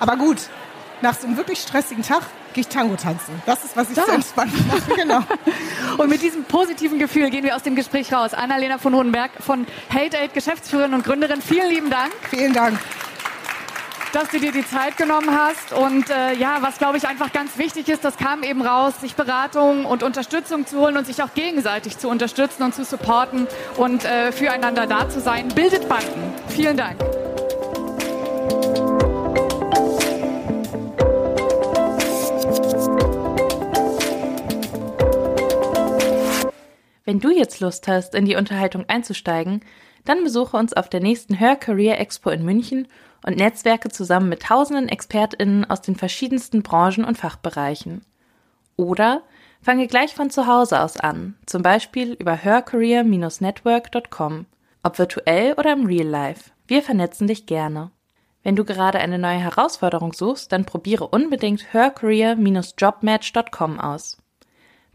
Aber 0.00 0.16
gut, 0.16 0.38
nach 1.00 1.16
so 1.16 1.28
einem 1.28 1.36
wirklich 1.36 1.60
stressigen 1.60 2.02
Tag 2.02 2.22
gehe 2.58 2.62
ich 2.62 2.68
Tango 2.68 2.96
tanzen. 2.96 3.40
Das 3.46 3.62
ist, 3.62 3.76
was 3.76 3.88
ich 3.88 3.94
da. 3.94 4.04
so 4.04 4.10
entspannt 4.10 4.52
mache. 4.66 4.94
Genau. 4.96 5.20
und 5.98 6.08
mit 6.08 6.22
diesem 6.22 6.42
positiven 6.42 6.98
Gefühl 6.98 7.30
gehen 7.30 7.44
wir 7.44 7.54
aus 7.54 7.62
dem 7.62 7.76
Gespräch 7.76 8.12
raus. 8.12 8.34
Annalena 8.34 8.78
von 8.78 8.96
Hohenberg 8.96 9.30
von 9.38 9.64
Hate 9.94 10.18
Aid, 10.18 10.34
Geschäftsführerin 10.34 10.92
und 10.92 11.04
Gründerin. 11.04 11.40
Vielen 11.40 11.68
lieben 11.68 11.90
Dank. 11.90 12.12
Vielen 12.30 12.52
Dank 12.52 12.78
dass 14.14 14.30
du 14.30 14.40
dir 14.40 14.52
die 14.52 14.66
Zeit 14.66 14.96
genommen 14.96 15.28
hast. 15.30 15.74
Und 15.74 16.08
äh, 16.08 16.32
ja, 16.32 16.56
was 16.62 16.78
glaube 16.78 16.96
ich 16.96 17.06
einfach 17.06 17.30
ganz 17.30 17.58
wichtig 17.58 17.90
ist, 17.90 18.06
das 18.06 18.16
kam 18.16 18.42
eben 18.42 18.62
raus, 18.62 18.94
sich 19.02 19.14
Beratung 19.14 19.84
und 19.84 20.02
Unterstützung 20.02 20.66
zu 20.66 20.80
holen 20.80 20.96
und 20.96 21.06
sich 21.06 21.22
auch 21.22 21.34
gegenseitig 21.34 21.98
zu 21.98 22.08
unterstützen 22.08 22.62
und 22.62 22.74
zu 22.74 22.84
supporten 22.84 23.46
und 23.76 24.06
äh, 24.06 24.32
füreinander 24.32 24.86
da 24.86 25.10
zu 25.10 25.20
sein, 25.20 25.48
bildet 25.48 25.90
Banden. 25.90 26.32
Vielen 26.48 26.78
Dank. 26.78 26.96
Wenn 37.08 37.18
du 37.20 37.30
jetzt 37.30 37.60
Lust 37.60 37.86
hast, 37.88 38.14
in 38.14 38.26
die 38.26 38.36
Unterhaltung 38.36 38.84
einzusteigen, 38.86 39.62
dann 40.04 40.24
besuche 40.24 40.58
uns 40.58 40.74
auf 40.74 40.90
der 40.90 41.00
nächsten 41.00 41.40
Hör 41.40 41.56
Career 41.56 41.98
Expo 41.98 42.28
in 42.28 42.44
München 42.44 42.86
und 43.24 43.38
Netzwerke 43.38 43.88
zusammen 43.88 44.28
mit 44.28 44.42
tausenden 44.42 44.90
ExpertInnen 44.90 45.70
aus 45.70 45.80
den 45.80 45.96
verschiedensten 45.96 46.62
Branchen 46.62 47.06
und 47.06 47.16
Fachbereichen. 47.16 48.02
Oder 48.76 49.22
fange 49.62 49.86
gleich 49.86 50.14
von 50.14 50.28
zu 50.28 50.46
Hause 50.46 50.82
aus 50.82 51.00
an, 51.00 51.38
zum 51.46 51.62
Beispiel 51.62 52.12
über 52.12 52.44
hörcareer-network.com, 52.44 54.44
ob 54.82 54.98
virtuell 54.98 55.54
oder 55.54 55.72
im 55.72 55.86
Real 55.86 56.06
Life. 56.06 56.50
Wir 56.66 56.82
vernetzen 56.82 57.26
dich 57.26 57.46
gerne. 57.46 57.90
Wenn 58.42 58.54
du 58.54 58.66
gerade 58.66 58.98
eine 58.98 59.18
neue 59.18 59.38
Herausforderung 59.38 60.12
suchst, 60.12 60.52
dann 60.52 60.66
probiere 60.66 61.08
unbedingt 61.08 61.72
hörcareer-jobmatch.com 61.72 63.80
aus. 63.80 64.18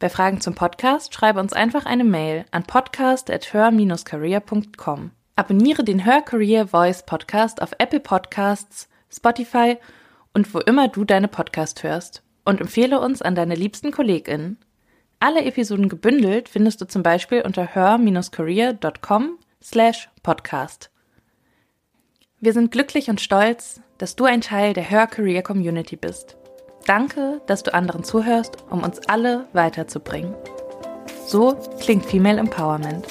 Bei 0.04 0.10
Fragen 0.10 0.42
zum 0.42 0.54
Podcast 0.54 1.14
schreibe 1.14 1.40
uns 1.40 1.54
einfach 1.54 1.86
eine 1.86 2.04
Mail 2.04 2.44
an 2.52 2.64
podcast@hör-career.com. 2.64 5.12
Abonniere 5.38 5.86
den 5.86 6.04
Hör 6.04 6.22
Career 6.22 6.68
Voice 6.68 7.06
Podcast 7.06 7.62
auf 7.62 7.72
Apple 7.78 8.02
Podcasts, 8.02 8.90
Spotify 9.10 9.78
und 10.34 10.54
wo 10.54 10.60
immer 10.60 10.90
du 10.90 11.06
deine 11.06 11.30
Podcast 11.30 11.84
hörst 11.84 12.22
und 12.44 12.60
empfehle 12.60 13.00
uns 13.00 13.22
an 13.22 13.34
deine 13.34 13.56
liebsten 13.56 13.92
KollegInnen. 13.92 14.58
Alle 15.22 15.46
Episoden 15.46 15.88
gebündelt 15.88 16.50
findest 16.50 16.82
du 16.82 16.86
zum 16.86 17.02
Beispiel 17.02 17.42
unter 17.42 17.74
hör-career.com 17.74 19.40
slash 19.64 20.10
podcast. 20.22 20.92
Wir 22.42 22.52
sind 22.52 22.72
glücklich 22.72 23.10
und 23.10 23.22
stolz, 23.22 23.80
dass 24.00 24.18
du 24.18 24.26
ein 24.26 24.42
Teil 24.42 24.74
der 24.74 24.90
Hör 24.90 25.08
Career 25.08 25.44
Community 25.44 25.96
bist. 25.96 26.36
Danke, 26.86 27.42
dass 27.46 27.64
du 27.64 27.74
anderen 27.74 28.04
zuhörst, 28.04 28.58
um 28.70 28.84
uns 28.84 29.00
alle 29.08 29.46
weiterzubringen. 29.54 30.36
So 31.26 31.56
klingt 31.80 32.06
Female 32.06 32.40
Empowerment. 32.40 33.06